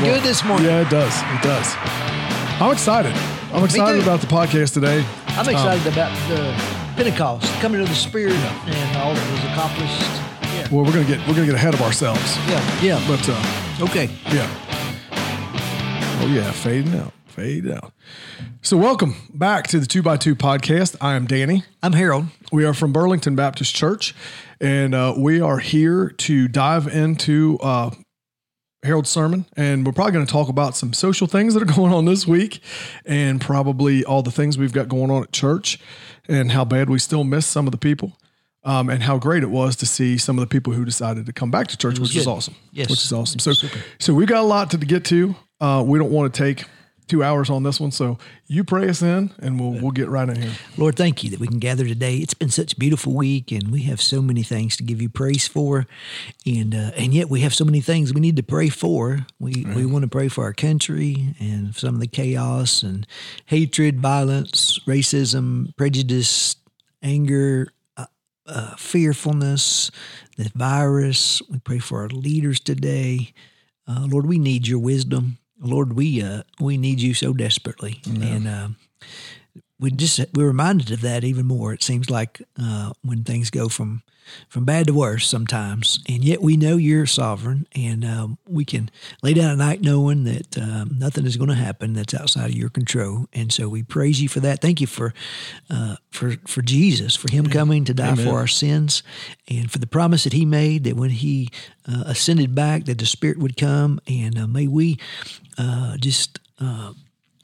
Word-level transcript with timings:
feeling 0.00 0.14
good 0.14 0.22
this 0.22 0.44
morning. 0.44 0.66
Yeah, 0.66 0.80
it 0.82 0.90
does. 0.90 1.14
It 1.22 1.42
does. 1.42 1.74
I'm 2.60 2.72
excited. 2.72 3.12
I'm 3.52 3.64
excited 3.64 4.02
about 4.02 4.20
the 4.20 4.26
podcast 4.26 4.74
today. 4.74 5.04
I'm 5.28 5.48
excited 5.48 5.86
about 5.92 6.12
the 6.28 6.52
Pentecost 6.96 7.46
coming 7.60 7.80
to 7.82 7.88
the 7.88 7.94
Spirit 7.94 8.34
and 8.34 8.96
all 8.96 9.14
that 9.14 9.32
was 9.32 9.44
accomplished. 9.52 10.00
Yeah, 10.54 10.68
Well, 10.74 10.84
we're 10.84 10.92
gonna 10.92 11.04
get 11.04 11.20
we're 11.28 11.34
gonna 11.34 11.46
get 11.46 11.54
ahead 11.54 11.74
of 11.74 11.82
ourselves, 11.82 12.36
yeah, 12.48 12.80
yeah. 12.82 13.04
but 13.08 13.26
uh, 13.28 13.84
Okay. 13.84 14.08
yeah. 14.32 14.48
Oh 16.22 16.26
yeah, 16.28 16.50
fading 16.50 16.94
out, 16.98 17.12
fade 17.26 17.70
out. 17.70 17.92
So 18.62 18.76
welcome 18.76 19.14
back 19.34 19.66
to 19.68 19.78
the 19.78 19.86
Two 19.86 20.02
by 20.02 20.16
Two 20.16 20.34
podcast. 20.34 20.96
I 21.00 21.14
am 21.14 21.26
Danny. 21.26 21.64
I'm 21.82 21.92
Harold. 21.92 22.26
We 22.50 22.64
are 22.64 22.72
from 22.74 22.92
Burlington 22.92 23.36
Baptist 23.36 23.74
Church, 23.74 24.14
and 24.60 24.94
uh, 24.94 25.14
we 25.16 25.40
are 25.40 25.58
here 25.58 26.08
to 26.10 26.48
dive 26.48 26.86
into 26.88 27.58
uh, 27.62 27.90
Harold's 28.86 29.10
sermon. 29.10 29.46
And 29.56 29.84
we're 29.84 29.92
probably 29.92 30.12
going 30.12 30.26
to 30.26 30.32
talk 30.32 30.48
about 30.48 30.76
some 30.76 30.92
social 30.92 31.26
things 31.26 31.54
that 31.54 31.62
are 31.62 31.74
going 31.76 31.92
on 31.92 32.04
this 32.04 32.26
week, 32.26 32.60
and 33.04 33.40
probably 33.40 34.04
all 34.04 34.22
the 34.22 34.30
things 34.30 34.56
we've 34.56 34.72
got 34.72 34.88
going 34.88 35.10
on 35.10 35.22
at 35.22 35.32
church, 35.32 35.78
and 36.28 36.52
how 36.52 36.64
bad 36.64 36.88
we 36.88 36.98
still 36.98 37.24
miss 37.24 37.46
some 37.46 37.66
of 37.66 37.72
the 37.72 37.78
people, 37.78 38.16
um, 38.64 38.88
and 38.88 39.02
how 39.02 39.18
great 39.18 39.42
it 39.42 39.50
was 39.50 39.76
to 39.76 39.86
see 39.86 40.18
some 40.18 40.38
of 40.38 40.40
the 40.40 40.48
people 40.48 40.72
who 40.72 40.84
decided 40.84 41.26
to 41.26 41.32
come 41.32 41.50
back 41.50 41.68
to 41.68 41.76
church, 41.76 41.98
which 41.98 42.16
is 42.16 42.26
awesome. 42.26 42.54
Yes. 42.72 42.88
which 42.90 43.04
is 43.04 43.12
awesome. 43.12 43.38
So, 43.38 43.52
so 43.98 44.14
we've 44.14 44.28
got 44.28 44.42
a 44.42 44.46
lot 44.46 44.70
to 44.70 44.78
get 44.78 45.04
to. 45.06 45.36
Uh, 45.60 45.82
we 45.86 45.98
don't 45.98 46.10
want 46.10 46.32
to 46.32 46.38
take 46.38 46.66
two 47.08 47.22
hours 47.22 47.50
on 47.50 47.62
this 47.62 47.78
one, 47.80 47.90
so 47.90 48.18
you 48.46 48.64
pray 48.64 48.88
us 48.88 49.02
in, 49.02 49.32
and 49.38 49.60
we'll 49.60 49.80
we'll 49.80 49.92
get 49.92 50.08
right 50.08 50.28
in 50.28 50.40
here. 50.40 50.52
Lord, 50.76 50.96
thank 50.96 51.22
you 51.22 51.30
that 51.30 51.40
we 51.40 51.46
can 51.46 51.58
gather 51.58 51.86
today. 51.86 52.16
It's 52.16 52.34
been 52.34 52.50
such 52.50 52.72
a 52.72 52.76
beautiful 52.76 53.14
week, 53.14 53.52
and 53.52 53.70
we 53.70 53.82
have 53.82 54.00
so 54.00 54.20
many 54.20 54.42
things 54.42 54.76
to 54.76 54.82
give 54.82 55.00
you 55.00 55.08
praise 55.08 55.46
for, 55.46 55.86
and 56.44 56.74
uh, 56.74 56.90
and 56.96 57.14
yet 57.14 57.28
we 57.28 57.40
have 57.40 57.54
so 57.54 57.64
many 57.64 57.80
things 57.80 58.12
we 58.12 58.20
need 58.20 58.36
to 58.36 58.42
pray 58.42 58.68
for. 58.68 59.26
We 59.38 59.66
we 59.74 59.86
want 59.86 60.02
to 60.02 60.08
pray 60.08 60.28
for 60.28 60.44
our 60.44 60.52
country 60.52 61.34
and 61.38 61.74
some 61.74 61.94
of 61.94 62.00
the 62.00 62.06
chaos 62.06 62.82
and 62.82 63.06
hatred, 63.46 64.00
violence, 64.00 64.80
racism, 64.86 65.76
prejudice, 65.76 66.56
anger. 67.02 67.68
Uh, 67.96 68.06
uh, 68.48 68.76
fearfulness, 68.76 69.90
the 70.36 70.48
virus. 70.54 71.42
We 71.50 71.58
pray 71.58 71.80
for 71.80 72.02
our 72.02 72.08
leaders 72.08 72.60
today. 72.60 73.32
Uh, 73.88 74.06
Lord, 74.08 74.26
we 74.26 74.38
need 74.38 74.68
your 74.68 74.78
wisdom. 74.78 75.38
Lord, 75.60 75.94
we 75.94 76.22
uh, 76.22 76.42
we 76.60 76.76
need 76.76 77.00
you 77.00 77.14
so 77.14 77.32
desperately, 77.32 78.00
and 78.06 78.46
uh, 78.46 78.68
we 79.78 79.90
just 79.90 80.20
we're 80.34 80.46
reminded 80.46 80.90
of 80.90 81.00
that 81.02 81.24
even 81.24 81.46
more. 81.46 81.72
It 81.72 81.82
seems 81.82 82.10
like 82.10 82.42
uh, 82.60 82.92
when 83.02 83.24
things 83.24 83.50
go 83.50 83.68
from 83.68 84.02
from 84.48 84.64
bad 84.64 84.88
to 84.88 84.92
worse 84.94 85.28
sometimes, 85.28 86.00
and 86.08 86.24
yet 86.24 86.42
we 86.42 86.56
know 86.56 86.76
you're 86.76 87.06
sovereign, 87.06 87.66
and 87.74 88.04
um, 88.04 88.38
we 88.48 88.64
can 88.64 88.90
lay 89.22 89.34
down 89.34 89.52
at 89.52 89.58
night 89.58 89.80
knowing 89.82 90.24
that 90.24 90.58
um, 90.58 90.96
nothing 90.98 91.26
is 91.26 91.36
going 91.36 91.48
to 91.48 91.54
happen 91.54 91.92
that's 91.92 92.14
outside 92.14 92.50
of 92.50 92.56
your 92.56 92.68
control. 92.68 93.26
And 93.32 93.52
so 93.52 93.68
we 93.68 93.82
praise 93.82 94.20
you 94.20 94.28
for 94.28 94.40
that. 94.40 94.60
Thank 94.60 94.80
you 94.80 94.86
for 94.86 95.14
uh, 95.70 95.96
for 96.10 96.34
for 96.46 96.62
Jesus, 96.62 97.14
for 97.14 97.30
Him 97.30 97.46
coming 97.46 97.84
to 97.84 97.94
die 97.94 98.16
for 98.16 98.36
our 98.36 98.46
sins, 98.48 99.02
and 99.48 99.70
for 99.70 99.78
the 99.78 99.86
promise 99.86 100.24
that 100.24 100.32
He 100.32 100.44
made 100.44 100.84
that 100.84 100.96
when 100.96 101.10
He 101.10 101.50
uh, 101.86 102.04
ascended 102.06 102.54
back, 102.54 102.84
that 102.86 102.98
the 102.98 103.06
Spirit 103.06 103.38
would 103.38 103.56
come, 103.56 104.00
and 104.08 104.38
uh, 104.38 104.46
may 104.46 104.66
we 104.66 104.98
uh, 105.58 105.96
just. 105.98 106.38
Uh, 106.58 106.92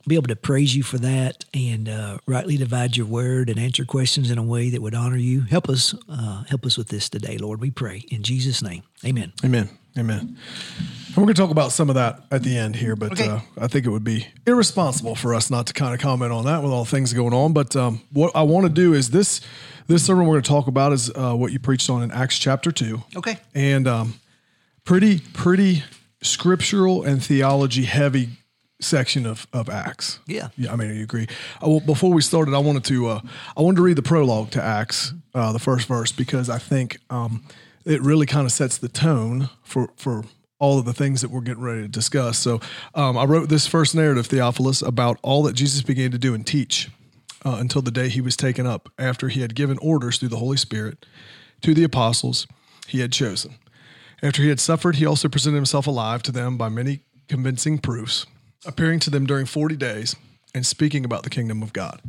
be 0.09 0.17
able 0.17 0.27
to 0.27 0.35
praise 0.35 0.75
you 0.75 0.83
for 0.83 0.99
that 0.99 1.45
and 1.55 1.89
uh, 1.89 2.19
rightly 2.27 2.57
divide 2.57 2.97
your 2.97 3.07
word 3.07 3.49
and 3.49 3.57
answer 3.57 3.85
questions 3.85 4.33
in 4.33 4.37
a 4.39 4.43
way 4.43 4.69
that 4.69 4.83
would 4.83 4.97
honor 4.97 5.17
you. 5.17 5.43
Help 5.43 5.69
us, 5.69 5.95
uh, 6.09 6.43
help 6.49 6.67
us 6.67 6.77
with 6.77 6.89
this 6.89 7.09
today, 7.09 7.39
Lord. 7.39 7.61
We 7.61 7.71
pray 7.71 7.99
in 8.09 8.25
Jesus' 8.25 8.63
name. 8.63 8.83
Amen. 9.07 9.33
Amen. 9.45 9.69
Amen. 9.97 10.19
And 11.07 11.17
we're 11.17 11.23
going 11.23 11.29
to 11.35 11.41
talk 11.41 11.53
about 11.53 11.71
some 11.71 11.89
of 11.89 11.95
that 11.95 12.25
at 12.33 12.43
the 12.43 12.57
end 12.59 12.75
here, 12.75 12.97
but 12.97 13.13
Okay. 13.13 13.29
uh, 13.29 13.39
I 13.61 13.69
think 13.69 13.87
it 13.87 13.91
would 13.91 14.03
be 14.03 14.27
irresponsible 14.45 15.15
for 15.15 15.37
us 15.37 15.51
not 15.53 15.69
to 15.69 15.73
kind 15.73 15.95
of 15.95 16.01
comment 16.01 16.33
on 16.33 16.47
that 16.47 16.65
with 16.65 16.73
all 16.73 16.85
things 16.85 17.13
going 17.13 17.33
on. 17.33 17.53
But 17.53 17.77
um, 17.77 18.01
what 18.13 18.35
I 18.35 18.43
want 18.43 18.67
to 18.67 18.73
do 18.73 18.95
is 18.95 19.11
this 19.11 19.41
this 19.87 20.05
sermon 20.05 20.27
we're 20.27 20.33
going 20.35 20.43
to 20.43 20.49
talk 20.49 20.67
about 20.67 20.93
is 20.93 21.13
uh, 21.15 21.35
what 21.35 21.53
you 21.53 21.61
preached 21.61 21.89
on 21.89 22.03
in 22.03 22.11
Acts 22.11 22.41
chapter 22.41 22.73
two, 22.73 23.05
Okay. 23.15 23.39
and 23.55 23.87
um, 23.87 24.15
pretty 24.85 25.21
pretty 25.33 25.85
scriptural 26.23 27.03
and 27.03 27.23
theology 27.23 27.85
heavy 27.85 28.31
section 28.81 29.27
of 29.27 29.47
of 29.53 29.69
Acts. 29.69 30.21
Yeah. 30.27 30.49
Yeah, 30.57 30.73
I 30.73 30.77
mean, 30.77 30.95
you 30.95 31.03
agree. 31.03 31.29
Uh, 31.63 31.69
well, 31.69 31.81
before 31.81 32.13
we 32.13 32.23
started, 32.23 32.55
I 32.55 32.59
wanted 32.59 32.85
to 32.85 33.09
uh, 33.09 33.21
I 33.57 33.63
wanted 33.63 33.77
to 33.77 33.83
read 33.83 33.97
the 33.97 34.03
prologue 34.03 34.51
to 34.53 34.63
Acts, 34.63 35.13
uh, 35.35 35.53
the 35.53 35.59
first 35.59 35.87
verse, 35.89 36.13
because 36.13 36.51
I 36.51 36.59
think 36.59 36.99
um, 37.11 37.45
it 37.85 38.01
really 38.03 38.27
kind 38.27 38.47
of 38.47 38.53
sets 38.53 38.79
the 38.79 38.89
tone 38.89 39.51
for 39.63 39.91
for 39.97 40.25
all 40.59 40.79
of 40.79 40.85
the 40.85 40.93
things 40.93 41.23
that 41.23 41.31
we're 41.31 41.41
getting 41.41 41.63
ready 41.63 41.83
to 41.83 41.89
discuss. 41.89 42.39
So, 42.39 42.61
um, 42.95 43.19
I 43.19 43.25
wrote 43.25 43.49
this 43.49 43.67
first 43.67 43.97
narrative, 43.97 44.27
Theophilus, 44.27 44.81
about 44.81 45.19
all 45.23 45.43
that 45.43 45.55
Jesus 45.55 45.83
began 45.83 46.13
to 46.13 46.19
do 46.19 46.35
and 46.35 46.47
teach 46.47 46.89
uh, 47.45 47.57
until 47.59 47.83
the 47.83 47.91
day 47.91 48.09
he 48.09 48.21
was 48.21 48.37
taken 48.37 48.65
up, 48.65 48.89
after 48.97 49.29
he 49.29 49.41
had 49.41 49.57
given 49.57 49.77
orders 49.79 50.19
through 50.19 50.29
the 50.29 50.37
Holy 50.37 50.57
Spirit 50.57 51.05
to 51.63 51.75
the 51.75 51.83
apostles 51.83 52.47
he 52.87 53.01
had 53.01 53.13
chosen. 53.13 53.57
After 54.23 54.43
he 54.43 54.49
had 54.49 54.61
suffered, 54.61 54.97
he 54.97 55.07
also 55.07 55.29
presented 55.29 55.57
himself 55.57 55.87
alive 55.87 56.23
to 56.25 56.33
them 56.33 56.57
by 56.57 56.69
many 56.69 57.01
convincing 57.29 57.79
proofs, 57.79 58.27
appearing 58.65 59.01
to 59.01 59.11
them 59.11 59.27
during 59.27 59.47
40 59.47 59.77
days 59.77 60.15
and 60.55 60.65
speaking 60.65 61.05
about 61.05 61.23
the 61.25 61.31
kingdom 61.31 61.63
of 61.63 61.73
God. 61.73 62.01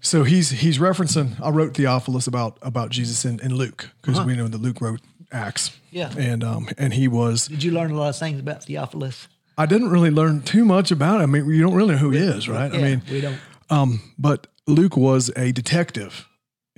So 0.00 0.24
he's 0.24 0.50
he's 0.50 0.78
referencing. 0.78 1.38
I 1.42 1.50
wrote 1.50 1.74
Theophilus 1.74 2.26
about 2.26 2.56
about 2.62 2.90
Jesus 2.90 3.24
in, 3.26 3.38
in 3.40 3.54
Luke 3.54 3.90
because 4.00 4.24
we 4.24 4.34
know 4.34 4.48
that 4.48 4.60
Luke 4.60 4.80
wrote 4.80 5.00
Acts. 5.30 5.78
Yeah. 5.90 6.10
and 6.18 6.42
um 6.42 6.68
and 6.78 6.94
he 6.94 7.06
was. 7.06 7.48
Did 7.48 7.62
you 7.62 7.70
learn 7.72 7.90
a 7.90 7.94
lot 7.94 8.08
of 8.08 8.16
things 8.16 8.40
about 8.40 8.64
Theophilus? 8.64 9.28
I 9.58 9.66
didn't 9.66 9.90
really 9.90 10.10
learn 10.10 10.40
too 10.40 10.64
much 10.64 10.90
about. 10.90 11.20
It. 11.20 11.24
I 11.24 11.26
mean, 11.26 11.44
you 11.50 11.60
don't 11.60 11.74
really 11.74 11.92
know 11.92 11.98
who 11.98 12.10
he 12.10 12.18
is, 12.18 12.48
right? 12.48 12.72
I 12.72 12.76
Yeah, 12.78 12.82
mean, 12.84 13.02
we 13.10 13.20
don't. 13.20 13.38
um, 13.68 14.00
but 14.18 14.46
Luke 14.66 14.96
was 14.96 15.30
a 15.36 15.52
detective 15.52 16.26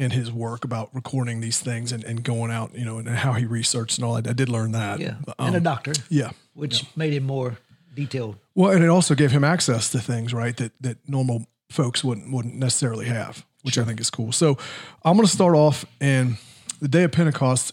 in 0.02 0.10
his 0.10 0.32
work 0.32 0.64
about 0.64 0.92
recording 0.92 1.40
these 1.40 1.60
things 1.60 1.92
and, 1.92 2.02
and 2.04 2.24
going 2.24 2.50
out, 2.50 2.74
you 2.74 2.84
know, 2.84 2.98
and 2.98 3.08
how 3.08 3.32
he 3.34 3.46
researched 3.46 3.98
and 3.98 4.04
all 4.04 4.14
that. 4.14 4.26
I 4.26 4.32
did 4.32 4.48
learn 4.48 4.72
that. 4.72 4.98
Yeah. 4.98 5.14
Um, 5.38 5.48
and 5.48 5.56
a 5.56 5.60
doctor, 5.60 5.92
yeah. 6.08 6.30
which 6.54 6.84
made 6.96 7.12
him 7.12 7.24
more 7.24 7.58
detailed. 7.94 8.36
Well, 8.54 8.72
and 8.72 8.82
it 8.82 8.88
also 8.88 9.14
gave 9.14 9.30
him 9.30 9.44
access 9.44 9.90
to 9.90 10.00
things, 10.00 10.34
right, 10.34 10.56
that 10.56 10.72
that 10.80 11.08
normal 11.08 11.46
folks 11.70 12.02
wouldn't 12.02 12.32
wouldn't 12.32 12.56
necessarily 12.56 13.06
have, 13.06 13.46
which 13.62 13.78
I 13.78 13.84
think 13.84 14.00
is 14.00 14.10
cool. 14.10 14.32
So 14.32 14.58
I'm 15.04 15.16
going 15.16 15.26
to 15.26 15.32
start 15.32 15.54
off 15.54 15.84
in 16.00 16.36
the 16.80 16.88
day 16.88 17.04
of 17.04 17.12
Pentecost. 17.12 17.72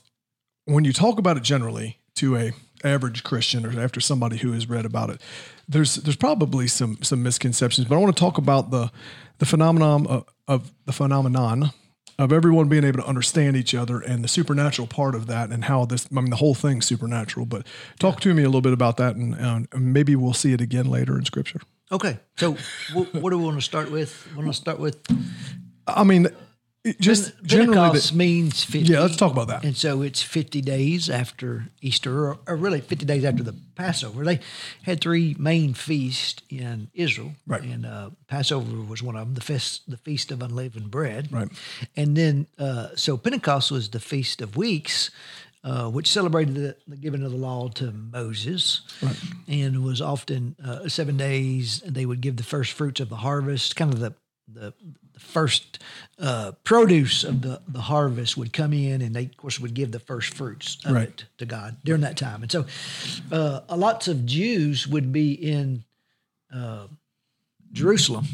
When 0.66 0.86
you 0.86 0.94
talk 0.94 1.18
about 1.18 1.36
it 1.36 1.44
generally 1.44 1.98
to 2.16 2.38
a 2.38 2.52
average 2.84 3.24
Christian 3.24 3.66
or 3.66 3.82
after 3.82 4.00
somebody 4.00 4.38
who 4.38 4.52
has 4.54 4.70
read 4.70 4.86
about 4.86 5.10
it, 5.10 5.20
there's 5.68 5.96
there's 5.96 6.16
probably 6.16 6.68
some 6.68 7.00
some 7.02 7.24
misconceptions. 7.24 7.88
But 7.88 7.96
I 7.96 7.98
want 7.98 8.16
to 8.16 8.20
talk 8.20 8.38
about 8.38 8.70
the 8.70 8.92
the 9.40 9.46
phenomenon 9.46 10.06
of, 10.06 10.26
of 10.48 10.72
the 10.86 10.94
phenomenon 10.94 11.72
of 12.20 12.32
everyone 12.32 12.68
being 12.68 12.84
able 12.84 13.02
to 13.02 13.08
understand 13.08 13.58
each 13.58 13.74
other 13.74 14.00
and 14.00 14.24
the 14.24 14.28
supernatural 14.28 14.88
part 14.88 15.16
of 15.16 15.26
that 15.26 15.50
and 15.50 15.66
how 15.66 15.86
this 15.86 16.08
I 16.12 16.22
mean 16.22 16.30
the 16.30 16.36
whole 16.36 16.54
thing's 16.54 16.86
supernatural 16.86 17.48
but 17.48 17.66
talk 18.00 18.20
to 18.22 18.34
me 18.36 18.44
a 18.44 18.46
little 18.46 18.62
bit 18.62 18.74
about 18.74 18.98
that 18.98 19.16
and, 19.16 19.40
um, 19.42 19.68
and 19.72 19.94
maybe 19.94 20.16
we'll 20.16 20.34
see 20.34 20.54
it 20.54 20.62
again 20.62 20.86
later 20.86 21.18
in 21.18 21.26
scripture 21.26 21.62
Okay. 21.92 22.20
So, 22.38 22.54
wh- 22.94 23.16
what 23.16 23.32
do 23.32 23.40
we 23.40 23.44
want 23.44 23.58
to 23.58 23.64
start 23.64 23.90
with? 23.90 24.28
We 24.32 24.44
want 24.44 24.50
to 24.50 24.62
start 24.62 24.80
with 24.80 24.98
I 25.88 26.04
mean 26.04 26.28
just 27.00 27.34
generally 27.44 27.76
Pentecost 27.76 28.12
the, 28.12 28.18
means 28.18 28.64
50. 28.64 28.92
yeah 28.92 29.02
let's 29.02 29.18
talk 29.18 29.32
about 29.32 29.50
that 29.50 29.66
And 29.66 29.76
so 29.76 30.02
it's 30.02 30.22
50 30.22 30.62
days 30.62 31.10
after 31.10 31.68
Easter, 31.82 32.28
or, 32.30 32.40
or 32.48 32.56
really 32.56 32.80
50 32.80 33.06
days 33.06 33.26
after 33.26 33.44
the 33.44 33.54
Passover. 33.76 34.24
They 34.24 34.40
had 34.84 35.02
three 35.02 35.36
main 35.38 35.74
feasts 35.74 36.42
in 36.50 36.90
Israel. 36.94 37.34
Right. 37.46 37.64
And 37.64 37.86
uh, 37.86 38.12
Passover 38.28 38.82
was 38.82 39.04
one 39.04 39.16
of 39.16 39.26
them, 39.26 39.36
the 39.36 39.42
feast, 39.42 39.90
the 39.90 39.98
Feast 39.98 40.32
of 40.32 40.42
Unleavened 40.42 40.90
Bread. 40.90 41.32
Right. 41.32 41.50
And 41.96 42.16
then, 42.16 42.48
uh, 42.58 42.90
so 42.96 43.18
Pentecost 43.18 43.72
was 43.72 43.90
the 43.90 44.00
Feast 44.00 44.42
of 44.42 44.56
Weeks, 44.56 45.12
uh, 45.64 45.90
which 45.90 46.10
celebrated 46.10 46.56
the, 46.56 46.76
the 46.88 46.96
giving 46.96 47.24
of 47.24 47.32
the 47.32 47.38
law 47.38 47.68
to 47.70 47.92
Moses. 47.92 48.82
And 49.48 49.84
was 49.84 50.02
often 50.02 50.56
uh, 50.64 50.88
seven 50.88 51.18
days. 51.18 51.82
They 51.86 52.06
would 52.06 52.22
give 52.22 52.38
the 52.38 52.44
first 52.44 52.72
fruits 52.72 53.02
of 53.02 53.10
the 53.10 53.18
harvest, 53.18 53.76
kind 53.76 53.94
of 53.94 54.00
the 54.00 54.14
the, 54.54 54.74
the 55.20 55.26
first 55.26 55.80
uh, 56.18 56.52
produce 56.64 57.24
of 57.24 57.42
the, 57.42 57.62
the 57.68 57.82
harvest 57.82 58.38
would 58.38 58.52
come 58.54 58.74
in, 58.74 59.02
and 59.02 59.16
they 59.16 59.26
of 59.26 59.38
course 59.38 59.60
would 59.60 59.74
give 59.74 59.92
the 59.92 60.00
first 60.00 60.34
fruits 60.34 60.78
of 60.86 60.94
Right. 60.94 61.08
it 61.10 61.26
to 61.38 61.46
God 61.46 61.78
during 61.84 62.02
that 62.02 62.18
time. 62.18 62.42
And 62.42 62.52
so, 62.52 62.66
uh, 63.32 63.62
lots 63.76 64.08
of 64.08 64.26
Jews 64.26 64.88
would 64.88 65.12
be 65.12 65.34
in 65.34 65.84
uh, 66.54 66.88
Jerusalem. 67.72 68.26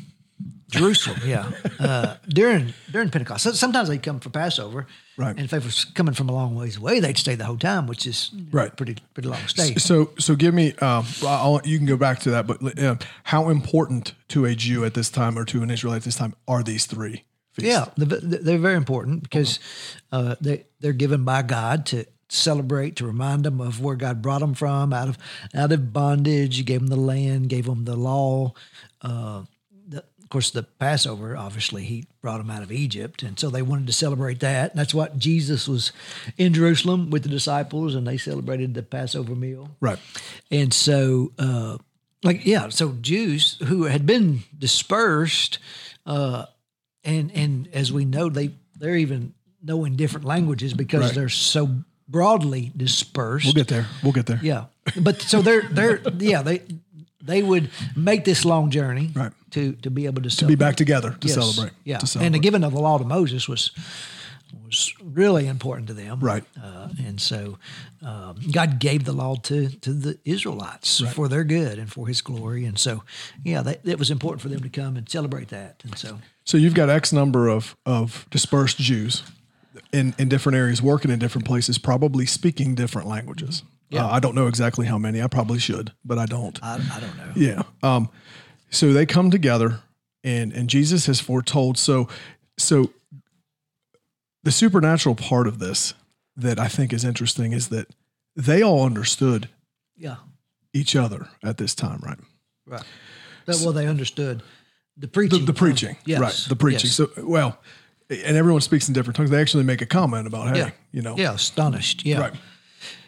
Jerusalem, 0.70 1.20
yeah. 1.26 1.52
Uh, 1.80 2.16
during 2.30 2.74
during 2.92 3.10
Pentecost, 3.10 3.44
So 3.44 3.52
sometimes 3.52 3.90
they'd 3.90 4.02
come 4.02 4.20
for 4.20 4.30
Passover, 4.30 4.88
Right. 5.18 5.32
And 5.36 5.42
if 5.42 5.52
they 5.52 5.60
were 5.60 5.72
coming 5.94 6.14
from 6.14 6.28
a 6.30 6.34
long 6.34 6.56
ways 6.56 6.78
away, 6.78 7.00
they'd 7.00 7.18
stay 7.18 7.36
the 7.36 7.46
whole 7.46 7.58
time, 7.58 7.86
which 7.88 8.06
is 8.08 8.32
Right. 8.52 8.76
pretty 8.76 8.96
pretty 9.14 9.30
long 9.30 9.40
stay. 9.48 9.76
so 9.76 10.12
so 10.18 10.36
give 10.36 10.54
me 10.54 10.74
um, 10.76 11.06
I'll, 11.26 11.62
you 11.64 11.78
can 11.78 11.86
go 11.88 11.98
back 11.98 12.20
to 12.22 12.32
that 12.32 12.48
but 12.48 12.80
uh, 12.80 12.96
how 13.24 13.50
important 13.50 14.14
to 14.30 14.46
a 14.46 14.56
Jew 14.56 14.84
at 14.86 14.94
this 14.94 15.10
time 15.10 15.38
or 15.38 15.46
to 15.46 15.62
an 15.64 15.70
Israelite 15.70 15.98
at 15.98 16.04
this 16.06 16.16
time 16.16 16.34
are 16.48 16.64
these 16.64 16.86
three 16.86 17.24
feasts? 17.54 17.70
Yeah, 17.72 17.86
the- 17.98 18.06
the- 18.06 18.38
they're 18.40 18.58
very 18.58 18.76
important 18.78 19.24
because 19.24 19.60
uh, 20.12 20.36
they 20.42 20.66
they're 20.80 20.94
given 20.94 21.24
by 21.24 21.42
God 21.44 21.86
to 21.88 22.06
celebrate 22.30 22.96
to 22.96 23.06
remind 23.06 23.44
them 23.44 23.62
of 23.62 23.80
where 23.82 23.96
God 23.96 24.22
brought 24.22 24.40
them 24.40 24.54
from 24.56 24.94
out 24.94 25.10
of 25.10 25.18
out 25.54 25.72
of 25.72 25.94
bondage. 25.94 26.58
He 26.58 26.64
gave 26.64 26.80
them 26.80 26.88
the 26.88 26.96
land, 26.96 27.50
gave 27.50 27.66
them 27.66 27.86
the 27.86 27.96
law. 27.96 28.54
Uh, 29.02 29.44
of 30.26 30.30
course, 30.32 30.50
the 30.50 30.64
Passover, 30.64 31.38
obviously, 31.38 31.84
he 31.86 32.08
brought 32.22 32.40
them 32.40 32.50
out 32.50 32.64
of 32.64 32.72
Egypt, 32.72 33.22
and 33.24 33.40
so 33.40 33.50
they 33.50 33.62
wanted 33.62 33.86
to 33.88 33.94
celebrate 33.94 34.40
that. 34.42 34.72
And 34.72 34.80
that's 34.80 34.94
what 34.94 35.18
Jesus 35.20 35.68
was 35.68 35.92
in 36.38 36.52
Jerusalem 36.54 37.12
with 37.12 37.24
the 37.24 37.30
disciples, 37.30 37.94
and 37.96 38.06
they 38.08 38.18
celebrated 38.18 38.74
the 38.74 38.82
Passover 38.84 39.36
meal. 39.36 39.70
Right. 39.80 40.00
And 40.50 40.74
so, 40.74 41.32
uh, 41.38 41.78
like, 42.24 42.44
yeah, 42.46 42.70
so 42.70 42.94
Jews 43.02 43.58
who 43.68 43.84
had 43.84 44.06
been 44.08 44.42
dispersed, 44.58 45.60
uh, 46.06 46.46
and 47.04 47.32
and 47.34 47.68
as 47.72 47.94
we 47.94 48.04
know, 48.06 48.30
they 48.30 48.50
they're 48.78 48.98
even 48.98 49.34
knowing 49.64 49.96
different 49.96 50.26
languages 50.26 50.74
because 50.74 51.02
Right. 51.02 51.14
they're 51.16 51.30
so 51.30 51.70
broadly 52.08 52.72
dispersed. 52.76 53.46
We'll 53.46 53.54
get 53.54 53.68
there. 53.68 53.88
We'll 54.04 54.12
get 54.14 54.26
there. 54.26 54.40
yeah, 54.42 54.66
but 55.00 55.22
so 55.22 55.42
they're 55.42 55.62
they're 55.70 56.02
yeah 56.18 56.42
they 56.42 56.62
they 57.24 57.42
would 57.42 57.70
make 57.96 58.24
this 58.26 58.44
long 58.46 58.70
journey 58.70 59.12
Right. 59.16 59.32
To 59.56 59.74
to 59.82 59.90
be 59.90 60.06
able 60.06 60.22
to, 60.22 60.30
To 60.30 60.46
be 60.46 60.56
back 60.56 60.76
together 60.76 61.12
to 61.20 61.28
Yes. 61.28 61.36
celebrate. 61.36 61.74
Yeah, 61.84 61.98
To 62.00 62.08
celebrate. 62.08 62.26
and 62.28 62.36
the 62.36 62.40
giving 62.40 62.64
of 62.64 62.74
the 62.74 62.80
law 62.80 62.98
to 62.98 63.04
Moses 63.06 63.48
was 63.50 63.72
was 64.64 64.94
really 65.04 65.48
important 65.48 65.88
to 65.88 65.94
them. 65.94 66.20
Right. 66.20 66.44
Uh, 66.62 66.88
and 67.06 67.20
so 67.20 67.58
um, 68.02 68.38
God 68.52 68.80
gave 68.80 69.04
the 69.04 69.12
law 69.12 69.36
to 69.36 69.70
to 69.70 69.94
the 69.94 70.18
Israelites 70.24 71.02
for 71.14 71.28
their 71.28 71.44
good 71.44 71.78
and 71.80 71.92
for 71.92 72.08
His 72.08 72.22
glory. 72.22 72.66
And 72.66 72.78
so, 72.80 73.04
yeah, 73.44 73.62
that, 73.64 73.82
it 73.84 74.00
was 74.00 74.10
important 74.10 74.42
for 74.42 74.50
them 74.50 74.62
to 74.62 74.70
come 74.70 74.96
and 74.98 75.10
celebrate 75.10 75.50
that. 75.50 75.82
And 75.84 75.98
so, 75.98 76.20
So 76.46 76.58
you've 76.58 76.74
got 76.76 76.90
X 76.90 77.12
number 77.12 77.48
of 77.50 77.76
of 77.86 78.26
dispersed 78.32 78.78
Jews 78.78 79.24
in 79.92 80.14
in 80.18 80.30
different 80.30 80.58
areas, 80.58 80.82
working 80.82 81.12
in 81.12 81.20
different 81.20 81.46
places, 81.48 81.78
probably 81.78 82.26
speaking 82.26 82.76
different 82.76 83.08
languages. 83.08 83.64
Yeah. 83.90 84.06
Uh, 84.06 84.18
I 84.18 84.20
don't 84.20 84.36
know 84.36 84.48
exactly 84.48 84.86
how 84.88 84.98
many. 84.98 85.22
I 85.22 85.28
probably 85.28 85.60
should, 85.60 85.92
but 86.04 86.18
I 86.18 86.26
don't. 86.26 86.60
I, 86.64 86.76
I 86.96 87.00
don't 87.00 87.18
know. 87.18 87.32
Yeah. 87.36 87.62
Um, 87.84 88.10
so 88.70 88.92
they 88.94 89.06
come 89.06 89.32
together, 89.32 89.82
and 90.24 90.52
and 90.54 90.70
Jesus 90.70 91.06
has 91.08 91.20
foretold. 91.20 91.78
So 91.78 92.08
so 92.58 92.92
the 94.44 94.52
supernatural 94.52 95.16
part 95.16 95.48
of 95.48 95.60
this 95.60 95.94
that 96.38 96.60
I 96.60 96.68
think 96.68 96.94
is 96.94 97.04
interesting 97.04 97.54
is 97.54 97.70
that 97.70 97.88
they 98.36 98.62
all 98.62 98.84
understood 98.86 99.50
Yeah, 99.98 100.18
each 100.74 100.96
other 100.96 101.30
at 101.44 101.58
this 101.58 101.74
time, 101.74 102.00
right? 102.04 102.20
right. 102.68 102.84
That, 103.46 103.58
well, 103.64 103.72
they 103.74 103.88
understood 103.88 104.40
the 104.98 105.02
The, 105.02 105.08
preaching. 105.08 105.46
the 105.46 105.54
preaching, 105.54 105.98
yes, 106.06 106.20
right? 106.20 106.46
The 106.50 106.56
preaching. 106.56 106.88
yes. 106.90 106.96
So 106.96 107.10
well, 107.18 107.58
and 108.10 108.36
everyone 108.38 108.62
speaks 108.62 108.88
in 108.88 108.94
different 108.94 109.16
tongues. 109.18 109.30
They 109.30 109.42
actually 109.42 109.64
make 109.64 109.82
a 109.82 109.86
comment 109.86 110.28
about, 110.28 110.50
hey, 110.50 110.60
Yeah. 110.60 110.70
you 110.92 111.02
know, 111.02 111.16
yeah, 111.18 111.34
astonished. 111.34 112.06
Yeah. 112.06 112.20
right, 112.20 112.34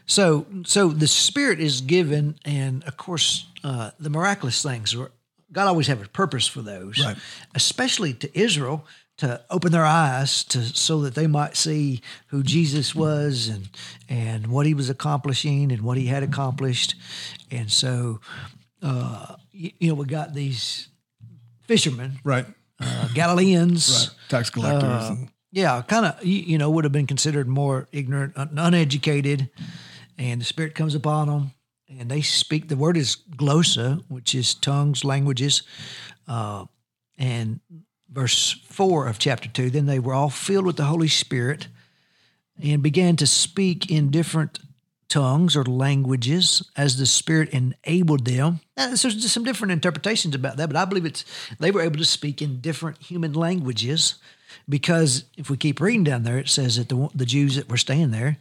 So, 0.05 0.45
so 0.65 0.89
the 0.89 1.07
Spirit 1.07 1.59
is 1.59 1.81
given, 1.81 2.37
and 2.45 2.83
of 2.85 2.97
course, 2.97 3.45
uh, 3.63 3.91
the 3.99 4.09
miraculous 4.09 4.61
things. 4.63 4.95
Were, 4.95 5.11
God 5.51 5.67
always 5.67 5.87
have 5.87 6.03
a 6.03 6.09
purpose 6.09 6.45
for 6.47 6.61
those, 6.61 6.99
Right. 7.03 7.17
especially 7.55 8.13
to 8.15 8.39
Israel 8.39 8.85
to 9.17 9.41
open 9.49 9.71
their 9.71 9.85
eyes 9.85 10.43
to 10.43 10.61
so 10.61 11.01
that 11.01 11.15
they 11.15 11.25
might 11.25 11.55
see 11.57 12.01
who 12.27 12.43
Jesus 12.43 12.93
was 12.93 13.47
and 13.47 13.69
and 14.09 14.47
what 14.47 14.65
he 14.65 14.73
was 14.75 14.89
accomplishing 14.89 15.71
and 15.71 15.81
what 15.81 15.97
he 15.97 16.05
had 16.07 16.21
accomplished, 16.23 16.95
and 17.49 17.71
so 17.71 18.19
uh, 18.83 19.35
you, 19.51 19.71
you 19.79 19.87
know 19.89 19.95
we 19.95 20.05
got 20.05 20.33
these 20.33 20.89
fishermen, 21.61 22.19
right, 22.23 22.45
uh, 22.79 23.07
Galileans, 23.13 24.11
tax 24.29 24.49
collectors. 24.49 24.83
Uh, 24.83 25.15
and, 25.17 25.29
yeah, 25.51 25.81
kind 25.81 26.05
of, 26.05 26.23
you, 26.23 26.39
you 26.39 26.57
know, 26.57 26.69
would 26.69 26.83
have 26.83 26.91
been 26.93 27.07
considered 27.07 27.47
more 27.47 27.87
ignorant, 27.91 28.33
un- 28.37 28.49
uneducated, 28.57 29.49
and 30.17 30.41
the 30.41 30.45
Spirit 30.45 30.75
comes 30.75 30.93
upon 30.93 31.27
them, 31.27 31.51
and 31.89 32.09
they 32.09 32.21
speak. 32.21 32.67
The 32.67 32.75
word 32.75 32.97
is 32.97 33.17
glossa, 33.35 34.03
which 34.09 34.35
is 34.35 34.53
tongues, 34.53 35.03
languages, 35.03 35.63
uh, 36.27 36.65
and 37.17 37.59
verse 38.11 38.59
four 38.67 39.07
of 39.07 39.19
chapter 39.19 39.49
two. 39.49 39.69
Then 39.69 39.85
they 39.85 39.99
were 39.99 40.13
all 40.13 40.29
filled 40.29 40.65
with 40.65 40.77
the 40.77 40.85
Holy 40.85 41.07
Spirit, 41.07 41.67
and 42.61 42.81
began 42.83 43.15
to 43.17 43.27
speak 43.27 43.91
in 43.91 44.11
different 44.11 44.59
tongues 45.09 45.55
or 45.55 45.63
languages 45.63 46.69
as 46.75 46.97
the 46.97 47.05
Spirit 47.05 47.49
enabled 47.49 48.25
them. 48.25 48.59
Now, 48.75 48.87
there's 48.87 49.31
some 49.31 49.43
different 49.43 49.71
interpretations 49.71 50.35
about 50.35 50.57
that, 50.57 50.67
but 50.67 50.75
I 50.75 50.85
believe 50.85 51.05
it's 51.05 51.23
they 51.59 51.71
were 51.71 51.81
able 51.81 51.97
to 51.97 52.05
speak 52.05 52.41
in 52.41 52.59
different 52.59 53.01
human 53.01 53.33
languages 53.33 54.15
because 54.67 55.23
if 55.37 55.49
we 55.49 55.57
keep 55.57 55.79
reading 55.79 56.03
down 56.03 56.23
there, 56.23 56.37
it 56.37 56.49
says 56.49 56.77
that 56.77 56.89
the 56.89 57.09
the 57.15 57.25
Jews 57.25 57.55
that 57.55 57.69
were 57.69 57.77
staying 57.77 58.11
there. 58.11 58.37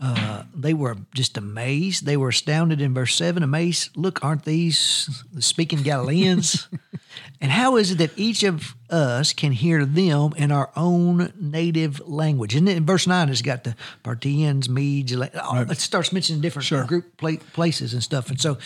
Uh, 0.00 0.44
they 0.54 0.74
were 0.74 0.96
just 1.12 1.36
amazed. 1.36 2.06
They 2.06 2.16
were 2.16 2.28
astounded 2.28 2.80
in 2.80 2.94
verse 2.94 3.16
7, 3.16 3.42
amazed. 3.42 3.96
Look, 3.96 4.24
aren't 4.24 4.44
these 4.44 5.24
speaking 5.40 5.82
Galileans? 5.82 6.68
and 7.40 7.50
how 7.50 7.76
is 7.76 7.90
it 7.90 7.98
that 7.98 8.16
each 8.16 8.44
of 8.44 8.76
us 8.90 9.32
can 9.32 9.50
hear 9.50 9.84
them 9.84 10.34
in 10.36 10.52
our 10.52 10.70
own 10.76 11.32
native 11.40 12.00
language? 12.08 12.54
And 12.54 12.68
then 12.68 12.76
in 12.76 12.86
verse 12.86 13.08
9, 13.08 13.28
it's 13.28 13.42
got 13.42 13.64
the 13.64 13.74
Parthians, 14.04 14.68
Medes, 14.68 15.12
oh, 15.16 15.66
it 15.68 15.78
starts 15.78 16.12
mentioning 16.12 16.42
different 16.42 16.66
Sure. 16.66 16.84
group 16.84 17.16
places 17.52 17.92
and 17.92 18.02
stuff. 18.02 18.30
And 18.30 18.40
so 18.40 18.56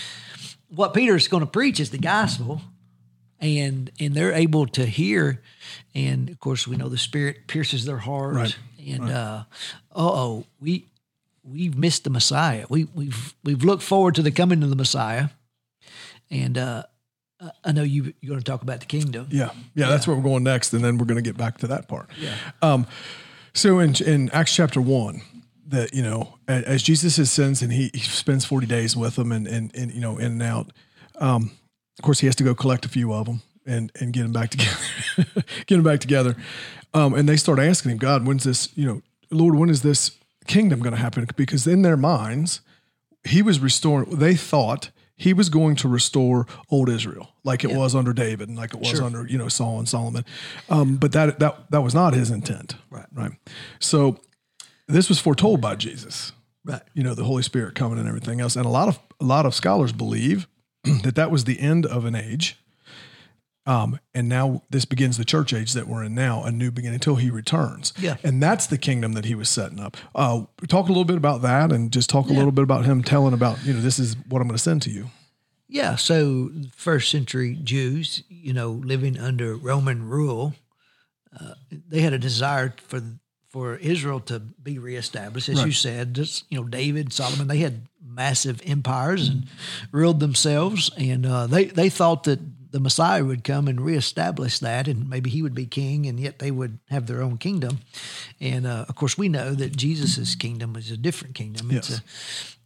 what 0.69 0.93
Peter's 0.93 1.29
going 1.29 1.43
to 1.44 1.50
preach 1.50 1.81
is 1.81 1.90
the 1.90 1.99
gospel 1.99 2.61
and 3.40 3.90
and 3.99 4.14
they're 4.14 4.32
able 4.32 4.67
to 4.69 4.87
hear 4.87 5.43
and 5.94 6.31
of 6.31 6.38
course 6.38 6.69
we 6.69 6.76
know 6.76 6.88
the 6.88 6.96
spirit 6.96 7.49
pierces 7.49 7.84
their 7.84 7.99
heart 7.99 8.34
Right. 8.37 8.56
and 8.87 9.11
uh 9.11 9.44
oh 9.94 10.44
we 10.61 10.87
we've 11.42 11.76
missed 11.76 12.04
the 12.04 12.10
messiah 12.10 12.64
we 12.68 12.84
we've 12.94 13.34
we've 13.44 13.64
looked 13.64 13.82
forward 13.82 14.14
to 14.14 14.22
the 14.22 14.30
coming 14.30 14.62
of 14.62 14.70
the 14.70 14.76
messiah 14.76 15.28
and 16.30 16.56
uh 16.56 16.82
I- 17.64 17.72
know 17.72 17.82
you 17.82 18.12
you're 18.20 18.30
going 18.30 18.40
to 18.40 18.44
talk 18.44 18.62
about 18.62 18.80
the 18.80 18.86
kingdom. 18.86 19.26
Yeah, 19.30 19.50
yeah, 19.74 19.88
that's 19.88 20.06
where 20.06 20.16
we're 20.16 20.22
going 20.22 20.44
next, 20.44 20.72
and 20.72 20.84
then 20.84 20.96
we're 20.98 21.06
going 21.06 21.22
to 21.22 21.28
get 21.28 21.36
back 21.36 21.58
to 21.58 21.66
that 21.68 21.88
part. 21.88 22.08
Yeah. 22.20 22.34
Um, 22.60 22.86
so 23.52 23.80
in 23.80 23.94
in 24.04 24.30
Acts 24.30 24.54
chapter 24.54 24.80
one, 24.80 25.22
that 25.66 25.92
you 25.92 26.02
know, 26.02 26.38
as 26.46 26.82
Jesus 26.82 27.18
ascends 27.18 27.62
and 27.62 27.72
he, 27.72 27.90
he 27.92 28.00
spends 28.00 28.44
forty 28.44 28.66
days 28.66 28.96
with 28.96 29.16
them, 29.16 29.32
and 29.32 29.46
and 29.46 29.74
and 29.74 29.92
you 29.92 30.00
know, 30.00 30.18
in 30.18 30.26
and 30.32 30.42
out. 30.42 30.72
Um, 31.16 31.50
of 31.98 32.04
course, 32.04 32.20
he 32.20 32.26
has 32.26 32.36
to 32.36 32.44
go 32.44 32.54
collect 32.54 32.84
a 32.84 32.88
few 32.88 33.12
of 33.12 33.26
them 33.26 33.42
and 33.66 33.90
and 34.00 34.12
get 34.12 34.22
them 34.22 34.32
back 34.32 34.50
together, 34.50 34.78
get 35.66 35.76
them 35.76 35.82
back 35.82 36.00
together. 36.00 36.36
Um, 36.94 37.14
and 37.14 37.28
they 37.28 37.36
start 37.36 37.58
asking 37.58 37.93
him, 37.93 37.98
God, 37.98 38.26
when's 38.26 38.44
this? 38.44 38.69
You 38.76 38.86
know, 38.86 39.02
Lord, 39.31 39.56
when 39.56 39.69
is 39.69 39.82
this 39.82 40.12
kingdom 40.46 40.81
going 40.81 40.94
to 40.94 41.01
happen? 41.01 41.27
Because 41.37 41.67
in 41.67 41.82
their 41.82 41.96
minds, 41.96 42.61
he 43.25 43.43
was 43.43 43.61
restoring. 43.61 44.19
They 44.19 44.34
thought 44.34 44.91
he 45.17 45.32
was 45.32 45.49
going 45.49 45.77
to 45.77 45.89
restore 45.89 46.46
old 46.70 46.89
Israel, 46.89 47.34
like 47.44 47.65
it 47.65 47.70
was 47.70 47.94
under 47.94 48.13
David 48.13 48.49
and 48.49 48.58
like 48.58 48.75
it 48.75 48.81
was 48.81 49.01
under 49.01 49.27
you 49.27 49.39
know 49.39 49.49
Saul 49.49 49.79
and 49.79 49.89
Solomon. 49.89 50.25
Um, 50.69 50.96
but 50.96 51.13
that 51.13 51.39
that 51.39 51.70
that 51.70 51.82
was 51.82 51.94
not 51.94 52.15
his 52.15 52.31
intent. 52.31 52.77
Right. 52.91 53.06
Right. 53.13 53.32
So 53.79 54.20
this 54.89 55.08
was 55.08 55.19
foretold 55.19 55.61
by 55.61 55.77
Jesus. 55.77 56.32
Right. 56.65 56.82
You 56.94 57.03
know, 57.03 57.15
the 57.15 57.25
Holy 57.25 57.43
Spirit 57.43 57.75
coming 57.75 57.99
and 57.99 58.08
everything 58.08 58.41
else. 58.41 58.56
And 58.56 58.67
a 58.67 58.70
lot 58.70 58.89
of 58.89 58.99
a 59.20 59.25
lot 59.25 59.46
of 59.46 59.55
scholars 59.55 59.93
believe 59.93 60.49
that 61.03 61.15
that 61.15 61.31
was 61.31 61.44
the 61.44 61.61
end 61.61 61.87
of 61.87 62.05
an 62.05 62.15
age. 62.15 62.58
Um, 63.64 64.00
and 64.12 64.28
now 64.28 64.62
this 64.70 64.84
begins 64.84 65.19
the 65.19 65.24
church 65.24 65.54
age 65.54 65.72
that 65.74 65.86
we're 65.86 66.02
in 66.02 66.14
now, 66.14 66.42
a 66.42 66.50
new 66.50 66.70
beginning 66.70 66.94
until 66.94 67.16
he 67.16 67.31
returns. 67.31 67.92
Yeah. 67.98 68.16
And 68.24 68.42
that's 68.42 68.66
the 68.66 68.78
kingdom 68.78 69.12
that 69.12 69.24
he 69.24 69.36
was 69.36 69.48
setting 69.48 69.78
up. 69.78 69.96
Uh, 70.14 70.46
talk 70.66 70.86
a 70.86 70.88
little 70.88 71.04
bit 71.04 71.16
about 71.16 71.42
that 71.42 71.70
and 71.70 71.92
just 71.92 72.10
talk 72.10 72.28
a 72.28 72.32
little 72.32 72.50
bit 72.50 72.64
about 72.64 72.84
him 72.84 73.02
telling 73.02 73.34
about, 73.34 73.64
you 73.64 73.72
know, 73.72 73.81
this 73.81 73.98
is 74.00 74.16
what 74.28 74.40
I'm 74.40 74.48
going 74.48 74.56
to 74.56 74.62
send 74.62 74.82
to 74.82 74.90
you. 74.90 75.10
Yeah, 75.69 75.96
so 75.96 76.50
first 76.76 77.10
century 77.10 77.58
Jews, 77.62 78.24
you 78.28 78.52
know, 78.52 78.72
living 78.72 79.19
under 79.19 79.56
Roman 79.56 80.06
rule, 80.06 80.54
uh, 81.40 81.54
they 81.70 82.02
had 82.02 82.12
a 82.12 82.19
desire 82.19 82.74
for 82.88 83.00
for 83.48 83.76
Israel 83.76 84.20
to 84.20 84.38
be 84.38 84.78
reestablished, 84.78 85.48
as 85.48 85.64
you 85.64 85.72
said. 85.72 86.12
Just 86.12 86.44
you 86.50 86.60
know, 86.60 86.66
David, 86.66 87.10
Solomon, 87.12 87.48
they 87.48 87.58
had 87.58 87.86
massive 88.04 88.60
empires 88.66 89.28
and 89.28 89.46
ruled 89.92 90.20
themselves, 90.20 90.90
and 90.98 91.24
uh, 91.24 91.46
they 91.46 91.64
they 91.64 91.88
thought 91.88 92.24
that 92.24 92.40
the 92.72 92.81
Messiah 92.81 93.24
would 93.24 93.44
come 93.44 93.69
and 93.69 93.81
reestablish 93.81 94.58
that, 94.58 94.88
and 94.88 95.08
maybe 95.08 95.31
he 95.31 95.43
would 95.43 95.55
be 95.55 95.67
king, 95.67 96.06
and 96.06 96.19
yet 96.19 96.38
they 96.38 96.50
would 96.50 96.79
have 96.88 97.06
their 97.06 97.22
own 97.22 97.36
kingdom. 97.38 97.81
And 98.41 98.67
uh, 98.67 98.86
of 98.88 98.94
course, 98.96 99.17
we 99.17 99.29
know 99.29 99.55
that 99.55 99.76
Jesus' 99.76 100.34
kingdom 100.34 100.74
is 100.76 100.91
a 100.91 100.96
different 100.96 101.34
kingdom. 101.34 101.70
It's 101.70 101.98
a 101.98 102.02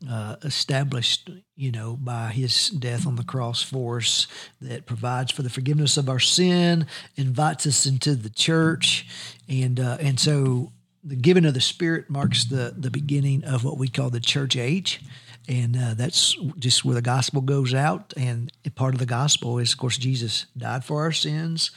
uh, 0.08 0.36
established, 0.42 1.30
you 1.56 1.72
know, 1.72 1.96
by 1.96 2.28
his 2.28 2.68
death 2.68 3.06
on 3.06 3.16
the 3.16 3.24
cross 3.24 3.62
for 3.62 3.96
us 3.98 4.26
that 4.60 4.86
provides 4.86 5.32
for 5.32 5.42
the 5.42 5.50
forgiveness 5.50 5.96
of 5.96 6.08
our 6.08 6.20
sin, 6.20 6.86
invites 7.16 7.66
us 7.66 7.86
into 7.86 8.14
the 8.14 8.30
church, 8.30 9.06
and 9.48 9.80
uh, 9.80 9.96
and 10.00 10.20
so 10.20 10.72
the 11.02 11.16
giving 11.16 11.44
of 11.44 11.54
the 11.54 11.60
Spirit 11.60 12.08
marks 12.10 12.44
the 12.44 12.74
the 12.76 12.90
beginning 12.90 13.42
of 13.44 13.64
what 13.64 13.78
we 13.78 13.88
call 13.88 14.10
the 14.10 14.20
church 14.20 14.56
age, 14.56 15.00
and 15.48 15.76
uh, 15.76 15.94
that's 15.94 16.36
just 16.58 16.84
where 16.84 16.94
the 16.94 17.02
gospel 17.02 17.40
goes 17.40 17.72
out. 17.72 18.12
And 18.16 18.52
part 18.74 18.94
of 18.94 19.00
the 19.00 19.06
gospel 19.06 19.58
is, 19.58 19.72
of 19.72 19.78
course, 19.78 19.96
Jesus 19.96 20.46
died 20.56 20.84
for 20.84 21.02
our 21.02 21.12
sins, 21.12 21.70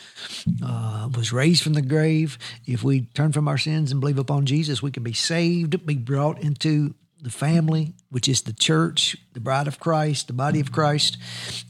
uh, 0.64 1.10
was 1.16 1.32
raised 1.32 1.64
from 1.64 1.74
the 1.74 1.82
grave. 1.82 2.38
If 2.66 2.84
we 2.84 3.02
turn 3.14 3.32
from 3.32 3.48
our 3.48 3.58
sins 3.58 3.92
and 3.92 4.00
believe 4.00 4.20
upon 4.20 4.46
Jesus, 4.46 4.82
we 4.82 4.92
can 4.92 5.04
be 5.04 5.14
saved, 5.14 5.86
be 5.86 5.96
brought 5.96 6.40
into 6.40 6.96
the 7.22 7.30
family, 7.30 7.94
which 8.10 8.30
is 8.30 8.44
the 8.44 8.54
church, 8.54 9.18
the 9.34 9.40
bride 9.40 9.68
of 9.68 9.80
Christ, 9.80 10.28
the 10.28 10.34
body 10.34 10.60
of 10.60 10.72
Christ. 10.72 11.18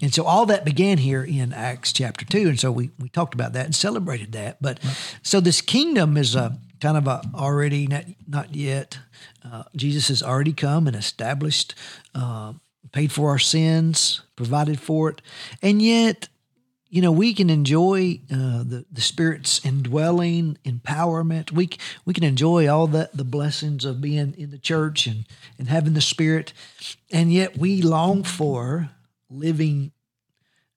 And 0.01 0.13
so 0.13 0.23
all 0.23 0.45
that 0.45 0.63
began 0.63 0.99
here 0.99 1.23
in 1.23 1.53
Acts 1.53 1.91
chapter 1.91 2.23
2. 2.23 2.49
And 2.49 2.59
so 2.59 2.71
we, 2.71 2.91
we 2.99 3.09
talked 3.09 3.33
about 3.33 3.53
that 3.53 3.65
and 3.65 3.75
celebrated 3.75 4.31
that. 4.33 4.61
But 4.61 4.79
so 5.23 5.39
this 5.39 5.61
kingdom 5.61 6.17
is 6.17 6.35
a 6.35 6.59
kind 6.79 6.97
of 6.97 7.07
a 7.07 7.21
already, 7.35 7.87
not, 7.87 8.05
not 8.27 8.55
yet. 8.55 8.99
Uh, 9.43 9.63
Jesus 9.75 10.07
has 10.07 10.23
already 10.23 10.53
come 10.53 10.87
and 10.87 10.95
established, 10.95 11.75
uh, 12.15 12.53
paid 12.91 13.11
for 13.11 13.29
our 13.29 13.39
sins, 13.39 14.21
provided 14.35 14.79
for 14.79 15.09
it. 15.09 15.21
And 15.61 15.81
yet, 15.81 16.29
you 16.89 17.03
know, 17.03 17.11
we 17.11 17.35
can 17.35 17.49
enjoy 17.51 18.19
uh, 18.31 18.63
the 18.63 18.85
the 18.91 19.01
Spirit's 19.01 19.63
indwelling, 19.63 20.57
empowerment. 20.65 21.51
We 21.51 21.69
we 22.03 22.13
can 22.15 22.23
enjoy 22.23 22.67
all 22.67 22.87
the 22.87 23.11
the 23.13 23.23
blessings 23.23 23.85
of 23.85 24.01
being 24.01 24.33
in 24.37 24.49
the 24.49 24.57
church 24.57 25.05
and 25.05 25.25
and 25.59 25.69
having 25.69 25.93
the 25.93 26.01
Spirit, 26.01 26.51
and 27.11 27.31
yet 27.31 27.57
we 27.57 27.83
long 27.83 28.23
for 28.23 28.89
living. 29.29 29.91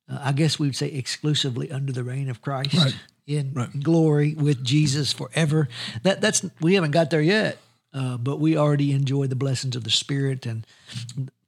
Uh, 0.07 0.19
I 0.21 0.33
guess 0.33 0.59
we'd 0.59 0.77
say 0.77 0.89
exclusively 0.89 1.71
under 1.71 1.93
the 1.93 2.05
reign 2.05 2.29
of 2.29 2.43
Christ 2.43 2.75
Right. 2.75 2.95
In 3.27 3.53
Right. 3.55 3.83
glory 3.83 4.35
with 4.35 4.65
Jesus 4.65 5.13
forever. 5.13 5.69
That 6.03 6.21
that's 6.21 6.45
we 6.61 6.75
haven't 6.75 6.91
got 6.91 7.11
there 7.11 7.23
yet, 7.23 7.59
uh, 7.95 8.17
but 8.17 8.41
we 8.41 8.57
already 8.57 8.93
enjoy 8.93 9.27
the 9.27 9.37
blessings 9.37 9.77
of 9.77 9.85
the 9.85 9.91
Spirit 9.91 10.47
and 10.47 10.67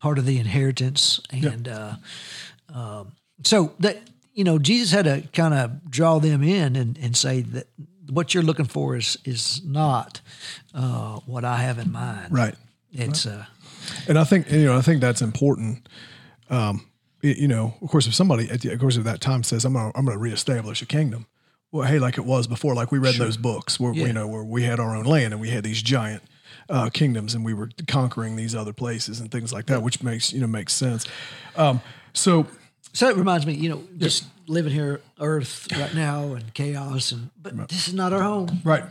part 0.01 0.19
of 0.19 0.27
the 0.27 0.39
inheritance. 0.39 1.21
And 1.31 1.69
uh, 1.69 1.97
um, 2.73 3.13
so 3.43 3.73
that 3.81 3.99
you 4.35 4.43
know, 4.45 4.59
Jesus 4.59 4.91
had 4.91 5.05
to 5.05 5.23
kind 5.33 5.55
of 5.55 5.91
draw 5.91 6.19
them 6.19 6.43
in 6.43 6.75
and, 6.77 6.99
and 6.99 7.17
say 7.17 7.43
that 7.43 7.69
what 8.11 8.35
you're 8.35 8.43
looking 8.43 8.67
for 8.67 8.97
is 8.97 9.17
is 9.25 9.63
not 9.65 10.21
uh, 10.75 11.21
what 11.27 11.45
I 11.45 11.59
have 11.59 11.79
in 11.79 11.91
mind. 11.93 12.33
Right. 12.33 12.55
It's 12.93 13.27
uh, 13.27 13.47
And 14.09 14.19
I 14.19 14.25
think 14.25 14.51
you 14.51 14.65
know 14.65 14.77
I 14.77 14.83
think 14.83 15.01
that's 15.01 15.23
important. 15.23 15.89
Um, 16.51 16.87
you 17.23 17.49
know, 17.49 17.75
of 17.81 17.89
course, 17.89 18.07
if 18.07 18.15
somebody 18.15 18.51
at 18.51 18.61
the, 18.61 18.71
of 18.73 18.79
course 18.79 18.99
at 18.99 19.05
that 19.05 19.21
time 19.21 19.43
says, 19.43 19.65
"I'm 19.65 19.73
gonna 19.73 19.93
I'm 19.95 20.05
gonna 20.05 20.19
reestablish 20.19 20.83
a 20.83 20.87
kingdom," 20.87 21.27
well, 21.75 21.89
hey, 21.89 21.99
like 21.99 22.19
it 22.19 22.25
was 22.25 22.47
before, 22.47 22.73
like 22.75 22.93
we 22.93 22.99
read 22.99 23.17
those 23.17 23.37
books 23.37 23.81
where 23.81 23.93
Yeah. 23.93 24.07
you 24.07 24.13
know 24.13 24.29
where 24.29 24.45
we 24.45 24.63
had 24.63 24.79
our 24.79 24.95
own 24.95 25.05
land 25.05 25.33
and 25.35 25.41
we 25.41 25.51
had 25.51 25.65
these 25.65 25.83
giant 25.83 26.23
uh, 26.71 26.89
kingdoms 26.89 27.35
and 27.35 27.45
we 27.45 27.53
were 27.53 27.69
conquering 27.89 28.37
these 28.37 28.55
other 28.55 28.73
places 28.73 29.19
and 29.19 29.29
things 29.31 29.53
like 29.53 29.67
that, 29.67 29.83
which 29.83 30.01
makes 30.01 30.33
you 30.33 30.41
know 30.41 30.47
makes 30.47 30.73
sense. 30.73 31.05
Um, 31.57 31.81
so 32.13 32.47
so 32.93 33.09
it 33.09 33.17
reminds 33.17 33.45
me, 33.45 33.55
you 33.55 33.69
know, 33.69 33.83
just 33.99 34.25
living 34.47 34.73
here, 34.73 35.01
Earth 35.19 35.67
right 35.77 35.93
now, 35.95 36.35
and 36.35 36.55
chaos, 36.55 37.11
and 37.11 37.31
but 37.43 37.69
this 37.69 37.89
is 37.89 37.95
not 37.95 38.13
our 38.13 38.23
home. 38.23 38.61
right, 38.65 38.85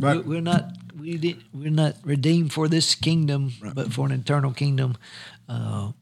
right, 0.00 0.16
We're, 0.16 0.22
we're 0.22 0.40
not 0.40 0.64
we 0.98 1.16
did, 1.18 1.44
we're 1.52 1.70
not 1.70 1.94
redeemed 2.02 2.52
for 2.52 2.66
this 2.66 2.96
kingdom, 2.96 3.52
but 3.74 3.92
for 3.92 4.06
an 4.06 4.12
eternal 4.12 4.52
kingdom. 4.52 4.96
Uh, 5.48 5.92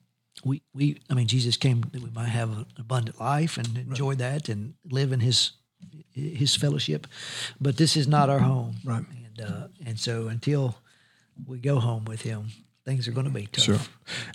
we 0.45 0.63
we 0.73 0.99
I 1.11 1.15
mean 1.15 1.27
Jesus 1.27 1.59
came 1.59 1.83
that 1.93 2.03
we 2.03 2.11
might 2.11 2.29
have 2.29 2.51
an 2.51 2.67
abundant 2.79 3.21
life 3.21 3.59
and 3.59 3.77
enjoy 3.77 4.15
that 4.15 4.49
and 4.49 4.75
live 4.91 5.13
in 5.13 5.21
His 5.21 5.53
His 6.15 6.55
fellowship, 6.57 7.07
but 7.61 7.77
this 7.77 7.97
is 7.97 8.07
not 8.07 8.29
our 8.31 8.39
home. 8.41 8.77
Right. 8.85 9.05
And 9.39 9.41
uh, 9.49 9.69
and 9.87 9.99
so 9.99 10.29
until 10.29 10.77
we 11.47 11.59
go 11.59 11.79
home 11.81 12.05
with 12.05 12.23
Him, 12.23 12.49
things 12.85 13.09
are 13.09 13.13
going 13.13 13.27
to 13.27 13.33
be 13.33 13.47
tough. 13.47 13.65
Sure. 13.65 13.79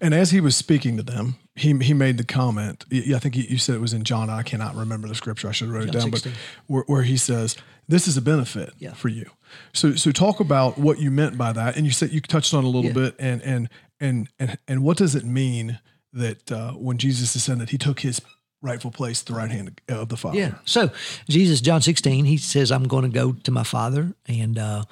And 0.01 0.13
as 0.13 0.31
he 0.31 0.41
was 0.41 0.55
speaking 0.55 0.97
to 0.97 1.03
them, 1.03 1.35
he 1.55 1.77
he 1.79 1.93
made 1.93 2.17
the 2.17 2.23
comment. 2.23 2.85
I 2.91 3.19
think 3.19 3.35
you 3.35 3.57
said 3.57 3.75
it 3.75 3.81
was 3.81 3.93
in 3.93 4.03
John. 4.03 4.29
I 4.29 4.43
cannot 4.43 4.75
remember 4.75 5.07
the 5.07 5.15
scripture. 5.15 5.49
I 5.49 5.51
should 5.51 5.67
have 5.67 5.75
wrote 5.75 5.89
it 5.89 5.91
down. 5.91 6.11
16. 6.11 6.31
But 6.33 6.41
where, 6.67 6.83
where 6.87 7.03
he 7.03 7.17
says, 7.17 7.55
"This 7.87 8.07
is 8.07 8.17
a 8.17 8.21
benefit 8.21 8.73
Yeah. 8.79 8.93
for 8.93 9.09
you." 9.09 9.29
So 9.73 9.95
so 9.95 10.11
talk 10.11 10.39
about 10.39 10.77
what 10.77 10.99
you 10.99 11.11
meant 11.11 11.37
by 11.37 11.53
that. 11.53 11.77
And 11.77 11.85
you 11.85 11.91
said 11.91 12.11
you 12.11 12.21
touched 12.21 12.53
on 12.53 12.63
a 12.63 12.67
little 12.67 12.85
Yeah. 12.85 12.93
bit. 12.93 13.15
And 13.19 13.41
and 13.43 13.69
and 13.99 14.29
and 14.39 14.57
and 14.67 14.83
what 14.83 14.97
does 14.97 15.13
it 15.15 15.25
mean 15.25 15.79
that 16.13 16.51
uh, 16.51 16.71
when 16.71 16.97
Jesus 16.97 17.35
ascended, 17.35 17.69
he 17.69 17.77
took 17.77 17.99
his 17.99 18.21
rightful 18.67 18.91
place 18.91 19.21
at 19.21 19.27
the 19.27 19.33
right 19.33 19.49
hand 19.49 19.81
of 19.87 20.09
the 20.09 20.17
Father? 20.17 20.37
Yeah. 20.37 20.55
So 20.65 20.91
Jesus, 21.29 21.61
John 21.61 21.81
16, 21.81 22.25
he 22.25 22.37
says, 22.37 22.71
I'm 22.71 22.87
going 22.87 23.03
to 23.03 23.09
go 23.09 23.33
to 23.33 23.51
my 23.51 23.63
father 23.63 24.13
and 24.27 24.57
uh, 24.57 24.83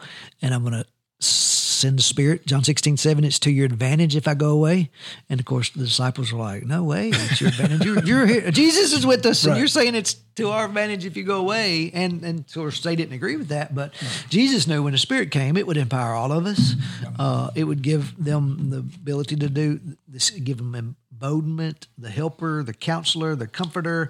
and 0.42 0.54
I'm 0.54 0.62
going 0.62 0.84
to 0.84 0.86
send 1.20 2.00
the 2.00 2.04
spirit. 2.04 2.46
John 2.46 2.64
16, 2.64 2.98
7, 2.98 3.24
it's 3.24 3.40
to 3.40 3.52
your 3.52 3.66
advantage 3.66 4.16
if 4.16 4.28
I 4.28 4.34
go 4.34 4.50
away. 4.50 4.90
And 5.30 5.40
of 5.40 5.46
course 5.46 5.70
the 5.70 5.84
disciples 5.84 6.32
were 6.32 6.40
like, 6.40 6.64
no 6.64 6.84
way, 6.84 7.10
it's 7.10 7.42
your 7.42 7.50
advantage. 7.50 7.86
You're, 7.86 8.04
you're 8.04 8.26
here. 8.26 8.52
Jesus 8.52 8.94
is 8.94 9.06
with 9.06 9.26
us. 9.26 9.46
And 9.46 9.58
you're 9.58 9.68
saying 9.68 9.96
it's 9.96 10.16
to 10.36 10.50
our 10.50 10.66
advantage 10.66 11.06
if 11.06 11.16
you 11.16 11.24
go 11.24 11.40
away. 11.40 11.92
And, 11.94 12.24
and 12.24 12.40
of 12.40 12.54
course 12.54 12.82
they 12.82 12.96
didn't 12.96 13.14
agree 13.14 13.36
with 13.36 13.50
that. 13.50 13.76
But 13.76 13.94
Jesus 14.30 14.68
knew 14.68 14.84
when 14.84 14.94
the 14.94 15.00
spirit 15.00 15.32
came, 15.32 15.58
it 15.58 15.68
would 15.68 15.78
empower 15.78 16.14
all 16.14 16.32
of 16.32 16.46
us. 16.46 16.74
Uh, 17.20 17.52
it 17.56 17.64
would 17.64 17.82
give 17.82 18.22
them 18.24 18.70
the 18.70 18.80
ability 18.80 19.36
to 19.38 19.50
do 19.50 19.80
this, 20.08 20.30
give 20.32 20.58
them 20.58 20.96
embodiment, 21.16 21.88
the 21.98 22.10
helper, 22.10 22.64
the 22.64 22.74
counselor, 22.74 23.36
the 23.36 23.48
comforter, 23.48 24.10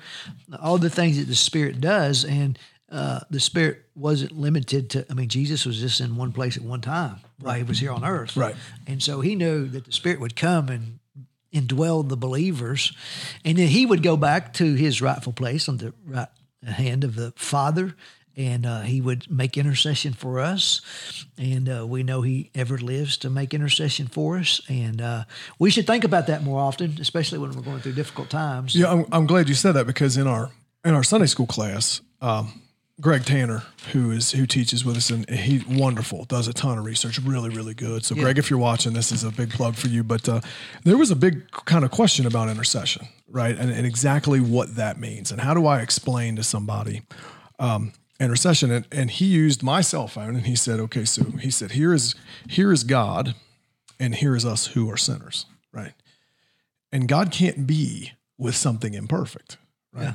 all 0.62 0.78
the 0.78 0.90
things 0.90 1.18
that 1.18 1.28
the 1.28 1.36
Spirit 1.36 1.80
does. 1.80 2.26
And 2.26 2.58
uh, 2.92 3.22
the 3.30 3.40
Spirit 3.40 3.84
wasn't 3.96 4.32
limited 4.32 4.90
to, 4.92 5.06
I 5.10 5.14
mean, 5.14 5.30
Jesus 5.30 5.66
was 5.66 5.80
just 5.80 6.02
in 6.02 6.16
one 6.16 6.32
place 6.32 6.58
at 6.58 6.64
one 6.64 6.82
time 6.82 7.18
while 7.40 7.56
he 7.56 7.64
was 7.64 7.80
here 7.80 7.92
on 7.92 8.04
earth. 8.04 8.36
Right. 8.36 8.56
And 8.88 9.02
so 9.02 9.22
he 9.22 9.36
knew 9.36 9.68
that 9.68 9.86
the 9.86 9.92
Spirit 9.92 10.20
would 10.20 10.36
come 10.36 10.70
and 10.70 11.00
indwell 11.54 12.08
the 12.08 12.18
believers. 12.18 12.92
And 13.44 13.58
then 13.58 13.68
he 13.68 13.86
would 13.86 14.04
go 14.04 14.18
back 14.18 14.54
to 14.54 14.74
his 14.76 15.02
rightful 15.02 15.34
place 15.34 15.70
on 15.70 15.78
the 15.78 15.94
right 16.06 16.28
hand 16.64 17.04
of 17.04 17.16
the 17.16 17.34
Father. 17.36 17.96
And 18.38 18.66
uh, 18.66 18.82
he 18.82 19.00
would 19.00 19.30
make 19.32 19.58
intercession 19.58 20.14
for 20.14 20.40
us. 20.40 20.82
And 21.38 21.70
uh, 21.70 21.86
we 21.88 22.04
know 22.04 22.22
he 22.22 22.52
ever 22.54 22.78
lives 22.78 23.18
to 23.18 23.30
make 23.30 23.54
intercession 23.54 24.08
for 24.08 24.38
us. 24.38 24.62
And 24.68 25.02
uh, 25.02 25.24
we 25.58 25.72
should 25.72 25.88
think 25.88 26.04
about 26.04 26.28
that 26.28 26.44
more 26.44 26.60
often, 26.60 26.98
especially 27.00 27.38
when 27.38 27.52
we're 27.56 27.62
going 27.62 27.80
through 27.80 27.94
difficult 27.94 28.30
times. 28.30 28.76
Yeah, 28.76 28.92
I'm, 28.92 29.06
I'm 29.12 29.26
glad 29.26 29.48
you 29.48 29.56
said 29.56 29.74
that 29.74 29.88
because 29.88 30.18
in 30.18 30.28
our 30.28 30.52
in 30.84 30.94
our 30.94 31.04
Sunday 31.04 31.26
school 31.26 31.48
class, 31.48 32.02
um, 32.22 32.62
Greg 33.02 33.26
Tanner, 33.26 33.64
who 33.92 34.12
is 34.12 34.32
who 34.32 34.46
teaches 34.46 34.86
with 34.86 34.96
us, 34.96 35.10
and 35.10 35.30
he's 35.30 35.66
wonderful, 35.68 36.24
does 36.26 36.48
a 36.48 36.54
ton 36.54 36.78
of 36.78 36.86
research, 36.86 37.20
really, 37.20 37.50
really 37.50 37.74
good. 37.74 38.06
So, 38.06 38.16
Greg, 38.16 38.38
if 38.38 38.50
you're 38.50 38.60
watching, 38.60 38.94
this 38.94 39.12
is 39.12 39.26
a 39.26 39.32
big 39.32 39.50
plug 39.50 39.76
for 39.76 39.88
you. 39.88 40.02
But 40.02 40.30
uh, 40.30 40.40
there 40.86 40.98
was 40.98 41.12
a 41.12 41.16
big 41.16 41.52
kind 41.52 41.84
of 41.84 41.92
question 41.92 42.26
about 42.26 42.48
intercession, 42.48 43.08
right, 43.28 43.58
and, 43.58 43.70
and 43.70 43.86
exactly 43.86 44.40
what 44.40 44.76
that 44.78 44.98
means, 44.98 45.32
and 45.32 45.42
how 45.42 45.54
do 45.54 45.66
I 45.66 45.82
explain 45.82 46.38
to 46.38 46.44
somebody 46.44 47.02
um, 47.60 47.92
intercession? 48.20 48.72
And, 48.72 48.86
and 48.92 49.12
he 49.12 49.26
used 49.26 49.64
my 49.64 49.82
cell 49.82 50.08
phone, 50.08 50.36
and 50.36 50.46
he 50.46 50.56
said, 50.56 50.80
"Okay, 50.80 51.06
so 51.06 51.24
he 51.42 51.52
said, 51.52 51.72
here 51.72 51.94
is 51.94 52.16
here 52.50 52.72
is 52.72 52.84
God, 52.84 53.36
and 54.00 54.16
here 54.16 54.36
is 54.36 54.46
us 54.46 54.68
who 54.68 54.90
are 54.92 54.98
sinners, 54.98 55.46
right." 55.72 55.94
And 56.92 57.08
God 57.08 57.32
can't 57.32 57.68
be 57.68 58.14
with 58.38 58.56
something 58.56 58.94
imperfect, 58.94 59.58
right? 59.94 60.04
Yeah. 60.04 60.14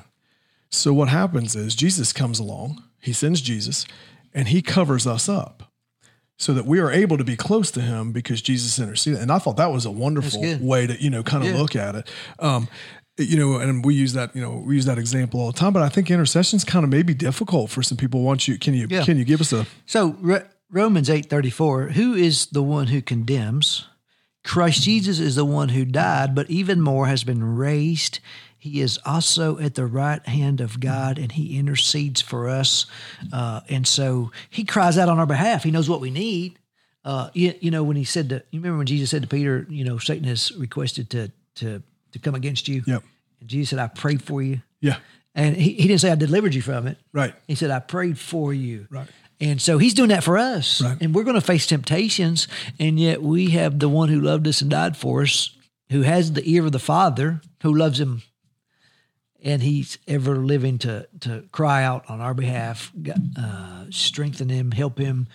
So 0.71 0.92
what 0.92 1.09
happens 1.09 1.57
is 1.57 1.75
Jesus 1.75 2.12
comes 2.12 2.38
along, 2.38 2.83
he 3.00 3.12
sends 3.12 3.40
Jesus, 3.40 3.87
and 4.33 4.49
he 4.49 4.62
covers 4.62 5.07
us 5.07 5.28
up 5.28 5.64
so 6.38 6.54
that 6.54 6.64
we 6.64 6.78
are 6.78 6.90
able 6.90 7.19
to 7.19 7.25
be 7.25 7.37
close 7.37 7.71
to 7.73 7.83
him 7.83 8.12
because 8.12 8.40
Jesus 8.40 8.78
interceded. 8.78 9.21
And 9.21 9.30
I 9.30 9.38
thought 9.38 9.59
that 9.59 9.73
was 9.73 9.85
a 9.85 9.90
wonderful 9.90 10.40
way 10.61 10.87
to, 10.87 10.99
you 11.02 11.11
know, 11.11 11.23
kind 11.23 11.45
of 11.45 11.50
Yeah. 11.50 11.57
look 11.59 11.76
at 11.76 11.97
it. 11.97 12.09
Um, 12.38 12.69
you 13.24 13.36
know, 13.38 13.56
and 13.56 13.84
we 13.84 13.94
use 13.94 14.12
that, 14.14 14.34
you 14.34 14.40
know, 14.42 14.62
we 14.66 14.74
use 14.76 14.84
that 14.86 14.98
example 14.98 15.40
all 15.40 15.52
the 15.52 15.58
time, 15.58 15.72
but 15.72 15.82
I 15.82 15.88
think 15.88 16.10
intercession's 16.10 16.64
kind 16.64 16.84
of 16.84 16.90
maybe 16.90 17.14
difficult 17.14 17.70
for 17.70 17.82
some 17.82 17.96
people. 17.98 18.22
Once 18.22 18.48
you, 18.48 18.58
can 18.58 18.74
you, 18.74 18.86
Yeah. 18.90 19.04
can 19.04 19.16
you 19.18 19.24
give 19.24 19.40
us 19.40 19.52
a, 19.52 19.66
So 19.86 20.16
Ro- 20.20 20.46
Romans 20.70 21.08
8:34, 21.08 21.92
who 21.92 22.14
is 22.14 22.46
the 22.46 22.62
one 22.62 22.88
who 22.88 23.02
condemns? 23.02 23.86
Christ 24.44 24.82
Jesus 24.82 25.18
is 25.20 25.34
the 25.36 25.44
one 25.44 25.70
who 25.70 25.84
died, 25.84 26.34
but 26.34 26.48
even 26.50 26.80
more 26.80 27.06
has 27.06 27.24
been 27.24 27.42
raised. 27.44 28.20
He 28.56 28.80
is 28.80 28.98
also 29.06 29.58
at 29.58 29.74
the 29.74 29.86
right 29.86 30.26
hand 30.26 30.60
of 30.60 30.80
God, 30.80 31.18
and 31.18 31.32
he 31.32 31.58
intercedes 31.58 32.20
for 32.20 32.48
us. 32.48 32.86
Uh, 33.32 33.60
and 33.68 33.86
so 33.86 34.30
he 34.50 34.64
cries 34.64 34.96
out 34.98 35.08
on 35.08 35.18
our 35.18 35.26
behalf. 35.26 35.64
He 35.64 35.70
knows 35.70 35.88
what 35.88 36.00
we 36.00 36.10
need. 36.10 36.58
Uh, 37.04 37.30
you, 37.32 37.54
you 37.60 37.70
know, 37.70 37.82
when 37.82 37.96
he 37.96 38.04
said 38.04 38.28
to, 38.28 38.42
you 38.50 38.60
remember 38.60 38.78
when 38.78 38.86
Jesus 38.86 39.10
said 39.10 39.22
to 39.22 39.28
Peter, 39.28 39.66
you 39.70 39.84
know, 39.84 39.96
Satan 39.98 40.24
has 40.24 40.52
requested 40.52 41.08
to 41.10 41.32
to 41.56 41.82
to 42.12 42.19
come 42.19 42.35
against 42.35 42.69
you. 42.69 42.83
Yep. 42.87 43.02
And 43.40 43.49
Jesus 43.49 43.71
said, 43.71 43.79
I 43.79 43.87
prayed 43.88 44.23
for 44.23 44.43
you. 44.43 44.61
yeah, 44.81 44.97
And 45.35 45.57
he, 45.57 45.73
he 45.73 45.88
didn't 45.88 46.00
say 46.00 46.11
I 46.11 46.14
delivered 46.17 46.55
you 46.55 46.62
from 46.62 46.87
it. 46.87 46.99
right. 47.12 47.35
He 47.49 47.55
said, 47.55 47.71
I 47.71 47.79
prayed 47.81 48.19
for 48.19 48.52
you. 48.52 48.87
Right. 48.90 49.09
And 49.40 49.61
so 49.62 49.79
he's 49.79 49.95
doing 49.95 50.11
that 50.11 50.23
for 50.25 50.37
us. 50.37 50.83
Right. 50.83 50.99
And 51.00 51.14
we're 51.14 51.25
going 51.25 51.35
to 51.37 51.40
face 51.40 51.67
temptations. 51.67 52.47
And 52.79 53.00
yet 53.00 53.23
we 53.23 53.50
have 53.50 53.79
the 53.79 53.88
one 53.88 54.11
who 54.11 54.21
loved 54.21 54.47
us 54.47 54.61
and 54.61 54.71
died 54.71 54.97
for 54.99 55.23
us, 55.23 55.57
who 55.90 56.02
has 56.02 56.33
the 56.35 56.43
ear 56.45 56.67
of 56.67 56.73
the 56.73 56.79
Father, 56.79 57.40
who 57.62 57.75
loves 57.75 57.99
him. 57.99 58.21
And 59.43 59.62
he's 59.62 59.97
ever 60.07 60.37
living 60.37 60.76
to, 60.81 61.09
to 61.21 61.45
cry 61.52 61.83
out 61.83 62.05
on 62.11 62.21
our 62.21 62.35
behalf, 62.35 62.93
uh, 63.38 63.87
strengthen 63.88 64.50
him, 64.50 64.71
help 64.73 64.99
him, 64.99 65.29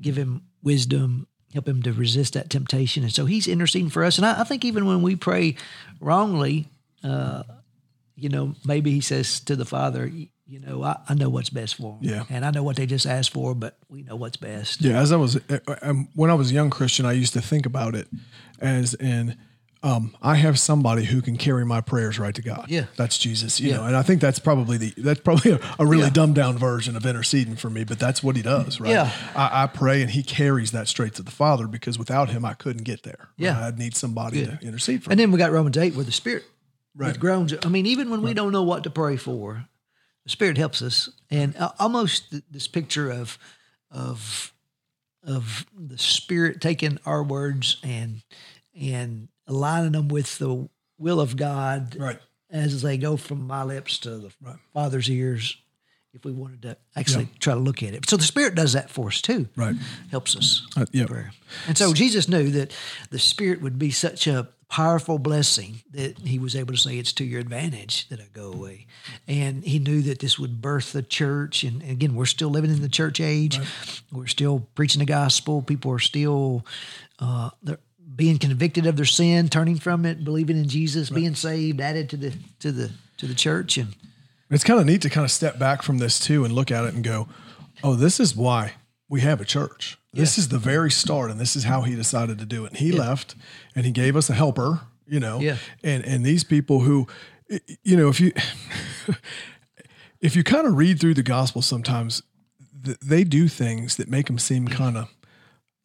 give 0.00 0.16
him 0.16 0.44
wisdom, 0.62 1.26
help 1.56 1.66
him 1.66 1.82
to 1.82 1.92
resist 1.92 2.34
that 2.34 2.50
temptation. 2.50 3.02
And 3.02 3.12
so 3.12 3.24
he's 3.24 3.48
interceding 3.48 3.90
for 3.90 4.04
us. 4.04 4.18
And 4.18 4.26
I, 4.26 4.42
I 4.42 4.44
think 4.44 4.64
even 4.64 4.86
when 4.86 5.02
we 5.02 5.16
pray 5.16 5.56
wrongly, 6.00 6.68
uh, 7.02 7.44
you 8.14 8.28
know, 8.28 8.54
maybe 8.64 8.90
he 8.90 9.00
says 9.00 9.40
to 9.40 9.56
the 9.56 9.64
Father, 9.64 10.06
you 10.06 10.60
know, 10.60 10.82
I, 10.82 10.98
I 11.08 11.14
know 11.14 11.28
what's 11.28 11.50
best 11.50 11.76
for 11.76 11.98
them. 11.98 11.98
Yeah. 12.02 12.24
And 12.28 12.44
I 12.44 12.50
know 12.50 12.62
what 12.62 12.76
they 12.76 12.86
just 12.86 13.06
asked 13.06 13.32
for, 13.32 13.54
but 13.54 13.78
we 13.88 14.02
know 14.02 14.16
what's 14.16 14.36
best. 14.36 14.82
Yeah, 14.82 15.00
as 15.00 15.12
I 15.12 15.16
was 15.16 15.36
uh, 15.36 15.58
um, 15.82 16.08
when 16.14 16.30
I 16.30 16.34
was 16.34 16.50
a 16.50 16.54
young 16.54 16.70
Christian, 16.70 17.06
I 17.06 17.12
used 17.12 17.32
to 17.32 17.40
think 17.40 17.66
about 17.66 17.94
it 17.94 18.08
as 18.60 18.94
in 18.94 19.36
um, 19.86 20.16
I 20.20 20.34
have 20.34 20.58
somebody 20.58 21.04
who 21.04 21.22
can 21.22 21.36
carry 21.36 21.64
my 21.64 21.80
prayers 21.80 22.18
right 22.18 22.34
to 22.34 22.42
God. 22.42 22.66
Yeah. 22.68 22.86
that's 22.96 23.16
Jesus. 23.18 23.60
You 23.60 23.70
Yeah. 23.70 23.76
know, 23.76 23.84
and 23.84 23.96
I 23.96 24.02
think 24.02 24.20
that's 24.20 24.38
probably 24.38 24.76
the 24.78 24.94
that's 24.96 25.20
probably 25.20 25.52
a, 25.52 25.60
a 25.78 25.86
really 25.86 26.04
Yeah. 26.04 26.10
dumbed 26.10 26.34
down 26.34 26.58
version 26.58 26.96
of 26.96 27.06
interceding 27.06 27.56
for 27.56 27.70
me, 27.70 27.84
but 27.84 27.98
that's 27.98 28.22
what 28.22 28.34
he 28.36 28.42
does, 28.42 28.80
right? 28.80 28.90
Yeah. 28.90 29.10
I, 29.34 29.62
I 29.64 29.66
pray 29.68 30.02
and 30.02 30.10
he 30.10 30.22
carries 30.22 30.72
that 30.72 30.88
straight 30.88 31.14
to 31.14 31.22
the 31.22 31.30
Father 31.30 31.66
because 31.68 31.98
without 31.98 32.30
him, 32.30 32.44
I 32.44 32.54
couldn't 32.54 32.82
get 32.84 33.04
there. 33.04 33.28
Yeah. 33.36 33.64
I'd 33.66 33.78
need 33.78 33.94
somebody 33.96 34.44
to 34.46 34.58
intercede 34.62 35.04
for 35.04 35.10
me. 35.10 35.12
And 35.12 35.18
me. 35.18 35.22
then 35.24 35.30
we 35.32 35.38
got 35.38 35.52
Romans 35.52 35.76
8 35.78 35.94
where 35.94 36.04
the 36.04 36.12
Spirit 36.12 36.44
Right. 36.98 37.08
with 37.08 37.20
groans. 37.20 37.54
I 37.62 37.68
mean, 37.68 37.86
even 37.86 38.10
when 38.10 38.22
we 38.22 38.32
don't 38.34 38.52
know 38.52 38.62
what 38.62 38.82
to 38.84 38.90
pray 38.90 39.16
for, 39.16 39.66
the 40.24 40.30
Spirit 40.30 40.56
helps 40.56 40.80
us. 40.82 41.10
And 41.30 41.54
uh, 41.56 41.72
almost 41.78 42.34
this 42.50 42.66
picture 42.66 43.10
of, 43.10 43.38
of, 43.90 44.52
of 45.22 45.66
the 45.78 45.98
Spirit 45.98 46.60
taking 46.60 46.98
our 47.06 47.22
words 47.22 47.76
and, 47.84 48.22
and 48.80 49.28
aligning 49.46 49.92
them 49.92 50.08
with 50.08 50.38
the 50.38 50.68
will 50.98 51.20
of 51.20 51.36
God 51.36 51.96
Right. 51.98 52.18
as 52.50 52.82
they 52.82 52.96
go 52.98 53.16
from 53.16 53.46
my 53.46 53.62
lips 53.62 53.98
to 53.98 54.18
the 54.18 54.30
Father's 54.72 55.10
ears, 55.10 55.56
if 56.14 56.24
we 56.24 56.32
wanted 56.32 56.62
to 56.62 56.76
actually 56.96 57.28
try 57.40 57.52
to 57.54 57.60
look 57.60 57.82
at 57.82 57.92
it. 57.92 58.08
So 58.08 58.16
the 58.16 58.22
Spirit 58.24 58.54
does 58.54 58.72
that 58.72 58.88
for 58.90 59.08
us 59.08 59.20
too. 59.20 59.48
Right. 59.54 59.76
Helps 60.10 60.34
us. 60.34 60.66
Uh, 60.76 60.86
yeah. 60.90 61.06
prayer. 61.06 61.32
And 61.68 61.76
so 61.76 61.92
Jesus 61.92 62.28
knew 62.28 62.50
that 62.52 62.74
the 63.10 63.18
Spirit 63.18 63.60
would 63.60 63.78
be 63.78 63.90
such 63.90 64.26
a 64.26 64.48
powerful 64.68 65.18
blessing 65.18 65.82
that 65.92 66.18
he 66.20 66.38
was 66.38 66.56
able 66.56 66.72
to 66.72 66.78
say, 66.80 66.98
It's 66.98 67.12
to 67.12 67.24
your 67.24 67.40
advantage 67.40 68.08
that 68.08 68.18
I 68.18 68.26
go 68.32 68.50
away. 68.50 68.86
And 69.28 69.62
he 69.62 69.78
knew 69.78 70.00
that 70.02 70.20
this 70.20 70.38
would 70.38 70.60
birth 70.62 70.92
the 70.92 71.02
church. 71.02 71.62
And 71.62 71.82
again, 71.82 72.14
we're 72.14 72.24
still 72.26 72.48
living 72.48 72.70
in 72.70 72.80
the 72.80 72.88
church 72.88 73.20
age, 73.20 73.60
we're 74.10 74.26
still 74.26 74.66
preaching 74.74 75.00
the 75.00 75.04
gospel. 75.06 75.60
People 75.62 75.92
are 75.92 75.98
still 75.98 76.64
uh, 77.18 77.50
they're 77.62 77.78
being 78.16 78.38
convicted 78.38 78.86
of 78.86 78.96
their 78.96 79.04
sin, 79.04 79.48
turning 79.48 79.78
from 79.78 80.04
it, 80.06 80.24
believing 80.24 80.56
in 80.56 80.68
Jesus, 80.68 81.10
being 81.10 81.34
saved, 81.34 81.80
added 81.80 82.08
to 82.10 82.16
the 82.16 82.32
to 82.60 82.72
the 82.72 82.90
to 83.18 83.26
the 83.26 83.34
church. 83.34 83.76
And 83.76 83.94
It's 84.50 84.64
kind 84.64 84.80
of 84.80 84.86
neat 84.86 85.02
to 85.02 85.10
kind 85.10 85.24
of 85.24 85.30
step 85.30 85.58
back 85.58 85.82
from 85.82 85.98
this 85.98 86.18
too 86.18 86.44
and 86.44 86.54
look 86.54 86.70
at 86.70 86.84
it 86.84 86.94
and 86.94 87.04
go, 87.04 87.28
oh, 87.84 87.94
this 87.94 88.18
is 88.18 88.34
why 88.34 88.72
we 89.08 89.20
have 89.20 89.40
a 89.40 89.44
church. 89.44 89.98
This 90.12 90.38
is 90.38 90.48
the 90.48 90.58
very 90.58 90.90
start, 90.90 91.30
and 91.30 91.38
this 91.38 91.54
is 91.56 91.64
how 91.64 91.82
he 91.82 91.94
decided 91.94 92.38
to 92.38 92.46
do 92.46 92.64
it. 92.64 92.68
And 92.68 92.78
he 92.78 92.90
left 92.90 93.34
and 93.74 93.84
he 93.84 93.92
gave 93.92 94.16
us 94.16 94.30
a 94.30 94.34
helper, 94.34 94.80
you 95.06 95.20
know, 95.20 95.40
Yeah. 95.40 95.58
and, 95.84 96.02
and 96.06 96.24
these 96.24 96.42
people 96.42 96.80
who, 96.80 97.06
you 97.84 97.96
know, 97.98 98.08
if 98.08 98.18
you, 98.18 98.32
if 100.20 100.34
you 100.34 100.42
kind 100.42 100.66
of 100.66 100.76
read 100.76 100.98
through 101.00 101.14
the 101.14 101.22
gospel 101.22 101.60
sometimes, 101.62 102.22
th- 102.84 102.98
they 103.00 103.24
do 103.24 103.48
things 103.48 103.96
that 103.96 104.08
make 104.08 104.26
them 104.26 104.38
seem 104.38 104.66
kind 104.68 104.96
of 104.96 105.08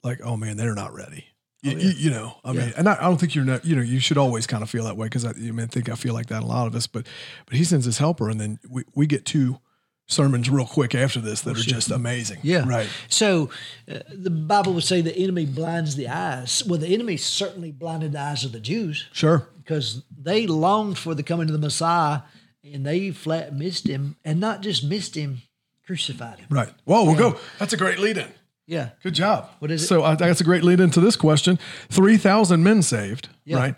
like, 0.04 0.20
oh 0.24 0.38
man, 0.38 0.58
they're 0.58 0.74
not 0.76 0.94
ready. 0.94 1.26
You, 1.64 1.78
you, 1.78 1.90
you 1.92 2.10
know, 2.10 2.38
I 2.44 2.54
mean, 2.54 2.74
and 2.76 2.90
I, 2.90 2.94
I 2.94 3.02
don't 3.04 3.20
think 3.20 3.36
you're 3.36 3.46
not, 3.46 3.64
you 3.64 3.76
know, 3.76 3.84
you 3.84 4.00
should 4.00 4.18
always 4.18 4.48
kind 4.48 4.64
of 4.64 4.70
feel 4.70 4.84
that 4.86 4.98
way 4.98 5.06
because 5.06 5.26
I, 5.26 5.30
I 5.30 5.34
mean, 5.34 5.60
I 5.60 5.66
think 5.68 5.90
I 5.90 5.96
feel 5.96 6.14
like 6.16 6.26
that 6.28 6.42
a 6.42 6.46
lot 6.46 6.66
of 6.66 6.74
us, 6.74 6.88
but, 6.88 7.06
but 7.46 7.56
he 7.56 7.64
sends 7.64 7.86
his 7.86 8.00
helper 8.00 8.30
and 8.32 8.42
then 8.42 8.58
we, 8.68 8.84
we 8.96 9.06
get 9.06 9.26
two 9.26 9.60
sermons 10.08 10.50
real 10.50 10.66
quick 10.66 10.96
after 10.96 11.20
this 11.22 11.42
that 11.42 11.52
are 11.58 11.62
just 11.62 11.92
amazing. 11.92 12.40
Yeah. 12.42 12.68
Right. 12.68 12.90
So 13.10 13.52
uh, 13.88 14.00
the 14.12 14.32
Bible 14.32 14.74
would 14.74 14.84
say 14.84 15.02
the 15.02 15.16
enemy 15.16 15.46
blinds 15.46 15.96
the 15.96 16.10
eyes. 16.10 16.64
Well, 16.66 16.80
the 16.80 16.94
enemy 16.94 17.16
certainly 17.18 17.72
blinded 17.72 18.14
the 18.14 18.20
eyes 18.20 18.44
of 18.44 18.52
the 18.54 18.60
Jews 18.60 19.08
Sure. 19.14 19.48
because 19.64 20.04
they 20.18 20.48
longed 20.48 20.98
for 20.98 21.14
the 21.14 21.24
coming 21.24 21.48
of 21.48 21.54
the 21.54 21.60
Messiah 21.60 22.22
and 22.64 22.86
they 22.86 23.12
flat 23.12 23.54
missed 23.56 23.88
him 23.88 24.16
and 24.26 24.40
not 24.40 24.62
just 24.62 24.84
missed 24.84 25.14
him, 25.16 25.44
crucified 25.86 26.40
him. 26.40 26.48
Right. 26.50 26.74
Well, 26.86 27.06
we'll 27.06 27.16
go. 27.16 27.38
That's 27.60 27.74
a 27.74 27.78
great 27.78 28.00
lead 28.00 28.18
in. 28.18 28.28
Yeah. 28.72 28.90
Good 29.04 29.16
job. 29.16 29.50
What 29.60 29.70
is 29.70 29.84
it? 29.84 29.88
So 29.88 30.04
I 30.04 30.10
think 30.16 30.20
that's 30.30 30.40
a 30.40 30.46
great 30.46 30.64
lead 30.64 30.80
into 30.80 31.02
this 31.02 31.18
question. 31.18 31.60
3,000 31.90 32.64
men 32.64 32.82
saved, 32.82 33.28
Yeah. 33.44 33.58
right? 33.58 33.76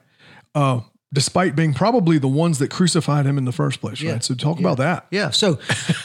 Uh, 0.54 0.82
despite 1.12 1.56
being 1.56 1.74
probably 1.74 2.20
the 2.20 2.28
ones 2.28 2.60
that 2.60 2.70
crucified 2.70 3.26
him 3.26 3.40
in 3.40 3.46
the 3.46 3.52
first 3.52 3.82
place, 3.82 4.00
Yeah. 4.02 4.12
right? 4.14 4.24
So 4.24 4.36
talk 4.36 4.60
about 4.60 4.78
that. 4.78 5.08
Yeah. 5.10 5.32
So, 5.32 5.58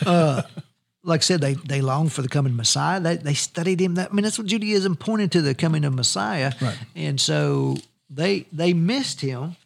uh, 0.06 0.40
like 1.04 1.20
I 1.20 1.22
said, 1.22 1.42
they, 1.42 1.52
they 1.54 1.82
longed 1.82 2.12
for 2.14 2.22
the 2.22 2.28
coming 2.28 2.56
Messiah. 2.56 2.98
They, 2.98 3.16
they 3.16 3.34
studied 3.34 3.78
him. 3.78 3.96
That 3.96 4.08
I 4.10 4.14
mean, 4.14 4.24
that's 4.24 4.38
what 4.38 4.46
Judaism 4.46 4.96
pointed 4.96 5.32
to 5.32 5.42
the 5.42 5.54
coming 5.54 5.84
of 5.84 5.92
Messiah. 5.94 6.54
Right. 6.60 6.78
And 6.96 7.20
so 7.20 7.76
they 8.08 8.46
they 8.52 8.72
missed 8.72 9.20
him 9.20 9.56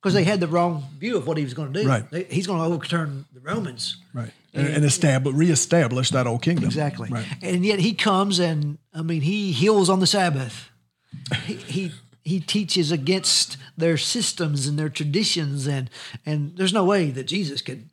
because 0.00 0.12
they 0.14 0.24
had 0.24 0.40
the 0.40 0.48
wrong 0.48 0.84
view 0.98 1.16
of 1.16 1.26
what 1.28 1.36
he 1.36 1.44
was 1.44 1.54
going 1.54 1.72
to 1.72 1.82
do. 1.82 1.88
Right. 1.88 2.10
They, 2.10 2.24
he's 2.24 2.48
going 2.48 2.58
to 2.58 2.64
overturn 2.74 3.26
the 3.32 3.38
Romans. 3.40 3.98
Right. 4.12 4.32
And, 4.54 4.66
and 4.68 4.84
establish, 4.84 5.34
reestablish 5.34 6.10
that 6.10 6.26
old 6.26 6.42
kingdom. 6.42 6.64
Exactly. 6.66 7.08
Right. 7.10 7.26
And 7.40 7.64
yet 7.64 7.78
he 7.78 7.94
comes 7.94 8.38
and 8.38 8.76
I 8.92 9.00
mean 9.02 9.22
he 9.22 9.52
heals 9.52 9.88
on 9.88 10.00
the 10.00 10.06
Sabbath. 10.06 10.68
He 11.46 11.54
he, 11.54 11.92
he 12.22 12.40
teaches 12.40 12.92
against 12.92 13.56
their 13.78 13.96
systems 13.96 14.66
and 14.66 14.78
their 14.78 14.90
traditions 14.90 15.66
and 15.66 15.88
and 16.26 16.54
there's 16.56 16.72
no 16.74 16.84
way 16.84 17.10
that 17.10 17.24
Jesus 17.24 17.62
could 17.62 17.88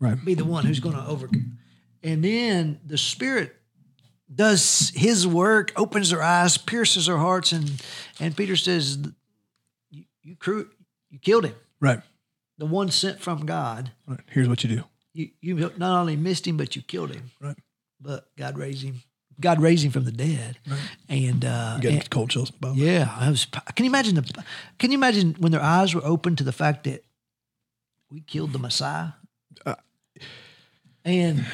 Right. 0.00 0.24
be 0.24 0.34
the 0.34 0.44
one 0.46 0.64
who's 0.64 0.80
going 0.80 0.94
to 0.96 1.04
overcome. 1.06 1.58
And 2.02 2.24
then 2.24 2.78
the 2.86 2.96
Spirit 2.96 3.54
does 4.34 4.92
His 4.94 5.26
work, 5.26 5.72
opens 5.76 6.10
their 6.10 6.22
eyes, 6.22 6.56
pierces 6.56 7.06
their 7.06 7.16
hearts, 7.18 7.52
and 7.52 7.82
and 8.20 8.36
Peter 8.36 8.56
says, 8.56 8.96
"You 9.90 10.04
you, 10.22 10.36
you 11.10 11.18
killed 11.18 11.44
him, 11.46 11.54
Right. 11.80 12.00
the 12.56 12.66
one 12.66 12.90
sent 12.90 13.20
from 13.20 13.44
God. 13.46 13.90
Right. 14.06 14.20
Here's 14.30 14.48
what 14.48 14.62
you 14.64 14.70
do. 14.76 14.84
You 15.14 15.30
you 15.40 15.72
not 15.76 15.98
only 15.98 16.16
missed 16.16 16.46
him, 16.46 16.56
but 16.56 16.76
you 16.76 16.82
killed 16.82 17.14
him. 17.14 17.30
Right. 17.40 17.56
But 18.00 18.28
God 18.36 18.58
raised 18.58 18.82
him. 18.82 19.02
God 19.40 19.60
raised 19.60 19.84
him 19.84 19.92
from 19.92 20.04
the 20.04 20.12
dead. 20.12 20.58
And 21.08 21.44
uh, 21.44 21.80
cold 22.10 22.30
chills. 22.30 22.52
Yeah, 22.74 23.14
I 23.16 23.30
was. 23.30 23.46
Can 23.74 23.84
you 23.84 23.90
imagine 23.90 24.16
the? 24.16 24.44
Can 24.78 24.90
you 24.90 24.98
imagine 24.98 25.36
when 25.38 25.52
their 25.52 25.62
eyes 25.62 25.94
were 25.94 26.04
open 26.04 26.36
to 26.36 26.44
the 26.44 26.52
fact 26.52 26.84
that 26.84 27.04
we 28.10 28.20
killed 28.20 28.52
the 28.52 28.58
Messiah? 28.58 29.10
Uh, 29.64 29.76
and 31.04 31.44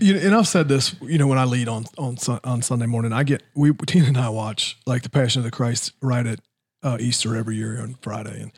you 0.00 0.14
know, 0.14 0.20
and 0.20 0.34
I've 0.34 0.48
said 0.48 0.68
this, 0.68 0.94
you 1.02 1.18
know, 1.18 1.26
when 1.26 1.38
I 1.38 1.44
lead 1.44 1.68
on 1.68 1.84
on 1.98 2.16
on 2.44 2.62
Sunday 2.62 2.86
morning, 2.86 3.12
I 3.12 3.24
get 3.24 3.42
we 3.54 3.72
Tina 3.72 4.06
and 4.06 4.18
I 4.18 4.28
watch 4.28 4.78
like 4.86 5.02
the 5.02 5.10
Passion 5.10 5.40
of 5.40 5.44
the 5.44 5.50
Christ 5.50 5.92
right 6.00 6.26
at 6.26 6.40
uh, 6.82 6.96
Easter 7.00 7.36
every 7.36 7.56
year 7.56 7.80
on 7.80 7.96
Friday, 8.00 8.40
and 8.40 8.52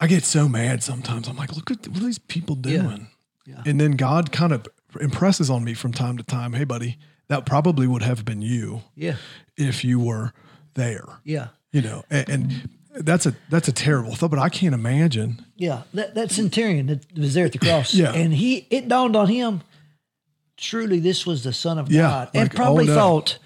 I 0.00 0.06
get 0.06 0.24
so 0.24 0.48
mad 0.48 0.82
sometimes. 0.82 1.28
I'm 1.28 1.36
like, 1.36 1.56
look 1.56 1.70
at 1.70 1.88
what 1.88 2.02
are 2.02 2.06
these 2.06 2.18
people 2.18 2.54
doing? 2.54 2.74
Yeah. 2.76 2.98
And 3.66 3.80
then 3.80 3.92
God 3.92 4.32
kind 4.32 4.52
of 4.52 4.66
impresses 5.00 5.50
on 5.50 5.64
me 5.64 5.74
from 5.74 5.92
time 5.92 6.16
to 6.16 6.22
time, 6.22 6.52
hey, 6.54 6.64
buddy, 6.64 6.98
that 7.28 7.44
probably 7.46 7.86
would 7.86 8.02
have 8.02 8.24
been 8.24 8.40
you 8.42 8.82
yeah, 8.94 9.16
if 9.56 9.84
you 9.84 10.00
were 10.00 10.32
there, 10.74 11.04
yeah, 11.24 11.48
you 11.72 11.82
know, 11.82 12.04
and, 12.10 12.28
and 12.28 12.68
that's 13.04 13.26
a 13.26 13.34
that's 13.50 13.68
a 13.68 13.72
terrible 13.72 14.14
thought, 14.14 14.30
but 14.30 14.38
I 14.38 14.48
can't 14.48 14.74
imagine. 14.74 15.44
yeah. 15.56 15.82
That 15.94 16.14
that 16.14 16.30
centurion 16.30 16.86
that 16.86 17.18
was 17.18 17.34
there 17.34 17.44
at 17.46 17.52
the 17.52 17.58
cross. 17.58 17.92
Yeah. 17.94 18.12
and 18.12 18.32
he 18.32 18.66
it 18.70 18.88
dawned 18.88 19.14
on 19.16 19.28
him. 19.28 19.62
Truly, 20.56 20.98
this 21.00 21.24
was 21.26 21.44
the 21.44 21.52
Son 21.52 21.78
of 21.78 21.90
Yeah, 21.92 22.08
God, 22.08 22.30
and 22.34 22.50
probably 22.50 22.84
oh, 22.84 22.88
no. 22.88 22.94
thought 22.94 23.38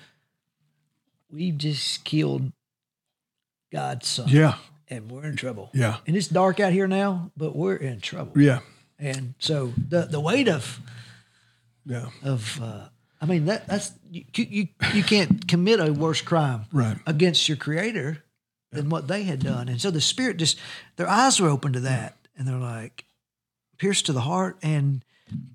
we 1.31 1.51
just 1.51 2.05
killed 2.05 2.53
God's 3.73 4.07
Son. 4.07 4.29
Yeah, 4.29 4.55
and 4.89 5.11
we're 5.11 5.25
in 5.25 5.37
trouble. 5.37 5.71
yeah, 5.75 5.97
and 6.07 6.17
it's 6.17 6.29
dark 6.29 6.61
out 6.61 6.73
here 6.73 6.87
now, 6.87 7.31
but 7.37 7.55
we're 7.57 7.77
in 7.77 8.01
trouble. 8.01 8.41
yeah, 8.41 8.61
And 9.03 9.35
so 9.41 9.73
the 9.89 10.03
the 10.03 10.21
weight 10.21 10.49
of 10.49 10.81
yeah, 11.85 12.07
of 12.23 12.61
uh, 12.63 12.87
I 13.21 13.27
mean 13.27 13.47
that 13.47 13.67
that's 13.67 13.91
you, 14.11 14.25
you 14.37 14.69
you 14.95 15.03
can't 15.03 15.49
commit 15.49 15.81
a 15.81 15.93
worse 15.93 16.23
crime 16.23 16.67
Right. 16.73 16.97
against 17.05 17.49
your 17.49 17.57
creator 17.57 18.23
than 18.71 18.89
what 18.89 19.09
they 19.09 19.25
had 19.25 19.41
done. 19.41 19.69
And 19.69 19.81
so 19.81 19.91
the 19.91 20.01
spirit 20.01 20.37
just 20.37 20.57
their 20.97 21.09
eyes 21.09 21.41
were 21.41 21.49
open 21.49 21.73
to 21.73 21.81
that 21.81 22.17
and 22.39 22.47
they're 22.47 22.57
like 22.57 23.05
pierced 23.77 24.07
to 24.07 24.13
the 24.13 24.21
heart 24.21 24.57
and 24.63 25.05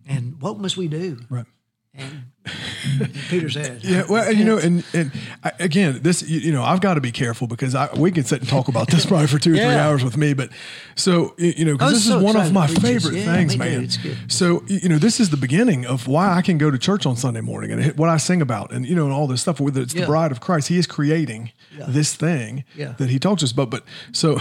and 0.05 0.41
what 0.41 0.59
must 0.59 0.75
we 0.75 0.89
do? 0.89 1.19
right. 1.29 1.45
And, 1.97 2.23
and 3.01 3.13
Peter 3.29 3.49
said, 3.49 3.79
Yeah, 3.83 4.03
well, 4.09 4.27
and, 4.29 4.37
you 4.37 4.45
know, 4.45 4.57
and 4.57 4.83
and 4.93 5.11
I, 5.43 5.51
again, 5.59 5.99
this 6.01 6.21
you, 6.21 6.39
you 6.39 6.51
know, 6.51 6.63
I've 6.63 6.79
got 6.79 6.93
to 6.93 7.01
be 7.01 7.11
careful 7.11 7.47
because 7.47 7.75
I 7.75 7.89
we 7.97 8.11
can 8.11 8.23
sit 8.23 8.39
and 8.39 8.47
talk 8.49 8.67
about 8.67 8.87
this 8.89 9.05
probably 9.05 9.27
for 9.27 9.39
two 9.39 9.53
or 9.53 9.57
three 9.57 9.65
hours 9.65 10.03
with 10.03 10.15
me. 10.15 10.33
But 10.33 10.51
so 10.95 11.33
you 11.37 11.65
know, 11.65 11.73
because 11.73 11.91
oh, 11.91 11.95
this 11.95 12.07
so 12.07 12.17
is 12.19 12.23
one 12.23 12.35
of 12.37 12.53
my 12.53 12.67
to 12.67 12.73
read 12.73 12.81
this. 12.81 13.03
favorite 13.03 13.19
Yeah, 13.19 13.33
things, 13.35 13.53
too. 13.53 13.59
man. 13.59 13.87
Good. 14.03 14.31
So 14.31 14.63
you 14.67 14.87
know, 14.89 14.97
this 14.97 15.19
is 15.19 15.29
the 15.31 15.37
beginning 15.37 15.85
of 15.85 16.07
why 16.07 16.33
I 16.35 16.41
can 16.41 16.57
go 16.57 16.71
to 16.71 16.77
church 16.77 17.05
on 17.05 17.15
Sunday 17.17 17.41
morning 17.41 17.71
and 17.71 17.97
what 17.97 18.09
I 18.09 18.17
sing 18.17 18.41
about, 18.41 18.71
and 18.71 18.85
you 18.85 18.95
know, 18.95 19.05
and 19.05 19.13
all 19.13 19.27
this 19.27 19.41
stuff. 19.41 19.59
Whether 19.59 19.81
it's 19.81 19.93
the 19.93 20.05
bride 20.05 20.31
of 20.31 20.39
Christ, 20.39 20.67
He 20.69 20.77
is 20.77 20.87
creating 20.87 21.51
this 21.87 22.15
thing 22.15 22.63
Yeah. 22.75 22.93
that 22.97 23.09
He 23.09 23.19
talks 23.19 23.43
us 23.43 23.51
about. 23.51 23.69
But 23.71 23.83
so. 24.11 24.39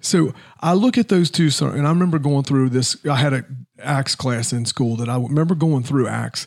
So 0.00 0.32
I 0.60 0.74
look 0.74 0.96
at 0.98 1.08
those 1.08 1.30
two, 1.30 1.50
and 1.60 1.86
I 1.86 1.90
remember 1.90 2.18
going 2.18 2.44
through 2.44 2.70
this. 2.70 2.96
I 3.06 3.16
had 3.16 3.32
a 3.32 3.44
Acts 3.82 4.14
class 4.14 4.52
in 4.52 4.64
school 4.64 4.96
that 4.96 5.08
I 5.08 5.16
remember 5.16 5.54
going 5.54 5.82
through 5.82 6.08
Acts, 6.08 6.46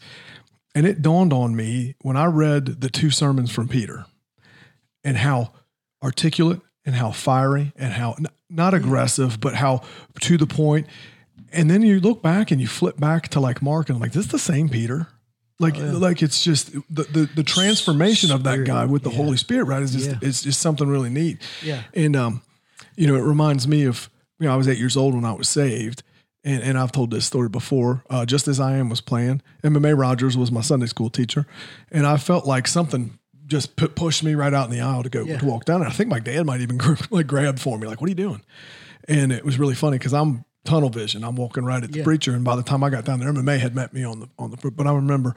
and 0.75 0.85
it 0.87 1.01
dawned 1.01 1.31
on 1.33 1.55
me 1.55 1.95
when 2.01 2.17
I 2.17 2.25
read 2.25 2.81
the 2.81 2.89
two 2.89 3.09
sermons 3.09 3.51
from 3.51 3.67
Peter. 3.67 4.05
and 5.03 5.15
how 5.17 5.51
articulate 6.03 6.59
and 6.85 6.95
how 6.95 7.11
fiery 7.11 7.71
and 7.77 7.93
how 7.93 8.15
not 8.49 8.73
aggressive, 8.73 9.39
but 9.39 9.55
how 9.55 9.81
to 10.21 10.37
the 10.37 10.45
point. 10.47 10.87
And 11.53 11.69
then 11.71 11.81
you 11.83 11.99
look 11.99 12.21
back 12.21 12.51
and 12.51 12.59
you 12.59 12.67
flip 12.67 12.97
back 12.99 13.29
to 13.29 13.39
like 13.39 13.61
Mark 13.61 13.89
and 13.89 13.95
I'm 13.95 14.01
like, 14.01 14.11
this 14.11 14.25
is 14.25 14.31
the 14.31 14.39
same 14.39 14.67
Peter. 14.69 15.07
Like, 15.59 15.75
like 15.77 16.21
it's 16.21 16.43
just 16.43 16.71
the, 16.73 17.03
the, 17.03 17.29
the 17.35 17.43
transformation 17.43 18.31
of 18.31 18.43
that 18.43 18.65
guy 18.65 18.85
with 18.85 19.03
the 19.03 19.09
Holy 19.09 19.35
Spirit, 19.37 19.65
right? 19.65 19.81
Is 19.81 19.91
just, 19.93 20.09
Yeah. 20.09 20.17
it's 20.21 20.41
just 20.41 20.59
something 20.61 20.87
really 20.87 21.09
neat. 21.09 21.41
Yeah. 21.63 21.83
And, 21.93 22.15
um, 22.15 22.41
you 22.99 23.07
know, 23.07 23.15
it 23.15 23.21
reminds 23.23 23.67
me 23.67 23.85
of, 23.85 24.09
you 24.39 24.47
know, 24.47 24.53
I 24.53 24.57
was 24.57 24.67
eight 24.67 24.77
years 24.77 24.97
old 24.97 25.15
when 25.15 25.25
I 25.25 25.31
was 25.33 25.47
saved. 25.47 26.03
And, 26.43 26.63
and 26.63 26.77
I've 26.77 26.91
told 26.91 27.11
this 27.11 27.25
story 27.25 27.49
before. 27.49 28.03
Uh, 28.09 28.25
Just 28.25 28.47
as 28.47 28.59
I 28.59 28.77
am 28.77 28.89
was 28.89 29.01
playing. 29.01 29.41
MMA 29.63 29.97
Rogers 29.97 30.37
was 30.37 30.51
my 30.51 30.61
Sunday 30.61 30.85
school 30.85 31.09
teacher, 31.09 31.45
and 31.91 32.07
I 32.07 32.15
felt 32.15 32.45
like 32.45 32.65
something 32.67 33.19
just 33.45 33.75
put, 33.75 33.93
pushed 33.95 34.23
me 34.23 34.35
right 34.35 34.53
out 34.53 34.65
in 34.65 34.71
the 34.71 34.79
aisle 34.79 35.03
to 35.03 35.09
go 35.09 35.23
Yeah. 35.23 35.37
to 35.39 35.45
walk 35.45 35.65
down. 35.65 35.81
And 35.81 35.89
I 35.91 35.93
think 35.93 36.09
my 36.09 36.19
dad 36.19 36.45
might 36.45 36.61
even 36.61 36.79
like 37.11 37.27
grabbed 37.27 37.59
for 37.59 37.77
me, 37.77 37.87
like, 37.87 37.99
"What 37.99 38.07
are 38.07 38.11
you 38.11 38.15
doing?" 38.15 38.41
And 39.07 39.33
it 39.33 39.43
was 39.43 39.59
really 39.59 39.75
funny 39.75 39.97
because 39.97 40.13
I'm 40.13 40.45
tunnel 40.63 40.89
vision. 40.89 41.25
I'm 41.25 41.35
walking 41.35 41.65
right 41.65 41.83
at 41.83 41.91
the 41.91 41.97
Yeah. 41.99 42.03
preacher, 42.05 42.33
and 42.33 42.45
by 42.45 42.55
the 42.55 42.63
time 42.63 42.85
I 42.85 42.89
got 42.89 43.03
down 43.03 43.19
there, 43.19 43.29
MMA 43.33 43.57
had 43.59 43.75
met 43.75 43.93
me 43.93 44.05
on 44.05 44.21
the 44.21 44.29
on 44.39 44.51
the. 44.51 44.71
But 44.71 44.87
I 44.87 44.93
remember 44.93 45.35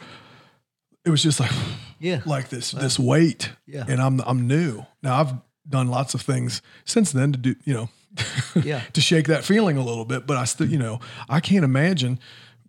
it 1.04 1.10
was 1.10 1.22
just 1.22 1.40
like 1.40 1.50
Yeah. 1.98 2.20
like 2.26 2.48
this 2.48 2.70
this 2.70 2.96
weight, 2.98 3.50
Yeah. 3.66 3.84
and 3.88 4.00
I'm 4.00 4.20
I'm 4.20 4.46
new 4.46 4.84
now. 5.02 5.18
I've 5.20 5.32
done 5.68 5.88
lots 5.88 6.14
of 6.14 6.20
things 6.22 6.60
since 6.84 7.12
then 7.12 7.32
to 7.32 7.38
do 7.38 7.54
you 7.64 7.72
know 7.74 7.88
Yeah. 8.62 8.82
to 8.92 9.00
shake 9.00 9.26
that 9.28 9.44
feeling 9.44 9.76
a 9.76 9.84
little 9.84 10.04
bit. 10.04 10.26
But 10.26 10.36
I 10.36 10.44
still, 10.44 10.68
you 10.68 10.78
know, 10.78 11.00
I 11.28 11.40
can't 11.40 11.64
imagine 11.64 12.18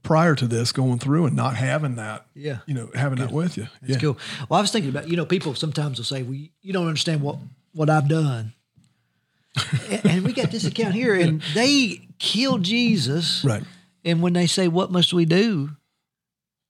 prior 0.03 0.35
to 0.35 0.47
this 0.47 0.71
going 0.71 0.99
through 0.99 1.25
and 1.25 1.35
not 1.35 1.55
having 1.55 1.95
that, 1.95 2.25
Yeah. 2.33 2.59
you 2.65 2.73
know, 2.73 2.89
having 2.95 3.19
that 3.19 3.31
with 3.31 3.57
you. 3.57 3.67
Yeah. 3.85 3.97
Cool. 3.99 4.17
Well, 4.49 4.57
I 4.57 4.61
was 4.61 4.71
thinking 4.71 4.89
about, 4.89 5.07
you 5.09 5.15
know, 5.17 5.25
people 5.25 5.53
sometimes 5.55 5.97
will 5.97 6.05
say, 6.05 6.23
well, 6.23 6.33
you 6.61 6.73
don't 6.73 6.87
understand 6.87 7.21
what, 7.21 7.37
what 7.73 7.89
I've 7.89 8.07
done. 8.07 8.53
and, 10.03 10.23
we 10.23 10.33
got 10.33 10.49
this 10.51 10.65
account 10.65 10.93
here, 10.95 11.13
and 11.13 11.41
they 11.53 12.07
killed 12.19 12.63
Jesus. 12.63 13.43
Right. 13.45 13.63
And 14.03 14.21
when 14.21 14.33
they 14.33 14.47
say, 14.47 14.67
what 14.67 14.91
must 14.91 15.13
we 15.13 15.25
do? 15.25 15.71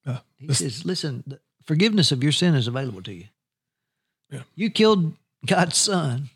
Uh, 0.06 0.18
He 0.38 0.54
says, 0.54 0.84
listen, 0.86 1.24
the 1.26 1.40
forgiveness 1.64 2.12
of 2.12 2.22
your 2.24 2.32
sin 2.34 2.56
is 2.56 2.68
available 2.68 3.02
to 3.04 3.14
you. 3.14 3.26
Yeah. 4.32 4.42
You 4.56 4.70
killed 4.70 5.14
God's 5.46 5.78
son, 5.78 6.30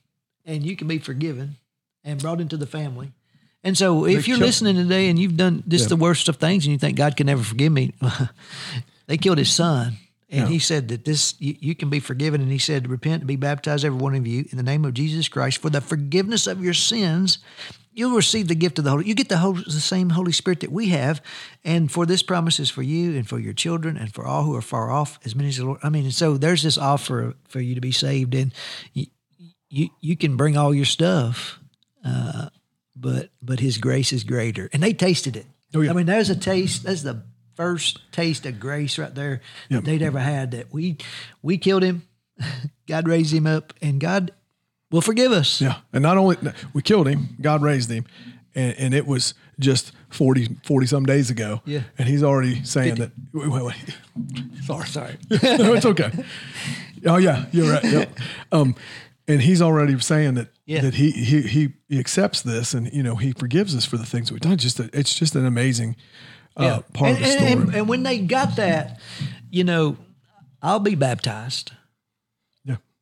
and 0.46 0.66
you 0.66 0.76
can 0.76 0.88
be 0.88 0.98
forgiven 1.00 1.56
and 2.04 2.22
brought 2.22 2.42
into 2.42 2.58
the 2.58 2.68
family. 2.68 3.12
And 3.64 3.78
so, 3.78 4.06
if 4.06 4.28
you're 4.28 4.38
killed- 4.38 4.48
listening 4.48 4.76
today 4.76 5.10
and 5.10 5.18
you've 5.20 5.36
done 5.38 5.64
this 5.66 5.82
Yeah. 5.84 5.88
the 5.90 5.96
worst 5.98 6.30
of 6.30 6.38
things, 6.38 6.66
and 6.66 6.72
you 6.72 6.78
think 6.80 6.98
God 6.98 7.18
can 7.18 7.26
never 7.28 7.44
forgive 7.44 7.72
me, 7.72 7.94
they 9.08 9.18
killed 9.18 9.38
His 9.40 9.52
son, 9.52 9.98
and 10.30 10.42
Yeah. 10.42 10.48
He 10.48 10.60
said 10.60 10.88
that 10.90 11.06
this 11.06 11.36
you, 11.40 11.56
you 11.60 11.76
can 11.76 11.90
be 11.90 12.00
forgiven, 12.00 12.42
and 12.42 12.52
He 12.52 12.60
said, 12.60 12.88
"Repent 12.88 13.22
and 13.22 13.28
be 13.28 13.36
baptized, 13.36 13.84
every 13.84 14.00
one 14.00 14.16
of 14.16 14.26
you, 14.28 14.46
in 14.52 14.58
the 14.58 14.64
name 14.64 14.86
of 14.86 14.94
Jesus 14.94 15.28
Christ, 15.28 15.58
for 15.60 15.70
the 15.70 15.82
forgiveness 15.82 16.48
of 16.48 16.64
your 16.64 16.74
sins." 16.74 17.40
You'll 17.98 18.16
receive 18.16 18.48
the 18.48 18.54
gift 18.54 18.78
of 18.78 18.84
the 18.86 18.92
Holy. 18.92 19.08
You 19.08 19.16
get 19.16 19.28
the 19.28 19.40
whole, 19.40 19.54
the 19.54 19.72
same 19.72 20.12
Holy 20.12 20.32
Spirit 20.32 20.60
that 20.60 20.72
we 20.72 20.90
have, 20.90 21.20
and 21.66 21.92
for 21.92 22.06
this 22.06 22.22
promise 22.22 22.60
is 22.60 22.70
for 22.70 22.84
you 22.84 23.16
and 23.18 23.28
for 23.28 23.40
your 23.40 23.54
children 23.54 23.98
and 23.98 24.14
for 24.14 24.24
all 24.24 24.44
who 24.44 24.56
are 24.56 24.62
far 24.62 24.92
off, 24.92 25.18
as 25.26 25.36
many 25.36 25.50
as 25.50 25.58
the 25.58 25.66
Lord. 25.66 25.80
I 25.82 25.90
mean, 25.90 26.04
and 26.04 26.14
so 26.14 26.38
there's 26.38 26.62
this 26.62 26.78
offer 26.78 27.34
for 27.48 27.60
you 27.60 27.74
to 27.74 27.82
be 27.82 27.92
saved, 27.92 28.36
and 28.36 28.54
you 28.94 29.08
you, 29.72 29.90
you 30.00 30.16
can 30.16 30.38
bring 30.38 30.56
all 30.56 30.76
your 30.76 30.86
stuff, 30.86 31.60
uh, 32.06 32.50
but 32.96 33.32
but 33.42 33.60
His 33.60 33.80
grace 33.80 34.14
is 34.14 34.24
greater, 34.24 34.70
and 34.72 34.84
they 34.84 34.94
tasted 34.94 35.36
it. 35.36 35.48
Oh, 35.74 35.82
yeah. 35.82 35.90
I 35.90 35.94
mean, 35.94 36.06
there's 36.06 36.30
a 36.30 36.36
taste. 36.36 36.84
That's 36.84 37.02
the 37.02 37.24
first 37.56 38.12
taste 38.12 38.46
of 38.46 38.60
grace 38.60 39.00
right 39.00 39.14
there 39.16 39.42
Yep. 39.70 39.84
that 39.84 39.90
they'd 39.90 40.04
ever 40.04 40.20
had. 40.20 40.52
That 40.52 40.72
we 40.72 40.98
we 41.42 41.58
killed 41.58 41.82
him, 41.82 42.04
God 42.88 43.08
raised 43.08 43.34
him 43.34 43.48
up, 43.48 43.74
and 43.82 44.00
God 44.00 44.34
will 44.92 45.02
forgive 45.02 45.32
us. 45.32 45.62
Yeah. 45.62 45.78
And 45.94 46.02
not 46.04 46.18
only 46.18 46.38
we 46.74 46.82
killed 46.82 47.08
him, 47.08 47.30
God 47.42 47.62
raised 47.62 47.90
him. 47.92 48.06
And, 48.56 48.74
and 48.80 48.94
it 48.94 49.06
was 49.06 49.34
just 49.60 49.92
40, 50.10 50.58
40 50.64 50.88
some 50.88 51.06
days 51.06 51.30
ago. 51.30 51.62
Yeah. 51.66 51.82
And 51.98 52.08
he's 52.08 52.24
already 52.24 52.64
saying 52.64 52.96
that, 52.96 53.12
wait, 53.34 53.50
wait, 53.50 53.64
wait. 53.64 53.98
Sorry. 54.66 54.88
Sorry. 54.88 55.18
no, 55.30 55.74
it's 55.74 55.86
okay. 55.86 56.12
Oh 57.06 57.18
yeah, 57.18 57.46
you're 57.52 57.72
right. 57.72 57.84
Yep. 57.84 58.20
Um, 58.52 58.76
and 59.28 59.42
he's 59.42 59.62
already 59.62 60.00
saying 60.00 60.34
that 60.36 60.48
Yeah. 60.66 60.82
that 60.82 60.96
he, 60.96 61.12
he 61.12 61.42
he 61.44 61.74
he 61.88 62.00
accepts 62.00 62.42
this, 62.42 62.74
and 62.74 62.92
you 62.92 63.04
know 63.04 63.16
he 63.18 63.34
forgives 63.34 63.76
us 63.76 63.86
for 63.86 63.98
the 63.98 64.06
things 64.06 64.32
we've 64.32 64.42
done. 64.42 64.58
Just 64.58 64.80
a, 64.80 64.90
it's 64.94 65.14
just 65.14 65.36
an 65.36 65.46
amazing 65.46 65.96
uh, 66.56 66.82
part 66.94 67.12
and, 67.12 67.18
of 67.18 67.24
the 67.24 67.30
story. 67.32 67.52
and- 67.52 67.62
and- 67.64 67.76
and 67.76 67.88
when 67.90 68.02
they 68.04 68.18
got 68.20 68.56
that, 68.56 69.00
you 69.52 69.64
know, 69.64 69.98
I'll 70.62 70.80
be 70.80 70.96
baptized 70.96 71.72
yeah, 71.72 71.76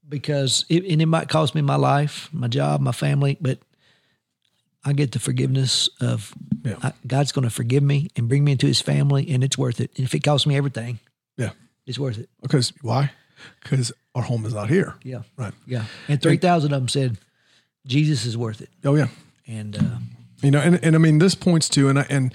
because 0.08 0.66
it, 0.70 0.84
and 0.86 1.02
it 1.02 1.06
might 1.08 1.30
cost 1.30 1.56
me 1.56 1.62
my 1.62 1.76
life, 1.76 2.30
my 2.32 2.48
job, 2.48 2.82
my 2.82 2.92
family, 2.92 3.38
but 3.42 3.60
I 4.84 4.94
get 4.94 5.12
the 5.14 5.20
forgiveness 5.20 5.90
of 6.00 6.34
Yeah. 6.64 6.76
I, 6.84 6.94
God's 7.08 7.32
going 7.32 7.44
to 7.44 7.50
forgive 7.50 7.84
me 7.84 8.10
and 8.16 8.30
bring 8.30 8.44
me 8.44 8.52
into 8.52 8.68
His 8.68 8.82
family, 8.82 9.30
and 9.32 9.44
it's 9.44 9.58
worth 9.58 9.80
it. 9.82 9.92
And 9.98 10.06
if 10.06 10.14
it 10.14 10.20
costs 10.24 10.46
me 10.48 10.56
everything, 10.56 11.00
yeah. 11.38 11.52
it's 11.88 11.98
worth 12.00 12.18
it. 12.20 12.30
Because 12.42 12.72
why? 12.82 13.12
Because 13.64 13.92
our 14.14 14.22
home 14.24 14.46
is 14.46 14.54
not 14.54 14.70
here. 14.70 14.96
Yeah, 15.04 15.24
Right. 15.38 15.54
yeah. 15.66 15.86
And 16.08 16.22
three 16.22 16.38
thousand 16.38 16.74
of 16.74 16.82
them 16.82 16.88
said 16.88 17.18
Jesus 17.86 18.26
is 18.26 18.38
worth 18.38 18.62
it, 18.62 18.70
Oh 18.84 18.96
yeah. 18.96 19.08
and 19.48 19.76
uh, 19.78 19.98
You 20.42 20.52
know, 20.52 20.60
and, 20.60 20.80
and 20.84 20.96
I 20.96 21.00
mean, 21.00 21.18
this 21.20 21.36
points 21.36 21.68
to, 21.70 21.90
and 21.90 22.00
I, 22.00 22.06
and 22.10 22.34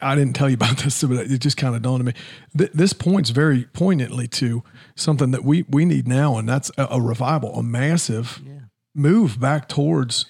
I 0.00 0.14
didn't 0.14 0.34
tell 0.34 0.48
you 0.48 0.54
about 0.54 0.78
this, 0.78 1.02
but 1.02 1.30
it 1.30 1.38
just 1.38 1.56
kind 1.56 1.74
of 1.74 1.82
dawned 1.82 2.00
on 2.00 2.06
me. 2.06 2.14
Th- 2.56 2.70
this 2.72 2.92
points 2.92 3.30
very 3.30 3.64
poignantly 3.72 4.28
to 4.28 4.62
something 4.94 5.30
that 5.32 5.44
we 5.44 5.64
we 5.68 5.84
need 5.84 6.06
now, 6.06 6.36
and 6.38 6.48
that's 6.48 6.70
a, 6.78 6.86
a 6.90 7.00
revival, 7.00 7.54
a 7.56 7.62
massive 7.62 8.40
yeah, 8.44 8.52
move 8.94 9.40
back 9.40 9.68
towards 9.68 10.26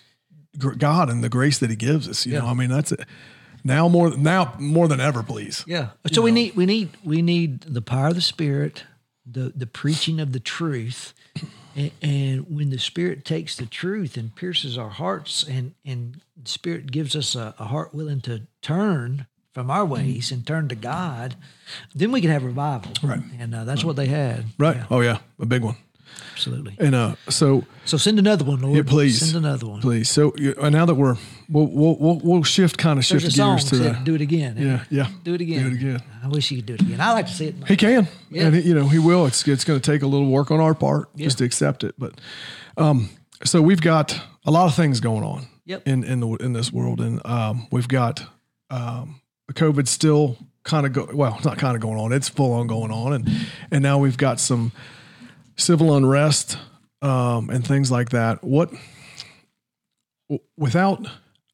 gr- 0.59 0.73
God 0.75 1.11
and 1.11 1.23
the 1.23 1.29
grace 1.29 1.59
that 1.59 1.69
He 1.71 1.77
gives 1.77 2.09
us. 2.09 2.25
You 2.27 2.39
know, 2.39 2.47
I 2.47 2.55
mean, 2.55 2.71
that's 2.71 2.93
it. 2.93 3.01
Now 3.65 3.89
more 3.89 4.17
now 4.17 4.55
more 4.59 4.89
than 4.89 5.01
ever, 5.01 5.23
please. 5.23 5.65
yeah. 5.67 5.91
So 6.11 6.23
we 6.23 6.31
need 6.31 6.57
we 6.57 6.67
need 6.67 6.97
we 7.05 7.21
need 7.23 7.61
the 7.63 7.83
power 7.83 8.09
of 8.09 8.15
the 8.15 8.21
Spirit, 8.23 8.85
the 9.27 9.53
the 9.55 9.67
preaching 9.67 10.19
of 10.19 10.33
the 10.33 10.41
truth, 10.41 11.13
and, 11.77 11.93
and 12.01 12.47
when 12.57 12.71
the 12.71 12.79
Spirit 12.79 13.25
takes 13.25 13.55
the 13.55 13.67
truth 13.67 14.17
and 14.17 14.35
pierces 14.35 14.77
our 14.79 14.89
hearts, 14.91 15.45
and 15.45 15.75
and 15.85 16.23
the 16.43 16.49
Spirit 16.49 16.91
gives 16.91 17.15
us 17.15 17.35
a, 17.37 17.55
a 17.59 17.67
heart 17.67 17.95
willing 17.95 18.21
to 18.23 18.43
turn 18.63 19.27
from 19.53 19.71
our 19.71 19.85
ways 19.85 20.33
and 20.33 20.47
turn 20.47 20.69
to 20.69 20.75
God, 20.75 21.37
then 21.95 22.13
we 22.13 22.21
can 22.21 22.31
have 22.31 22.45
revival. 22.45 22.93
Right. 23.03 23.21
and 23.39 23.55
uh, 23.55 23.65
that's 23.65 23.85
what 23.85 23.97
they 23.97 24.07
had. 24.07 24.45
Right? 24.59 24.77
Yeah, 24.77 24.87
Oh 24.91 25.01
yeah, 25.01 25.19
a 25.41 25.47
big 25.47 25.63
one. 25.63 25.77
absolutely. 26.33 26.75
And 26.79 26.95
uh, 26.95 27.15
so 27.29 27.65
So 27.85 27.97
send 27.97 28.19
another 28.19 28.45
one, 28.45 28.61
Lord. 28.61 28.77
Yeah, 28.77 28.83
please. 28.87 29.21
send 29.21 29.45
another 29.45 29.67
one. 29.67 29.81
please. 29.81 30.09
So 30.11 30.33
uh, 30.59 30.71
now 30.71 30.87
that 30.87 30.95
we're 30.95 31.17
we'll 31.49 31.67
we'll 31.67 31.97
we'll, 31.99 32.21
we'll 32.25 32.43
shift 32.45 32.79
kind 32.79 32.99
of 32.99 33.05
shift 33.05 33.35
gears 33.35 33.65
to 33.71 33.77
the 33.77 33.91
"Do 34.05 34.15
it 34.15 34.21
again." 34.21 34.57
yeah 34.59 34.85
yeah 34.91 35.09
Do 35.25 35.35
it 35.35 35.41
again. 35.41 35.63
do 35.63 35.69
it 35.69 35.75
again. 35.75 36.03
I 36.25 36.29
wish 36.29 36.49
he 36.49 36.57
could 36.57 36.67
do 36.67 36.75
it 36.75 36.81
again. 36.83 37.01
I 37.01 37.13
like 37.13 37.27
to 37.27 37.33
see 37.33 37.47
it. 37.49 37.55
He 37.69 37.77
can, 37.77 38.09
Yeah. 38.31 38.47
and 38.47 38.55
he, 38.57 38.63
you 38.63 38.75
know 38.75 38.89
he 38.89 38.99
will. 38.99 39.27
It's 39.27 39.47
it's 39.49 39.65
going 39.65 39.81
to 39.81 39.91
take 39.93 40.03
a 40.03 40.07
little 40.07 40.29
work 40.31 40.51
on 40.51 40.61
our 40.61 40.75
part 40.75 41.15
just 41.17 41.39
to 41.39 41.45
accept 41.45 41.85
it. 41.85 41.95
But 41.99 42.21
um, 42.77 43.09
so 43.45 43.61
we've 43.61 43.81
got 43.83 44.19
a 44.47 44.51
lot 44.51 44.67
of 44.67 44.75
things 44.75 45.01
going 45.01 45.25
on 45.25 45.47
Yep. 45.67 45.87
in 45.89 46.05
in 46.05 46.21
the 46.21 46.29
in 46.45 46.53
this 46.53 46.73
world, 46.73 47.01
and 47.01 47.21
um, 47.27 47.67
we've 47.71 47.89
got 47.89 48.25
um, 48.71 49.21
the 49.53 49.61
COVID 49.65 49.89
still 49.89 50.37
kind 50.65 50.87
of 50.87 50.93
go 50.93 51.09
well, 51.13 51.35
it's 51.37 51.45
not 51.45 51.59
kind 51.59 51.75
of 51.77 51.83
going 51.83 51.99
on. 51.99 52.13
It's 52.13 52.29
full 52.29 52.53
on 52.53 52.67
going 52.67 52.91
on, 52.91 53.13
and 53.13 53.29
and 53.71 53.83
now 53.83 53.99
we've 53.99 54.17
got 54.17 54.41
some 54.41 54.73
civil 55.57 55.95
unrest 55.97 56.57
um, 57.03 57.51
and 57.51 57.67
things 57.67 57.91
like 57.91 58.11
that. 58.11 58.43
What 58.43 58.71
without, 60.57 61.07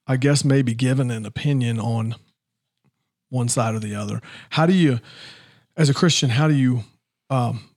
I 0.07 0.17
guess, 0.17 0.45
maybe 0.45 0.75
giving 0.75 1.11
an 1.11 1.27
opinion 1.27 1.81
on 1.81 2.15
one 3.31 3.49
side 3.49 3.75
or 3.75 3.81
the 3.81 3.95
other. 3.95 4.21
How 4.51 4.67
do 4.67 4.73
you, 4.73 5.01
as 5.77 5.91
a 5.91 5.95
Christian, 5.95 6.31
how 6.31 6.47
do 6.49 6.55
you, 6.55 6.85
um, 7.29 7.69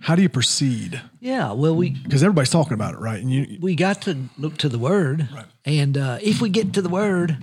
how 0.00 0.16
do 0.16 0.22
you 0.22 0.28
proceed? 0.28 1.00
Yeah. 1.20 1.52
Well, 1.52 1.76
we 1.76 1.90
Because 1.90 2.22
everybody's 2.24 2.50
talking 2.50 2.72
about 2.72 2.94
it, 2.94 2.98
right? 3.00 3.20
And 3.22 3.30
you, 3.30 3.58
we 3.60 3.76
got 3.76 4.02
to 4.02 4.16
look 4.36 4.56
to 4.58 4.68
the 4.68 4.78
word, 4.78 5.28
Right. 5.32 5.46
and 5.64 5.96
uh, 5.96 6.18
if 6.20 6.40
we 6.40 6.48
get 6.48 6.72
to 6.74 6.82
the 6.82 6.88
word, 6.88 7.38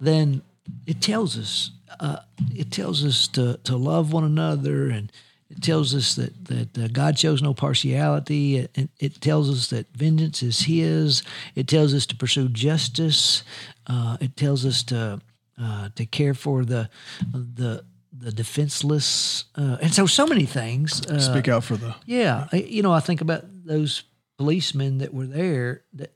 then 0.00 0.42
it 0.86 1.00
tells 1.00 1.38
us 1.38 1.70
uh, 2.00 2.18
it 2.54 2.70
tells 2.70 3.04
us 3.04 3.28
to 3.28 3.58
to 3.64 3.76
love 3.76 4.12
one 4.12 4.24
another, 4.24 4.88
and 4.88 5.10
it 5.50 5.62
tells 5.62 5.94
us 5.94 6.14
that 6.16 6.44
that 6.46 6.78
uh, 6.78 6.88
God 6.88 7.18
shows 7.18 7.42
no 7.42 7.54
partiality. 7.54 8.56
It, 8.56 8.90
it 8.98 9.20
tells 9.20 9.50
us 9.50 9.68
that 9.70 9.86
vengeance 9.94 10.42
is 10.42 10.60
His. 10.60 11.22
It 11.54 11.68
tells 11.68 11.94
us 11.94 12.06
to 12.06 12.16
pursue 12.16 12.48
justice. 12.48 13.42
Uh, 13.86 14.16
it 14.20 14.36
tells 14.36 14.66
us 14.66 14.82
to 14.84 15.20
uh, 15.60 15.88
to 15.94 16.06
care 16.06 16.34
for 16.34 16.64
the 16.64 16.88
the 17.32 17.84
the 18.18 18.32
defenseless, 18.32 19.44
uh, 19.56 19.76
and 19.80 19.92
so 19.92 20.06
so 20.06 20.26
many 20.26 20.46
things. 20.46 21.04
Uh, 21.06 21.20
speak 21.20 21.48
out 21.48 21.64
for 21.64 21.76
the, 21.76 21.94
yeah, 22.06 22.48
you 22.52 22.82
know, 22.82 22.92
I 22.92 23.00
think 23.00 23.20
about 23.20 23.44
those 23.64 24.04
policemen 24.38 24.98
that 24.98 25.12
were 25.14 25.26
there. 25.26 25.82
That 25.94 26.12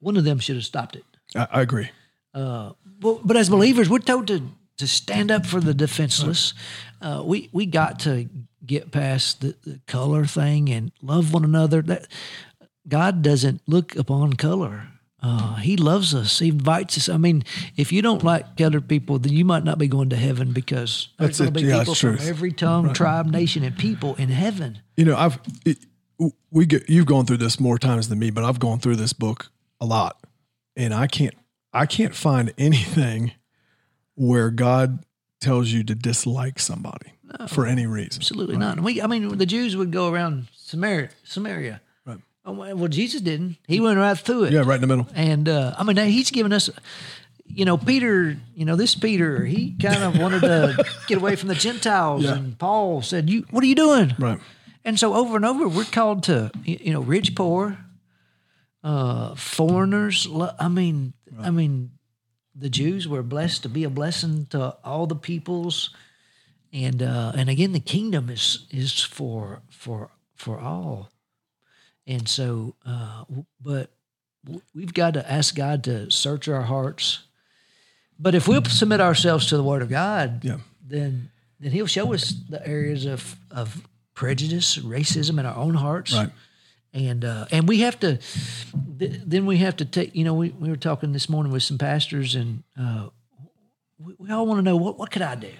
one 0.00 0.16
of 0.16 0.24
them 0.24 0.38
should 0.38 0.56
have 0.56 0.64
stopped 0.64 0.96
it. 0.96 1.04
I, 1.34 1.48
I 1.50 1.60
agree. 1.62 1.90
Uh, 2.34 2.72
but, 2.98 3.26
but 3.26 3.36
as 3.36 3.48
believers, 3.48 3.88
we're 3.88 3.98
told 3.98 4.26
to 4.28 4.42
to 4.78 4.86
stand 4.86 5.30
up 5.30 5.44
for 5.44 5.60
the 5.60 5.74
defenseless. 5.74 6.54
Uh, 7.00 7.22
we 7.24 7.48
we 7.52 7.66
got 7.66 7.98
to 8.00 8.28
get 8.64 8.90
past 8.92 9.40
the, 9.40 9.56
the 9.64 9.80
color 9.86 10.24
thing 10.24 10.68
and 10.70 10.92
love 11.02 11.32
one 11.32 11.44
another. 11.44 11.82
That 11.82 12.06
God 12.86 13.22
doesn't 13.22 13.62
look 13.66 13.96
upon 13.96 14.34
color. 14.34 14.88
Uh, 15.20 15.56
he 15.56 15.76
loves 15.76 16.14
us. 16.14 16.38
He 16.38 16.48
invites 16.48 16.96
us. 16.96 17.08
I 17.08 17.16
mean, 17.16 17.42
if 17.76 17.90
you 17.90 18.02
don't 18.02 18.22
like 18.22 18.56
colored 18.56 18.88
people, 18.88 19.18
then 19.18 19.32
you 19.32 19.44
might 19.44 19.64
not 19.64 19.76
be 19.76 19.88
going 19.88 20.10
to 20.10 20.16
heaven 20.16 20.52
because 20.52 21.08
there's 21.18 21.40
going 21.40 21.52
to 21.52 21.60
be 21.60 21.66
Yeah, 21.66 21.80
people 21.80 21.96
from 21.96 22.16
truth. 22.16 22.28
every 22.28 22.52
tongue, 22.52 22.94
tribe, 22.94 23.26
nation, 23.26 23.64
and 23.64 23.76
people 23.76 24.14
in 24.14 24.28
heaven. 24.28 24.80
You 24.96 25.06
know, 25.06 25.16
I've 25.16 25.40
it, 25.66 25.78
we 26.52 26.66
get, 26.66 26.88
you've 26.88 27.06
gone 27.06 27.26
through 27.26 27.38
this 27.38 27.58
more 27.58 27.78
times 27.78 28.08
than 28.08 28.20
me, 28.20 28.30
but 28.30 28.44
I've 28.44 28.60
gone 28.60 28.78
through 28.78 28.96
this 28.96 29.12
book 29.12 29.50
a 29.80 29.86
lot, 29.86 30.20
and 30.76 30.94
I 30.94 31.08
can't 31.08 31.34
I 31.72 31.86
can't 31.86 32.14
find 32.14 32.52
anything 32.58 33.32
where 34.14 34.50
God 34.50 35.04
tells 35.40 35.70
you 35.70 35.84
to 35.84 35.94
dislike 35.94 36.58
somebody 36.58 37.12
for 37.48 37.66
any 37.66 37.86
reason. 37.86 38.20
Absolutely 38.20 38.56
not. 38.56 38.76
And 38.76 38.84
we, 38.84 39.00
I 39.02 39.06
mean, 39.06 39.38
the 39.38 39.46
Jews 39.46 39.76
would 39.76 39.92
go 39.92 40.10
around 40.10 40.48
Samaria. 40.56 41.10
Samaria. 41.24 41.80
Right. 42.04 42.18
Oh, 42.44 42.52
well, 42.52 42.88
Jesus 42.88 43.20
didn't. 43.20 43.56
He 43.66 43.80
went 43.80 43.98
right 43.98 44.18
through 44.18 44.44
it. 44.44 44.52
Yeah, 44.52 44.62
right 44.64 44.76
in 44.76 44.80
the 44.80 44.86
middle. 44.86 45.06
And 45.14 45.48
uh, 45.48 45.74
I 45.78 45.84
mean, 45.84 45.96
he's 45.96 46.30
given 46.30 46.52
us, 46.52 46.70
you 47.46 47.64
know, 47.64 47.76
Peter, 47.76 48.36
you 48.54 48.64
know, 48.64 48.76
this 48.76 48.94
Peter, 48.94 49.44
he 49.44 49.76
kind 49.80 50.02
of 50.02 50.18
wanted 50.18 50.40
to 50.40 50.84
get 51.06 51.18
away 51.18 51.36
from 51.36 51.48
the 51.48 51.54
Gentiles. 51.54 52.24
Yeah. 52.24 52.36
And 52.36 52.58
Paul 52.58 53.02
said, 53.02 53.30
"You, 53.30 53.44
what 53.50 53.62
are 53.62 53.66
you 53.66 53.74
doing?" 53.74 54.14
Right. 54.18 54.40
And 54.84 54.98
so 54.98 55.14
over 55.14 55.36
and 55.36 55.44
over, 55.44 55.68
we're 55.68 55.84
called 55.84 56.22
to, 56.24 56.50
you 56.64 56.92
know, 56.92 57.00
rich, 57.00 57.34
poor, 57.34 57.78
uh, 58.84 59.34
foreigners. 59.34 60.26
I 60.58 60.68
mean, 60.68 61.14
I 61.40 61.50
mean, 61.50 61.92
the 62.54 62.68
Jews 62.70 63.06
were 63.08 63.22
blessed 63.22 63.62
to 63.62 63.68
be 63.68 63.84
a 63.84 63.90
blessing 63.90 64.46
to 64.50 64.76
all 64.84 65.06
the 65.06 65.16
peoples, 65.16 65.90
and 66.72 67.02
uh, 67.02 67.32
and 67.34 67.48
again, 67.48 67.72
the 67.72 67.80
kingdom 67.80 68.30
is 68.30 68.66
is 68.70 69.00
for 69.02 69.62
for 69.70 70.10
for 70.34 70.58
all. 70.58 71.10
And 72.06 72.26
so, 72.28 72.74
uh, 72.86 73.24
but 73.60 73.90
we've 74.74 74.94
got 74.94 75.14
to 75.14 75.30
ask 75.30 75.54
God 75.54 75.84
to 75.84 76.10
search 76.10 76.48
our 76.48 76.62
hearts. 76.62 77.24
But 78.18 78.34
if 78.34 78.48
we'll 78.48 78.64
submit 78.64 79.00
ourselves 79.00 79.46
to 79.48 79.56
the 79.56 79.62
Word 79.62 79.82
of 79.82 79.88
God, 79.90 80.44
Yeah. 80.44 80.58
then 80.84 81.30
then 81.60 81.70
He'll 81.72 81.86
show 81.86 82.14
us 82.14 82.32
the 82.48 82.66
areas 82.66 83.04
of 83.04 83.36
of 83.50 83.86
prejudice, 84.14 84.78
racism 84.78 85.38
in 85.38 85.46
our 85.46 85.54
own 85.56 85.74
hearts, 85.74 86.12
Right. 86.14 86.30
And 86.92 87.24
uh, 87.24 87.46
and 87.50 87.68
we 87.68 87.80
have 87.80 87.98
to. 88.00 88.18
Th- 88.98 89.20
then 89.24 89.46
we 89.46 89.58
have 89.58 89.76
to 89.76 89.84
take. 89.84 90.14
You 90.14 90.24
know, 90.24 90.34
we, 90.34 90.50
we 90.50 90.68
were 90.68 90.76
talking 90.76 91.12
this 91.12 91.28
morning 91.28 91.52
with 91.52 91.62
some 91.62 91.78
pastors, 91.78 92.34
and 92.34 92.62
uh, 92.78 93.08
we, 93.98 94.14
we 94.18 94.30
all 94.30 94.46
want 94.46 94.58
to 94.58 94.62
know 94.62 94.76
what 94.76 94.98
what 94.98 95.10
could 95.10 95.22
I 95.22 95.34
do. 95.34 95.52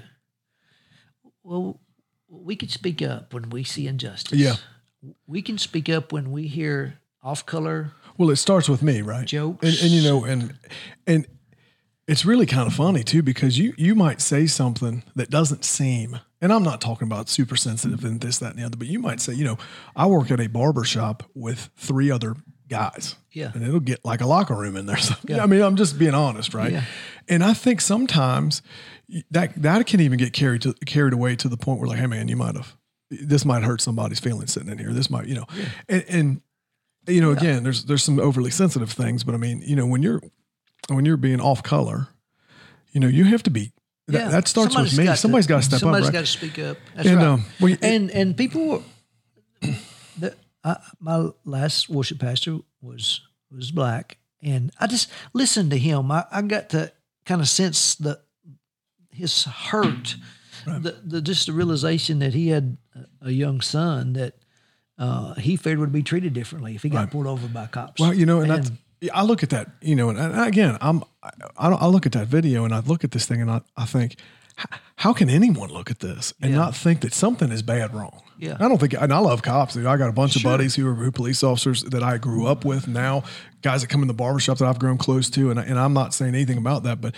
Well, 1.42 1.80
we 2.28 2.56
could 2.56 2.70
speak 2.70 3.02
up 3.02 3.32
when 3.32 3.50
we 3.50 3.64
see 3.64 3.86
injustice. 3.86 4.38
Yeah. 4.38 4.56
we 5.26 5.40
can 5.42 5.58
speak 5.58 5.88
up 5.88 6.12
when 6.12 6.30
we 6.30 6.46
hear 6.46 6.98
off 7.22 7.46
color. 7.46 7.92
Well, 8.16 8.30
it 8.30 8.36
starts 8.36 8.68
with 8.68 8.82
me, 8.82 9.00
right? 9.00 9.26
Jokes. 9.26 9.66
and, 9.66 9.78
and 9.82 9.90
you 9.90 10.02
know, 10.02 10.24
and 10.24 10.54
and 11.06 11.26
it's 12.06 12.24
really 12.24 12.46
kind 12.46 12.66
of 12.66 12.74
funny 12.74 13.04
too 13.04 13.22
because 13.22 13.58
you 13.58 13.74
you 13.76 13.94
might 13.94 14.20
say 14.20 14.46
something 14.46 15.04
that 15.14 15.30
doesn't 15.30 15.64
seem, 15.64 16.18
and 16.40 16.52
I'm 16.52 16.62
not 16.62 16.80
talking 16.80 17.06
about 17.08 17.28
super 17.28 17.56
sensitive 17.56 18.04
and 18.04 18.20
this, 18.20 18.38
that, 18.38 18.50
and 18.52 18.58
the 18.58 18.64
other, 18.66 18.76
but 18.76 18.86
you 18.86 18.98
might 19.00 19.20
say, 19.20 19.34
you 19.34 19.44
know, 19.44 19.58
I 19.96 20.06
work 20.06 20.30
at 20.30 20.40
a 20.40 20.46
barber 20.46 20.84
shop 20.84 21.22
with 21.34 21.70
three 21.76 22.10
other 22.10 22.36
guys, 22.68 23.16
Yeah. 23.32 23.50
and 23.54 23.62
it'll 23.62 23.80
get 23.80 24.04
like 24.04 24.20
a 24.20 24.26
locker 24.26 24.54
room 24.54 24.76
in 24.76 24.86
there. 24.86 24.96
So, 25.00 25.14
I 25.40 25.46
mean, 25.46 25.62
I'm 25.62 25.76
just 25.76 25.98
being 25.98 26.14
honest, 26.14 26.54
right? 26.54 26.72
Yeah. 26.72 26.84
And 27.28 27.42
I 27.42 27.54
think 27.54 27.80
sometimes 27.80 28.62
that 29.30 29.54
that 29.62 29.86
can 29.86 30.00
even 30.00 30.18
get 30.18 30.32
carried 30.32 30.62
to 30.62 30.74
carried 30.86 31.12
away 31.14 31.34
to 31.36 31.48
the 31.48 31.56
point 31.56 31.80
where 31.80 31.88
like, 31.88 31.98
hey 31.98 32.06
man, 32.06 32.28
you 32.28 32.36
might 32.36 32.54
have 32.56 32.76
this 33.10 33.44
might 33.46 33.62
hurt 33.62 33.80
somebody's 33.80 34.20
feelings 34.20 34.52
sitting 34.52 34.68
in 34.70 34.76
here. 34.78 34.92
This 34.92 35.08
might, 35.08 35.26
you 35.26 35.34
know, 35.34 35.46
and, 35.88 36.04
and 36.08 36.40
you 37.06 37.22
know, 37.22 37.30
again, 37.30 37.62
there's 37.62 37.84
there's 37.84 38.04
some 38.04 38.18
overly 38.20 38.50
sensitive 38.50 38.92
things, 38.92 39.24
but 39.24 39.34
I 39.34 39.38
mean, 39.38 39.62
you 39.64 39.76
know, 39.76 39.86
when 39.86 40.02
you're 40.02 40.20
when 40.88 41.06
you're 41.06 41.16
being 41.16 41.40
off 41.40 41.62
color, 41.62 42.08
you 42.92 43.00
know, 43.00 43.08
you 43.08 43.24
have 43.24 43.42
to 43.44 43.50
be. 43.50 43.72
That, 44.08 44.18
Yeah. 44.18 44.28
that 44.30 44.48
starts 44.48 44.72
Somebody's 44.72 44.92
with 44.92 44.98
me. 45.00 45.04
got 45.04 45.18
Somebody's 45.18 45.46
got 45.46 45.56
to 45.58 45.62
step 45.62 45.80
Somebody's 45.80 46.08
up, 46.08 46.12
got 46.14 46.18
right? 46.18 46.24
Got 46.24 46.26
to 46.26 46.38
speak 46.38 46.58
up. 46.58 46.76
That's 46.96 47.08
And, 47.08 47.16
right. 47.18 47.26
um, 47.26 47.44
well, 47.60 47.68
you- 47.70 47.78
and 47.82 48.10
and 48.10 48.36
people, 48.36 48.82
the, 50.18 50.34
I, 50.64 50.76
my 51.00 51.28
last 51.44 51.88
worship 51.88 52.18
pastor 52.18 52.58
was 52.80 53.20
was 53.50 53.70
black, 53.70 54.16
and 54.42 54.70
I 54.80 54.86
just 54.86 55.10
listened 55.32 55.70
to 55.72 55.78
him. 55.78 56.10
I, 56.10 56.24
I 56.30 56.42
got 56.42 56.70
to 56.70 56.92
kind 57.26 57.40
of 57.40 57.48
sense 57.48 57.94
the 57.96 58.20
his 59.10 59.44
hurt, 59.44 60.16
the, 60.66 60.96
the 61.04 61.20
just 61.20 61.46
the 61.46 61.52
realization 61.52 62.18
that 62.20 62.34
he 62.34 62.48
had 62.48 62.76
a, 63.20 63.30
young 63.30 63.60
son 63.60 64.12
that 64.14 64.34
uh, 64.98 65.34
he 65.34 65.56
feared 65.56 65.78
would 65.78 65.92
be 65.92 66.02
treated 66.02 66.32
differently 66.32 66.74
if 66.74 66.82
he 66.82 66.88
got 66.88 67.10
pulled 67.10 67.26
over 67.26 67.46
by 67.48 67.66
cops. 67.66 68.00
Well, 68.00 68.14
you 68.14 68.26
know, 68.26 68.40
and, 68.40 68.52
And- 68.52 68.78
I 69.14 69.22
look 69.22 69.42
at 69.42 69.50
that, 69.50 69.68
you 69.80 69.94
know, 69.94 70.08
and, 70.10 70.18
and 70.18 70.40
again, 70.40 70.76
I'm, 70.80 71.02
I, 71.22 71.30
I 71.56 71.70
don't- 71.70 71.82
I 71.82 71.86
look 71.86 72.06
at 72.06 72.12
that 72.12 72.26
video 72.28 72.64
and 72.64 72.74
I 72.74 72.80
look 72.80 73.04
at 73.04 73.10
this 73.12 73.26
thing 73.26 73.40
and 73.40 73.50
I, 73.50 73.60
I 73.76 73.84
think, 73.84 74.16
how 74.96 75.12
can 75.12 75.30
anyone 75.30 75.70
look 75.70 75.88
at 75.90 76.00
this 76.00 76.34
and 76.42 76.50
Yeah. 76.50 76.56
not 76.58 76.74
think 76.74 77.02
that 77.02 77.14
something 77.14 77.52
is 77.52 77.62
bad 77.62 77.94
wrong? 77.94 78.22
Yeah. 78.38 78.56
I 78.58 78.66
don't 78.68 78.78
think, 78.78 78.94
and 78.94 79.12
I 79.12 79.18
love 79.18 79.42
cops. 79.42 79.76
I 79.76 79.96
got 79.96 80.08
a 80.08 80.12
bunch 80.12 80.34
of 80.36 80.42
buddies 80.42 80.74
who 80.74 80.88
are 80.88 80.94
who 80.94 81.12
police 81.12 81.42
officers 81.44 81.82
that 81.84 82.02
I 82.02 82.18
grew 82.18 82.46
up 82.46 82.64
with 82.64 82.88
now, 82.88 83.22
guys 83.62 83.82
that 83.82 83.88
come 83.88 84.02
in 84.02 84.08
the 84.08 84.14
barbershop 84.14 84.58
that 84.58 84.66
I've 84.66 84.78
grown 84.80 84.98
close 84.98 85.30
to. 85.30 85.50
And, 85.50 85.58
and 85.60 85.78
I'm 85.78 85.92
not 85.92 86.12
saying 86.14 86.34
anything 86.34 86.58
about 86.58 86.82
that, 86.84 87.00
but 87.00 87.14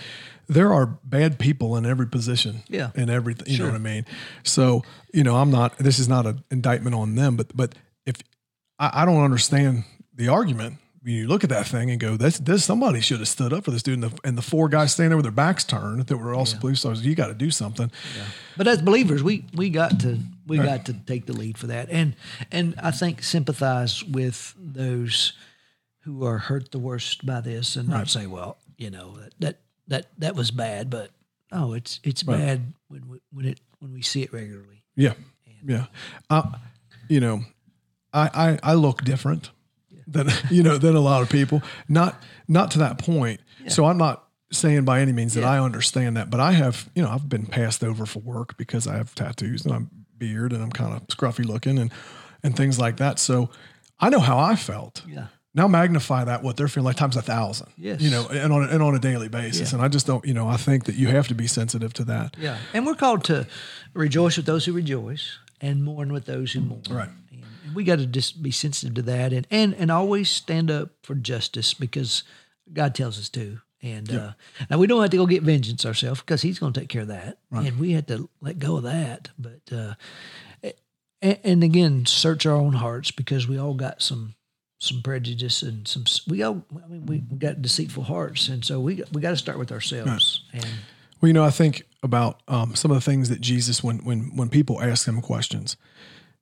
there 0.47 0.71
are 0.73 0.85
bad 1.03 1.39
people 1.39 1.75
in 1.77 1.85
every 1.85 2.07
position 2.07 2.61
Yeah. 2.67 2.91
and 2.95 3.09
everything, 3.09 3.47
you 3.51 3.57
know 3.59 3.65
what 3.65 3.75
I 3.75 3.79
mean? 3.79 4.05
So, 4.43 4.83
you 5.13 5.23
know, 5.23 5.37
I'm 5.37 5.49
not, 5.49 5.77
this 5.79 5.97
is 5.97 6.07
not 6.07 6.25
an 6.27 6.43
indictment 6.51 6.95
on 6.95 7.15
them, 7.15 7.35
but, 7.37 7.55
but 7.55 7.73
if 8.05 8.15
I, 8.77 9.01
I 9.01 9.05
don't 9.05 9.23
understand 9.23 9.83
the 10.13 10.27
argument. 10.27 10.77
You 11.03 11.27
look 11.27 11.43
at 11.43 11.49
that 11.49 11.67
thing 11.67 11.89
and 11.89 11.99
go, 11.99 12.15
"This, 12.15 12.37
this 12.37 12.63
somebody 12.63 13.01
should 13.01 13.19
have 13.19 13.27
stood 13.27 13.53
up 13.53 13.65
for 13.65 13.71
this 13.71 13.81
dude." 13.81 13.95
And 13.95 14.03
the, 14.03 14.19
and 14.23 14.37
the 14.37 14.43
four 14.43 14.69
guys 14.69 14.93
standing 14.93 15.09
there 15.09 15.17
with 15.17 15.25
their 15.25 15.31
backs 15.31 15.63
turned 15.63 16.05
that 16.05 16.17
were 16.17 16.35
also 16.35 16.57
police 16.57 16.85
officers. 16.85 17.03
You 17.05 17.15
got 17.15 17.27
to 17.27 17.33
do 17.33 17.49
something. 17.49 17.91
But 18.55 18.67
as 18.67 18.83
believers, 18.83 19.23
we 19.23 19.45
we 19.55 19.71
got 19.71 19.99
to 20.01 20.19
we 20.45 20.57
got 20.57 20.85
to 20.85 20.93
take 20.93 21.25
the 21.25 21.33
lead 21.33 21.57
for 21.57 21.67
that, 21.67 21.89
and 21.89 22.15
and 22.51 22.75
I 22.81 22.91
think 22.91 23.23
sympathize 23.23 24.03
with 24.03 24.53
those 24.59 25.33
who 26.01 26.23
are 26.23 26.37
hurt 26.37 26.71
the 26.71 26.79
worst 26.79 27.25
by 27.25 27.41
this, 27.41 27.75
and 27.75 27.89
not 27.89 28.07
say, 28.07 28.27
well, 28.27 28.57
you 28.77 28.91
know 28.91 29.17
that 29.17 29.33
that 29.39 29.59
that, 29.87 30.05
that 30.19 30.35
was 30.35 30.51
bad, 30.51 30.89
but 30.89 31.09
no, 31.51 31.73
it's 31.73 31.99
it's 32.03 32.23
bad 32.23 32.73
when 32.89 33.07
we, 33.09 33.19
when 33.31 33.45
it 33.45 33.59
when 33.79 33.91
we 33.91 34.03
see 34.03 34.21
it 34.21 34.31
regularly. 34.31 34.83
Yeah, 34.95 35.13
yeah. 35.65 35.85
Uh, 36.29 36.43
you 37.09 37.19
know, 37.19 37.41
I, 38.13 38.59
I 38.63 38.71
I 38.71 38.73
look 38.75 39.03
different 39.03 39.49
than 40.11 40.29
you 40.51 40.63
know 40.63 40.77
than 40.77 40.95
a 40.95 41.01
lot 41.01 41.21
of 41.21 41.29
people. 41.29 41.61
Not 41.87 42.21
not 42.47 42.71
to 42.71 42.79
that 42.79 42.97
point. 42.97 43.41
So 43.67 43.85
I'm 43.85 43.97
not 43.97 44.23
saying 44.51 44.85
by 44.85 45.01
any 45.01 45.11
means 45.11 45.35
that 45.35 45.43
I 45.43 45.59
understand 45.59 46.17
that, 46.17 46.29
but 46.29 46.39
I 46.39 46.53
have 46.53 46.89
you 46.95 47.03
know 47.03 47.09
I've 47.09 47.29
been 47.29 47.45
passed 47.45 47.83
over 47.83 48.05
for 48.05 48.19
work 48.19 48.57
because 48.57 48.87
I 48.87 48.97
have 48.97 49.13
tattoos 49.15 49.65
and 49.65 49.73
I'm 49.73 49.89
beard 50.17 50.53
and 50.53 50.63
I'm 50.63 50.71
kind 50.71 50.93
of 50.93 51.07
scruffy 51.07 51.45
looking 51.45 51.77
and 51.79 51.91
and 52.43 52.55
things 52.55 52.79
like 52.79 52.97
that. 52.97 53.19
So 53.19 53.49
I 53.99 54.09
know 54.09 54.19
how 54.19 54.39
I 54.39 54.55
felt. 54.55 55.03
Yeah. 55.07 55.27
Now 55.53 55.67
magnify 55.67 56.23
that 56.23 56.43
what 56.43 56.55
they're 56.55 56.69
feeling 56.69 56.85
like 56.85 56.95
times 56.95 57.17
a 57.17 57.21
thousand. 57.21 57.67
Yes. 57.77 58.01
You 58.01 58.09
know, 58.09 58.27
and 58.29 58.53
on 58.53 58.63
a, 58.63 58.67
and 58.67 58.81
on 58.81 58.95
a 58.95 58.99
daily 58.99 59.27
basis. 59.27 59.71
Yeah. 59.71 59.77
And 59.77 59.85
I 59.85 59.89
just 59.89 60.07
don't. 60.07 60.25
You 60.25 60.33
know, 60.33 60.47
I 60.47 60.55
think 60.57 60.85
that 60.85 60.95
you 60.95 61.07
have 61.09 61.27
to 61.27 61.35
be 61.35 61.45
sensitive 61.45 61.93
to 61.93 62.05
that. 62.05 62.37
Yeah, 62.39 62.57
and 62.73 62.85
we're 62.85 62.95
called 62.95 63.25
to 63.25 63.47
rejoice 63.93 64.37
with 64.37 64.45
those 64.45 64.65
who 64.65 64.71
rejoice 64.71 65.37
and 65.61 65.83
mourn 65.83 66.11
with 66.11 66.25
those 66.25 66.51
who 66.51 66.61
mourn. 66.61 66.81
Right. 66.89 67.09
And, 67.31 67.45
we 67.73 67.83
got 67.83 67.99
to 67.99 68.05
just 68.05 68.43
be 68.43 68.51
sensitive 68.51 68.95
to 68.95 69.01
that, 69.03 69.31
and 69.31 69.47
and 69.49 69.73
and 69.75 69.91
always 69.91 70.29
stand 70.29 70.69
up 70.69 70.89
for 71.03 71.15
justice 71.15 71.73
because 71.73 72.23
God 72.73 72.95
tells 72.95 73.17
us 73.17 73.29
to. 73.29 73.61
And 73.83 74.13
uh, 74.13 74.31
now 74.69 74.77
we 74.77 74.85
don't 74.85 75.01
have 75.01 75.09
to 75.09 75.17
go 75.17 75.25
get 75.25 75.41
vengeance 75.41 75.85
ourselves 75.85 76.19
because 76.19 76.41
He's 76.41 76.59
going 76.59 76.73
to 76.73 76.79
take 76.79 76.89
care 76.89 77.03
of 77.03 77.07
that, 77.07 77.37
and 77.51 77.79
we 77.79 77.93
have 77.93 78.07
to 78.07 78.29
let 78.41 78.59
go 78.59 78.77
of 78.77 78.83
that. 78.83 79.29
But 79.39 79.61
uh, 79.71 79.93
and, 81.21 81.39
and 81.43 81.63
again, 81.63 82.05
search 82.05 82.45
our 82.45 82.55
own 82.55 82.73
hearts 82.73 83.11
because 83.11 83.47
we 83.47 83.57
all 83.57 83.73
got 83.73 84.01
some 84.01 84.35
some 84.79 85.01
prejudice 85.03 85.61
and 85.61 85.87
some 85.87 86.05
we 86.27 86.41
all 86.41 86.63
I 86.83 86.87
mean 86.87 87.05
we, 87.05 87.23
we 87.29 87.37
got 87.37 87.61
deceitful 87.61 88.03
hearts, 88.03 88.49
and 88.49 88.65
so 88.65 88.79
we 88.79 89.03
we 89.13 89.21
got 89.21 89.31
to 89.31 89.37
start 89.37 89.57
with 89.59 89.71
ourselves. 89.71 90.43
And 90.53 90.65
Well, 91.21 91.27
you 91.27 91.33
know, 91.33 91.43
I 91.43 91.51
think 91.51 91.87
about 92.03 92.41
um, 92.47 92.75
some 92.75 92.91
of 92.91 92.95
the 92.95 93.01
things 93.01 93.29
that 93.29 93.41
Jesus, 93.41 93.83
when 93.83 93.99
when 93.99 94.35
when 94.35 94.49
people 94.49 94.81
ask 94.81 95.07
him 95.07 95.21
questions, 95.21 95.77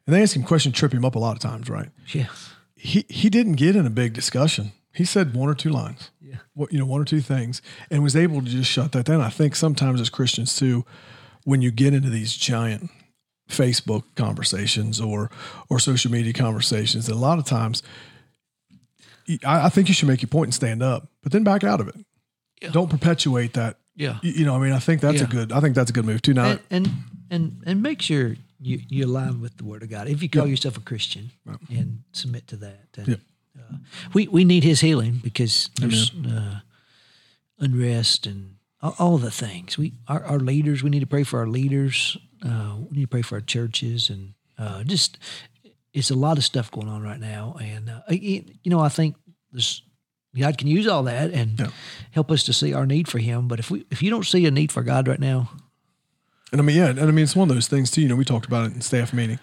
and 0.08 0.16
they 0.16 0.22
ask 0.22 0.36
him 0.36 0.44
questions, 0.44 0.76
trip 0.76 0.94
him 0.94 1.04
up 1.06 1.16
a 1.16 1.20
lot 1.20 1.36
of 1.36 1.40
times, 1.40 1.70
right? 1.70 1.90
yeah, 2.14 2.28
He 2.76 3.06
he 3.10 3.30
didn't 3.30 3.54
get 3.54 3.76
in 3.76 3.86
a 3.86 3.90
big 3.90 4.14
discussion. 4.14 4.72
He 4.94 5.06
said 5.06 5.34
one 5.36 5.50
or 5.50 5.54
two 5.56 5.70
lines, 5.70 6.10
Yeah. 6.22 6.38
what 6.54 6.72
you 6.74 6.80
know, 6.80 6.86
one 6.86 7.00
or 7.02 7.06
two 7.06 7.22
things, 7.22 7.62
and 7.92 8.02
was 8.04 8.16
able 8.16 8.42
to 8.42 8.48
just 8.50 8.72
shut 8.72 8.92
that 8.94 9.06
down. 9.06 9.22
I 9.22 9.30
think 9.30 9.56
sometimes 9.56 10.02
as 10.02 10.10
Christians 10.10 10.56
too, 10.56 10.84
when 11.44 11.62
you 11.62 11.72
get 11.72 11.94
into 11.94 12.10
these 12.10 12.34
giant 12.36 12.90
Facebook 13.50 14.04
conversations 14.16 15.00
or 15.02 15.30
or 15.70 15.80
social 15.80 16.12
media 16.12 16.34
conversations, 16.34 17.08
a 17.10 17.16
lot 17.16 17.38
of 17.40 17.46
times, 17.46 17.84
I, 19.46 19.66
I 19.66 19.70
think 19.70 19.88
you 19.90 19.94
should 19.94 20.08
make 20.08 20.22
your 20.22 20.30
point 20.30 20.48
and 20.48 20.54
stand 20.54 20.82
up, 20.82 21.08
but 21.22 21.32
then 21.32 21.44
back 21.44 21.64
out 21.64 21.80
of 21.82 21.88
it. 21.88 21.96
Yeah. 22.62 22.72
Don't 22.72 22.90
perpetuate 22.90 23.54
that 23.54 23.78
Yeah. 24.00 24.18
You, 24.24 24.32
you 24.32 24.46
know, 24.46 24.56
I 24.56 24.60
mean, 24.60 24.72
I 24.72 24.80
think 24.80 25.02
that's 25.02 25.22
a 25.22 25.28
good. 25.28 25.52
I 25.52 25.60
think 25.60 25.76
that's 25.76 25.90
a 25.90 25.94
good 25.94 26.06
move 26.06 26.22
too. 26.22 26.34
Now, 26.34 26.46
and 26.52 26.60
and 26.72 26.90
and, 27.30 27.64
and 27.66 27.84
make 27.84 28.02
sure 28.02 28.36
you, 28.62 28.80
you 28.88 29.06
align 29.06 29.42
with 29.42 29.58
the 29.58 29.66
Word 29.66 29.84
of 29.84 29.90
God. 29.90 30.08
If 30.08 30.24
you 30.24 30.30
call 30.30 30.48
yourself 30.48 30.78
a 30.78 30.80
Christian 30.82 31.32
and 31.70 32.04
submit 32.14 32.48
to 32.48 32.56
that, 32.58 32.88
and, 32.98 33.08
Yeah. 33.08 33.16
uh, 33.60 33.76
we 34.14 34.28
we 34.30 34.46
need 34.46 34.64
His 34.64 34.80
healing 34.80 35.20
because 35.22 35.70
there's 35.80 36.12
uh, 36.16 36.62
unrest 37.60 38.26
and 38.26 38.56
all, 38.82 38.96
all 38.98 39.18
the 39.18 39.32
things. 39.32 39.78
We 39.78 39.94
our, 40.08 40.24
our 40.24 40.40
leaders. 40.40 40.82
We 40.82 40.90
need 40.90 41.02
to 41.02 41.08
pray 41.08 41.24
for 41.24 41.40
our 41.40 41.48
leaders. 41.48 42.18
Uh, 42.44 42.76
we 42.90 42.98
need 42.98 43.04
to 43.04 43.08
pray 43.08 43.22
for 43.22 43.36
our 43.36 43.42
churches 43.42 44.10
and 44.10 44.34
uh, 44.58 44.84
just 44.84 45.18
it's 45.94 46.10
a 46.10 46.16
lot 46.16 46.38
of 46.38 46.44
stuff 46.46 46.72
going 46.72 46.88
on 46.88 47.02
right 47.04 47.20
now. 47.20 47.58
And 47.62 47.90
uh, 47.90 48.02
you 48.10 48.46
know, 48.66 48.80
I 48.80 48.90
think 48.90 49.16
there's 49.52 49.82
God 50.38 50.58
can 50.58 50.68
use 50.68 50.88
all 50.88 51.04
that 51.04 51.32
and 51.32 51.60
Yeah. 51.60 51.68
help 52.12 52.32
us 52.32 52.44
to 52.44 52.54
see 52.54 52.74
our 52.74 52.86
need 52.86 53.08
for 53.08 53.20
Him. 53.20 53.48
But 53.48 53.60
if 53.60 53.72
we 53.72 53.86
if 53.90 54.02
you 54.04 54.10
don't 54.10 54.26
see 54.26 54.46
a 54.46 54.52
need 54.52 54.72
for 54.72 54.84
God 54.84 55.08
right 55.08 55.20
now, 55.20 55.50
And 56.52 56.60
I 56.62 56.64
mean, 56.64 56.78
yeah, 56.78 56.90
and 56.90 57.00
I 57.00 57.06
mean, 57.12 57.24
it's 57.24 57.36
one 57.36 57.50
of 57.50 57.56
those 57.56 57.68
things 57.68 57.92
too. 57.92 58.02
You 58.02 58.08
know, 58.10 58.16
we 58.16 58.26
talked 58.26 58.46
about 58.48 58.66
it 58.68 58.74
in 58.74 58.82
staff 58.82 59.14
meeting. 59.14 59.40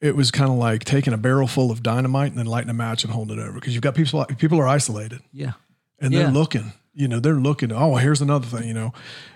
It 0.00 0.14
was 0.16 0.30
kind 0.30 0.50
of 0.50 0.56
like 0.58 0.84
taking 0.84 1.12
a 1.12 1.16
barrel 1.16 1.46
full 1.46 1.70
of 1.70 1.82
dynamite 1.82 2.30
and 2.30 2.38
then 2.38 2.46
lighting 2.46 2.68
a 2.70 2.74
match 2.74 3.02
and 3.04 3.12
holding 3.12 3.38
it 3.38 3.42
over 3.42 3.52
because 3.52 3.74
you've 3.74 3.82
got 3.82 3.94
people. 3.94 4.24
People 4.36 4.60
are 4.60 4.66
isolated 4.68 5.20
yeah, 5.32 5.52
and 6.00 6.12
they're 6.12 6.30
looking. 6.30 6.72
You 6.94 7.08
know, 7.08 7.20
they're 7.20 7.34
looking. 7.34 7.72
Oh, 7.72 7.94
here's 7.96 8.20
another 8.22 8.46
thing. 8.46 8.66
You 8.68 8.74
know, 8.74 8.92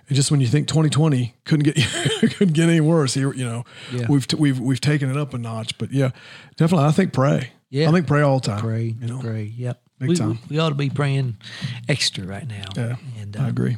and 0.09 0.17
just 0.17 0.31
when 0.31 0.41
you 0.41 0.47
think 0.47 0.67
2020 0.69 1.35
couldn't 1.45 1.65
get 1.65 1.77
couldn't 2.37 2.55
get 2.55 2.69
any 2.69 2.81
worse, 2.81 3.15
here, 3.15 3.33
you 3.35 3.45
know, 3.45 3.65
Yeah. 3.93 4.07
we've 4.09 4.27
t- 4.27 4.37
we've 4.37 4.59
we've 4.61 4.81
taken 4.81 5.11
it 5.11 5.17
up 5.17 5.33
a 5.35 5.39
notch. 5.39 5.77
But 5.79 5.93
yeah, 5.93 6.11
definitely, 6.57 6.87
I 6.87 6.93
think 6.93 7.13
pray. 7.13 7.51
Yeah. 7.71 7.89
I 7.89 7.93
think 7.93 8.07
pray 8.07 8.23
all 8.23 8.41
the 8.41 8.47
time. 8.47 8.61
pray, 8.61 8.95
You 9.01 9.07
know, 9.07 9.21
pray. 9.21 9.45
Yep, 9.45 9.81
Big 10.01 10.09
we, 10.09 10.17
time. 10.17 10.39
We, 10.49 10.59
ought 10.59 10.71
to 10.71 10.75
be 10.75 10.89
praying 10.89 11.37
extra 11.87 12.25
right 12.25 12.49
now. 12.49 12.65
Yeah, 12.75 12.97
and 13.21 13.37
I 13.37 13.45
uh, 13.45 13.49
agree. 13.49 13.77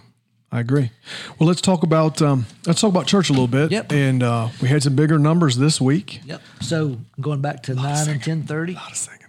I 0.53 0.61
agree. 0.61 0.93
Well, 1.39 1.49
let's 1.49 1.61
talk 1.61 1.83
about 1.83 2.23
um, 2.23 2.47
let's 2.65 2.81
talk 2.81 2.91
about 2.91 3.07
church 3.07 3.29
a 3.29 3.33
little 3.33 3.49
bit. 3.49 3.73
Yep. 3.73 3.91
And 3.91 4.23
uh, 4.23 4.51
we 4.61 4.69
had 4.69 4.85
some 4.85 4.95
bigger 4.95 5.19
numbers 5.19 5.57
this 5.57 5.81
week. 5.81 6.21
Yep. 6.25 6.41
So 6.61 6.99
going 7.21 7.41
back 7.41 7.65
to 7.65 7.75
nine 7.75 8.09
and 8.09 8.23
ten 8.23 8.45
thirty. 8.45 8.75
A 8.75 8.77
lot 8.77 8.93
of 8.93 8.97
singing. 8.97 9.22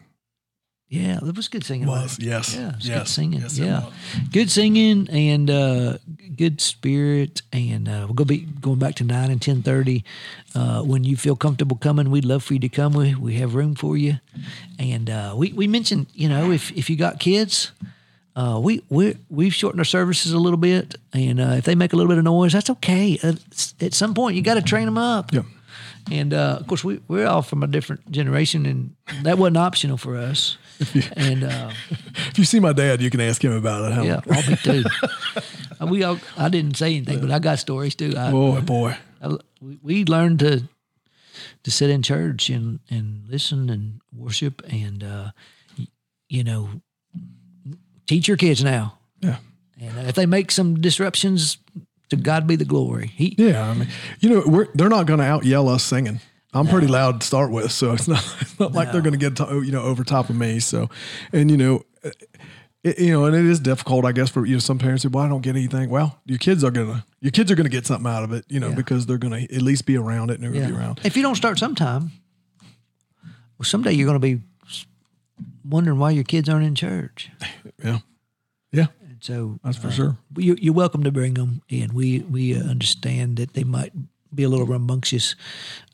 Yeah, 0.94 1.18
it 1.28 1.36
was 1.36 1.48
good 1.48 1.64
singing. 1.64 1.88
Was, 1.88 2.02
wasn't 2.02 2.28
yes, 2.28 2.56
Yeah, 2.56 2.76
was 2.76 2.88
yes, 2.88 2.98
good 3.00 3.08
singing. 3.08 3.42
yes, 3.42 3.58
yeah, 3.58 3.90
good 4.32 4.52
singing 4.52 5.10
and 5.10 5.50
uh, 5.50 5.98
good 6.38 6.62
spirit. 6.62 7.42
And 7.52 7.88
uh, 7.90 8.06
we're 8.08 8.14
gonna 8.16 8.28
be 8.28 8.46
going 8.62 8.78
back 8.80 8.96
to 8.96 9.04
nine 9.04 9.32
and 9.32 9.42
ten 9.42 9.64
thirty. 9.64 10.04
Uh, 10.54 10.84
when 10.84 11.04
you 11.04 11.18
feel 11.18 11.36
comfortable 11.36 11.78
coming, 11.78 12.12
we'd 12.12 12.26
love 12.26 12.44
for 12.44 12.54
you 12.54 12.60
to 12.60 12.70
come. 12.70 12.94
We 12.94 13.16
we 13.16 13.34
have 13.36 13.56
room 13.56 13.74
for 13.76 13.98
you. 13.98 14.20
And 14.78 15.10
uh, 15.10 15.34
we 15.36 15.52
we 15.54 15.66
mentioned, 15.68 16.08
you 16.14 16.30
know, 16.30 16.52
if 16.52 16.72
if 16.78 16.90
you 16.90 16.96
got 16.96 17.20
kids. 17.20 17.72
Uh, 18.36 18.60
we 18.60 18.82
we 18.90 19.16
we've 19.30 19.54
shortened 19.54 19.80
our 19.80 19.86
services 19.86 20.34
a 20.34 20.40
little 20.40 20.58
bit, 20.58 20.96
and 21.14 21.40
uh, 21.40 21.54
if 21.58 21.66
they 21.66 21.76
make 21.76 21.94
a 21.94 21.96
little 21.96 22.10
bit 22.10 22.18
of 22.18 22.24
noise, 22.24 22.52
that's 22.54 22.70
okay. 22.70 23.20
Uh, 23.22 23.34
at 23.80 23.94
some 23.94 24.16
point, 24.16 24.36
you 24.36 24.42
got 24.42 24.56
to 24.56 24.62
train 24.64 24.86
them 24.86 24.98
up. 24.98 25.32
Yep. 25.32 25.46
And 26.12 26.34
uh, 26.34 26.58
of 26.60 26.66
course, 26.66 26.84
we 26.84 27.00
we're 27.08 27.28
all 27.28 27.44
from 27.44 27.62
a 27.62 27.68
different 27.68 28.10
generation, 28.12 28.66
and 28.66 28.96
that 29.24 29.38
wasn't 29.38 29.58
optional 29.58 29.98
for 29.98 30.18
us. 30.18 30.58
And 31.16 31.44
uh, 31.44 31.72
If 32.30 32.38
you 32.40 32.46
see 32.46 32.60
my 32.60 32.74
dad, 32.74 33.02
you 33.02 33.10
can 33.10 33.22
ask 33.22 33.44
him 33.44 33.52
about 33.54 33.92
it. 33.92 33.94
Huh? 33.96 34.02
yeah, 34.04 34.50
me 34.50 34.56
too. 34.58 34.84
Uh, 35.82 35.88
we 35.88 36.04
all, 36.04 36.20
I 36.38 36.50
didn't 36.50 36.78
say 36.78 36.96
anything, 36.96 37.20
but 37.20 37.32
I 37.32 37.40
got 37.40 37.58
stories 37.58 37.96
too. 37.96 38.14
I, 38.16 38.30
Boy, 38.32 38.62
boy. 38.62 38.96
I, 39.22 39.28
we- 39.60 39.80
we 39.82 40.06
learned 40.06 40.40
to 40.40 40.64
to 41.64 41.72
sit 41.72 41.90
in 41.90 42.04
church 42.04 42.50
and 42.52 42.80
and 42.92 43.24
listen 43.28 43.70
and 43.72 44.00
worship, 44.16 44.62
and 44.72 45.04
uh, 45.04 45.32
you 46.30 46.44
know, 46.44 46.70
teach 48.08 48.28
your 48.28 48.38
kids 48.38 48.64
now. 48.64 48.98
Yeah. 49.20 49.38
And 49.82 50.08
if 50.08 50.16
they 50.16 50.26
make 50.28 50.52
some 50.52 50.76
disruptions, 50.80 51.58
to 52.10 52.16
God 52.16 52.46
be 52.48 52.56
the 52.56 52.66
glory. 52.66 53.08
He 53.08 53.36
Yeah. 53.38 53.70
I 53.70 53.74
mean, 53.74 53.88
you 54.20 54.30
know, 54.30 54.44
we're 54.46 54.68
they're 54.76 54.90
not 54.90 55.08
going 55.08 55.20
to 55.20 55.26
out 55.26 55.44
yell 55.44 55.68
us 55.70 55.84
singing. 55.84 56.20
I'm 56.54 56.68
pretty 56.68 56.88
loud 56.88 57.22
to 57.22 57.28
start 57.28 57.52
with, 57.52 57.72
so 57.72 57.94
it's 57.94 58.08
not 58.08 58.24
it's 58.42 58.60
not 58.60 58.74
like 58.74 58.92
they're 58.92 59.02
going 59.02 59.14
to 59.14 59.20
get 59.20 59.36
to, 59.38 59.62
you 59.64 59.72
know 59.72 59.82
over 59.84 60.04
top 60.04 60.30
of 60.30 60.36
me. 60.36 60.60
So, 60.60 60.90
and 61.32 61.50
you 61.50 61.58
know, 61.58 61.84
it, 62.84 63.00
you 63.00 63.12
know, 63.12 63.26
and 63.26 63.36
it 63.36 63.46
is 63.46 63.60
difficult, 63.60 64.06
I 64.06 64.12
guess, 64.12 64.30
for 64.30 64.46
you 64.46 64.54
know 64.56 64.60
some 64.60 64.78
parents. 64.80 65.04
Say, 65.04 65.10
well, 65.10 65.24
I 65.24 65.30
don't 65.30 65.42
get 65.42 65.56
anything. 65.56 65.90
Well, 65.90 66.20
your 66.26 66.38
kids 66.38 66.64
are 66.64 66.72
gonna 66.72 67.06
your 67.22 67.32
kids 67.32 67.50
are 67.52 67.56
going 67.56 67.66
to 67.66 67.72
get 67.72 67.86
something 67.88 68.12
out 68.12 68.24
of 68.24 68.34
it, 68.34 68.46
you 68.50 68.60
know, 68.60 68.70
Yeah. 68.70 68.76
because 68.76 69.06
they're 69.06 69.18
going 69.18 69.48
to 69.48 69.56
at 69.56 69.62
least 69.62 69.86
be 69.86 69.98
around 69.98 70.30
it 70.30 70.40
and 70.40 70.44
they're 70.44 70.62
to 70.62 70.68
be 70.74 70.78
around. 70.78 71.00
If 71.06 71.16
you 71.16 71.24
don't 71.24 71.36
start 71.36 71.58
sometime, 71.58 72.12
well, 73.58 73.64
someday 73.64 73.94
you're 73.94 74.06
going 74.08 74.20
to 74.20 74.38
be 74.38 74.42
wondering 75.64 76.00
why 76.00 76.12
your 76.12 76.26
kids 76.26 76.50
aren't 76.50 76.66
in 76.66 76.76
church. 76.76 77.32
Yeah. 77.84 78.00
Yeah. 78.72 78.88
And 79.02 79.18
so 79.22 79.60
That's 79.64 79.78
for 79.78 79.88
uh, 79.88 79.92
sure. 79.92 80.18
You, 80.38 80.56
you're 80.60 80.74
welcome 80.74 81.04
to 81.04 81.12
bring 81.12 81.34
them, 81.36 81.62
in. 81.70 81.94
we 81.94 82.20
we 82.20 82.56
uh, 82.56 82.64
understand 82.64 83.38
that 83.38 83.54
they 83.54 83.64
might 83.64 83.92
be 84.36 84.44
a 84.44 84.50
little 84.50 84.66
rambunctious. 84.66 85.36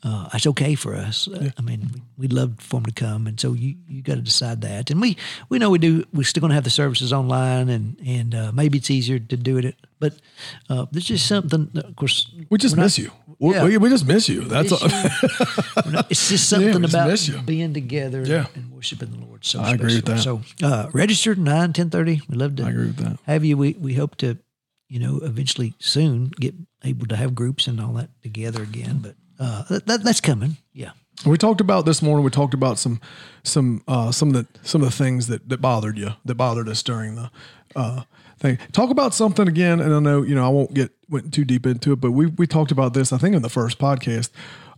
Uh, 0.02 0.28
it's 0.32 0.46
okay 0.46 0.74
for 0.74 0.94
us. 0.94 1.28
Uh, 1.28 1.50
I 1.58 1.62
mean, 1.62 1.90
we- 1.94 2.02
we'd 2.18 2.32
love 2.32 2.54
for 2.58 2.76
them 2.80 2.86
to 2.86 2.92
come, 2.92 3.26
and 3.26 3.38
so 3.40 3.52
you 3.52 3.74
you 3.88 4.02
got 4.02 4.14
to 4.16 4.22
decide 4.22 4.60
that. 4.62 4.90
And 4.90 5.00
we 5.00 5.16
we 5.50 5.58
know 5.58 5.70
we 5.70 5.78
do. 5.78 6.04
We're 6.12 6.24
still 6.24 6.40
going 6.40 6.50
to 6.50 6.54
have 6.54 6.64
the 6.64 6.70
services 6.70 7.12
online, 7.12 7.68
and 7.68 7.96
and 8.06 8.34
uh, 8.34 8.52
maybe 8.52 8.78
it's 8.78 8.90
easier 8.90 9.18
to 9.18 9.36
do 9.36 9.58
it. 9.58 9.74
But 9.98 10.14
uh, 10.70 10.86
there's 10.92 11.04
just 11.04 11.26
something. 11.26 11.68
Of 11.74 11.96
course, 11.96 12.26
We 12.48 12.56
just 12.58 12.74
we're 12.76 12.80
not- 12.80 12.86
miss 12.86 12.98
you. 12.98 13.10
We, 13.38 13.54
Yeah. 13.54 13.64
we, 13.64 13.76
we 13.78 13.88
just 13.90 14.06
miss 14.06 14.28
you. 14.28 14.42
That's 14.44 14.72
all. 14.72 14.80
You 15.86 15.92
know, 15.92 16.02
it's 16.10 16.28
just 16.28 16.48
something 16.50 16.82
just 16.82 17.28
about 17.28 17.46
being 17.46 17.72
together 17.74 18.22
Yeah. 18.24 18.46
and 18.54 18.70
worshiping 18.72 19.10
the 19.12 19.18
Lord. 19.26 19.44
So 19.44 19.60
I 19.60 19.72
agree 19.72 19.96
with 19.96 20.04
that. 20.06 20.20
So 20.20 20.40
uh, 20.62 20.88
registered 20.92 21.38
nine 21.38 21.72
ten 21.72 21.88
thirty. 21.90 22.20
We 22.28 22.36
love 22.36 22.56
to. 22.56 22.64
I 22.64 22.70
agree 22.70 22.86
with 22.86 22.96
that. 22.96 23.18
Have 23.26 23.44
you? 23.44 23.56
We 23.56 23.74
we 23.80 23.94
hope 23.94 24.16
to, 24.16 24.36
you 24.90 24.98
know, 24.98 25.20
eventually 25.22 25.72
soon 25.78 26.32
get 26.40 26.54
able 26.84 27.06
to 27.06 27.16
have 27.16 27.34
groups 27.34 27.68
and 27.68 27.80
all 27.80 27.92
that 27.94 28.10
together 28.22 28.62
again. 28.62 28.98
But 28.98 29.14
uh, 29.38 29.62
that, 29.70 29.86
that 29.86 30.02
that's 30.02 30.20
coming. 30.20 30.58
Yeah. 30.72 30.90
We 31.24 31.38
talked 31.38 31.60
about 31.60 31.86
this 31.86 32.02
morning. 32.02 32.24
We 32.24 32.30
talked 32.30 32.54
about 32.54 32.78
some, 32.78 33.00
some, 33.44 33.82
uh, 33.86 34.10
some 34.10 34.34
of 34.34 34.34
the 34.34 34.46
some 34.66 34.82
of 34.82 34.90
the 34.90 34.96
things 34.96 35.28
that 35.28 35.48
that 35.48 35.60
bothered 35.60 35.96
you, 35.96 36.10
that 36.24 36.34
bothered 36.34 36.68
us 36.68 36.82
during 36.82 37.14
the 37.14 37.30
uh, 37.76 38.02
thing. 38.38 38.58
Talk 38.72 38.90
about 38.90 39.14
something 39.14 39.46
again, 39.46 39.80
and 39.80 39.94
I 39.94 40.00
know 40.00 40.22
you 40.22 40.34
know 40.34 40.44
I 40.44 40.48
won't 40.48 40.74
get 40.74 40.90
went 41.08 41.32
too 41.32 41.44
deep 41.44 41.66
into 41.66 41.92
it, 41.92 42.00
but 42.00 42.10
we 42.10 42.26
we 42.26 42.46
talked 42.46 42.72
about 42.72 42.94
this. 42.94 43.12
I 43.12 43.18
think 43.18 43.36
in 43.36 43.42
the 43.42 43.48
first 43.48 43.78
podcast. 43.78 44.30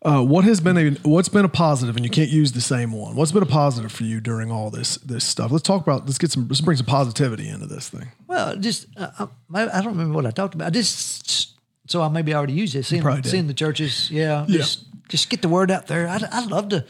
Uh, 0.04 0.20
what 0.20 0.44
has 0.44 0.60
been 0.60 0.76
a 0.76 0.90
what's 1.08 1.28
been 1.28 1.44
a 1.44 1.48
positive, 1.48 1.94
and 1.96 2.04
you 2.04 2.10
can't 2.10 2.30
use 2.30 2.50
the 2.52 2.60
same 2.60 2.90
one. 2.90 3.14
What's 3.14 3.30
been 3.30 3.42
a 3.42 3.46
positive 3.46 3.92
for 3.92 4.02
you 4.02 4.20
during 4.20 4.50
all 4.50 4.68
this 4.68 4.96
this 4.96 5.24
stuff? 5.24 5.52
Let's 5.52 5.62
talk 5.62 5.80
about. 5.80 6.06
Let's 6.06 6.18
get 6.18 6.32
some. 6.32 6.48
Let's 6.48 6.60
bring 6.60 6.76
some 6.76 6.86
positivity 6.86 7.48
into 7.48 7.66
this 7.66 7.88
thing. 7.88 8.10
Well, 8.26 8.56
just 8.56 8.86
uh, 8.96 9.26
I, 9.54 9.62
I 9.62 9.80
don't 9.80 9.92
remember 9.92 10.14
what 10.14 10.26
I 10.26 10.32
talked 10.32 10.54
about. 10.54 10.66
I 10.66 10.70
just 10.70 11.56
so 11.86 12.02
I 12.02 12.08
maybe 12.08 12.34
I 12.34 12.36
already 12.38 12.54
used 12.54 12.74
this. 12.74 12.88
Seeing, 12.88 13.22
seeing 13.22 13.46
the 13.46 13.54
churches. 13.54 14.10
Yeah. 14.10 14.44
Yeah. 14.48 14.58
Just 14.58 14.86
just 15.08 15.30
get 15.30 15.40
the 15.40 15.48
word 15.48 15.70
out 15.70 15.86
there. 15.86 16.08
I 16.08 16.20
I 16.32 16.46
love 16.46 16.70
to 16.70 16.84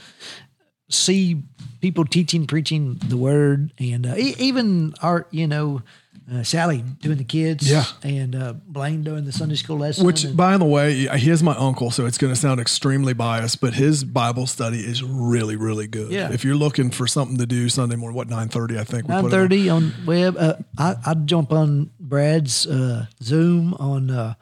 see 0.89 1.43
people 1.83 2.07
teaching, 2.07 2.47
preaching 2.47 2.99
the 3.09 3.19
word, 3.19 3.73
and 3.79 4.07
uh, 4.07 4.15
even 4.17 4.95
our 5.03 5.27
you 5.31 5.47
know. 5.47 5.83
Uh, 6.33 6.43
Sally 6.43 6.83
doing 7.01 7.19
the 7.19 7.25
kids, 7.25 7.71
Yeah. 7.71 7.85
and 8.03 8.35
uh, 8.35 8.55
Blaine 8.67 9.03
doing 9.03 9.27
the 9.27 9.33
Sunday 9.33 9.57
school 9.57 9.77
lesson. 9.77 10.07
Which, 10.07 10.25
and- 10.25 10.35
by 10.37 10.57
the 10.57 10.65
way, 10.65 11.07
he 11.19 11.31
is 11.31 11.43
my 11.43 11.55
uncle, 11.57 11.91
so 11.91 12.07
it's 12.07 12.17
going 12.17 12.33
to 12.33 12.41
sound 12.41 12.59
extremely 12.59 13.13
biased, 13.13 13.61
but 13.61 13.75
his 13.75 14.03
Bible 14.03 14.47
study 14.47 14.79
is 14.79 15.03
really, 15.03 15.57
really 15.57 15.87
good. 15.87 16.11
Yeah. 16.11 16.33
If 16.33 16.43
you're 16.43 16.55
looking 16.57 16.91
for 16.91 17.07
something 17.07 17.37
to 17.37 17.45
do 17.45 17.69
Sunday 17.69 17.97
morning, 17.97 18.17
what 18.17 18.31
nine 18.31 18.49
thirty? 18.49 18.79
I 18.79 18.85
think 18.85 19.09
we 19.09 19.15
Nine 19.15 19.25
put 19.29 19.53
it 19.53 19.69
on. 19.69 19.83
on 19.85 20.07
web. 20.07 20.37
Uh, 20.39 20.55
I 20.79 20.95
I'd 21.05 21.27
jump 21.27 21.53
on 21.53 21.91
Brad's 22.01 22.67
uh, 22.67 23.07
Zoom 23.23 23.75
on 23.75 24.11
uh, 24.11 24.35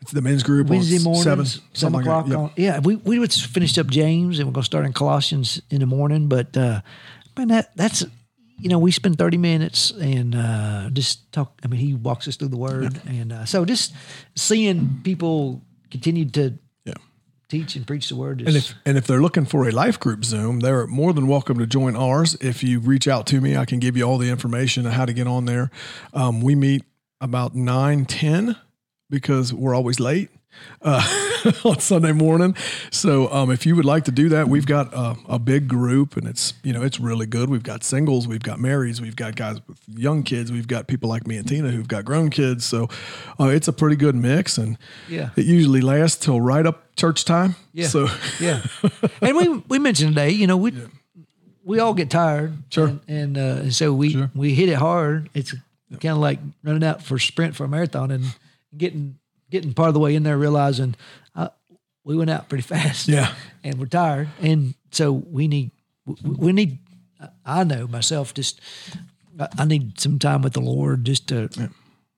It's 0.00 0.12
the 0.12 0.22
men's 0.22 0.44
group 0.44 0.68
Wednesday 0.68 0.98
on 0.98 1.02
mornings, 1.02 1.24
seven, 1.24 1.46
seven, 1.72 2.00
o'clock. 2.00 2.24
like 2.26 2.30
that. 2.30 2.38
on, 2.38 2.50
yeah, 2.56 2.78
we 2.78 2.94
we 2.96 3.18
would 3.18 3.32
finished 3.32 3.76
up 3.78 3.88
James 3.88 4.38
and 4.38 4.46
we're 4.46 4.52
gonna 4.52 4.64
start 4.64 4.86
in 4.86 4.92
Colossians 4.92 5.60
in 5.70 5.80
the 5.80 5.86
morning. 5.86 6.28
But 6.28 6.56
uh, 6.56 6.82
man, 7.36 7.48
that 7.48 7.74
that's 7.76 8.04
you 8.58 8.68
know 8.68 8.78
we 8.78 8.90
spend 8.90 9.18
thirty 9.18 9.38
minutes 9.38 9.90
and 9.92 10.34
uh, 10.34 10.90
just 10.92 11.30
talk. 11.32 11.58
I 11.64 11.68
mean, 11.68 11.80
he 11.80 11.94
walks 11.94 12.26
us 12.28 12.36
through 12.36 12.48
the 12.48 12.56
Word, 12.56 13.00
and 13.06 13.32
uh, 13.32 13.44
so 13.44 13.64
just 13.64 13.94
seeing 14.36 15.00
people 15.04 15.62
continue 15.90 16.24
to 16.30 16.58
Yeah. 16.84 16.94
teach 17.48 17.76
and 17.76 17.86
preach 17.86 18.08
the 18.08 18.16
Word. 18.16 18.40
Is, 18.42 18.46
And 18.48 18.56
if 18.56 18.74
and 18.86 18.98
if 18.98 19.06
they're 19.06 19.22
looking 19.22 19.44
for 19.46 19.68
a 19.68 19.70
life 19.70 19.98
group 20.00 20.24
Zoom, 20.24 20.60
they're 20.60 20.86
more 20.86 21.12
than 21.12 21.26
welcome 21.28 21.58
to 21.58 21.66
join 21.66 21.96
ours. 21.96 22.36
If 22.40 22.62
you 22.62 22.80
reach 22.80 23.06
out 23.08 23.26
to 23.26 23.40
me, 23.40 23.56
I 23.56 23.64
can 23.64 23.78
give 23.78 23.96
you 23.96 24.04
all 24.04 24.18
the 24.18 24.30
information 24.30 24.86
on 24.86 24.92
how 24.92 25.06
to 25.06 25.12
get 25.12 25.26
on 25.26 25.44
there. 25.44 25.70
Um, 26.12 26.40
we 26.40 26.54
meet 26.54 26.82
about 27.20 27.54
nine 27.54 28.04
ten 28.06 28.56
because 29.10 29.52
we're 29.54 29.74
always 29.74 29.98
late 30.00 30.30
uh, 30.82 31.02
on 31.64 31.78
Sunday 31.80 32.12
morning. 32.12 32.54
So 32.90 33.30
um, 33.32 33.50
if 33.50 33.66
you 33.66 33.74
would 33.76 33.84
like 33.84 34.04
to 34.04 34.10
do 34.12 34.28
that, 34.30 34.48
we've 34.48 34.66
got 34.66 34.92
uh, 34.94 35.14
a 35.28 35.38
big 35.38 35.68
group, 35.68 36.16
and 36.16 36.26
it's 36.26 36.54
you 36.62 36.72
know 36.72 36.82
it's 36.82 37.00
really 37.00 37.26
good. 37.26 37.48
We've 37.50 37.62
got 37.62 37.84
singles, 37.84 38.28
we've 38.28 38.42
got 38.42 38.58
marrieds, 38.58 39.00
we've 39.00 39.16
got 39.16 39.36
guys 39.36 39.58
with 39.68 39.78
young 39.88 40.22
kids, 40.22 40.50
we've 40.52 40.68
got 40.68 40.86
people 40.86 41.08
like 41.08 41.26
me 41.26 41.36
and 41.36 41.46
Tina 41.48 41.70
who've 41.70 41.88
got 41.88 42.04
grown 42.04 42.30
kids. 42.30 42.64
So 42.64 42.88
uh, 43.40 43.46
it's 43.46 43.68
a 43.68 43.72
pretty 43.72 43.96
good 43.96 44.14
mix, 44.14 44.58
and 44.58 44.78
Yeah. 45.08 45.30
it 45.36 45.44
usually 45.46 45.80
lasts 45.80 46.24
till 46.24 46.40
right 46.40 46.66
up 46.66 46.94
church 46.96 47.24
time. 47.24 47.56
Yeah. 47.72 47.86
So 47.88 48.08
yeah, 48.40 48.62
and 49.22 49.36
we 49.36 49.48
we 49.68 49.78
mentioned 49.78 50.10
today, 50.14 50.30
you 50.30 50.46
know, 50.46 50.56
we 50.56 50.72
we 51.64 51.80
all 51.80 51.92
get 51.94 52.08
tired, 52.08 52.54
Sure. 52.70 52.86
and, 52.88 53.00
and, 53.08 53.38
uh, 53.38 53.60
and 53.62 53.74
so 53.74 53.92
we 53.92 54.10
Sure. 54.10 54.30
we 54.34 54.54
hit 54.54 54.68
it 54.68 54.76
hard. 54.78 55.28
It's 55.34 55.52
kind 56.00 56.12
of 56.12 56.18
like 56.18 56.38
running 56.62 56.84
out 56.84 57.02
for 57.02 57.18
sprint 57.18 57.56
for 57.56 57.64
a 57.64 57.68
marathon, 57.68 58.10
and 58.10 58.24
getting 58.76 59.16
getting 59.50 59.72
part 59.74 59.88
of 59.88 59.94
the 59.94 60.00
way 60.00 60.14
in 60.14 60.22
there, 60.22 60.36
realizing 60.38 60.94
uh, 61.34 61.48
we 62.04 62.16
went 62.16 62.30
out 62.30 62.48
pretty 62.48 62.62
fast. 62.74 63.08
Yeah. 63.08 63.32
and 63.64 63.78
we're 63.78 63.86
tired, 63.86 64.28
and 64.40 64.74
so 64.90 65.12
we 65.12 65.48
need 65.48 65.70
we, 66.22 66.52
need. 66.52 66.78
I 67.44 67.64
know 67.64 67.86
myself 67.86 68.34
just. 68.34 68.60
I- 69.56 69.64
need 69.66 70.00
some 70.00 70.18
time 70.18 70.42
with 70.42 70.54
the 70.54 70.60
Lord 70.60 71.04
just 71.04 71.28
to, 71.28 71.48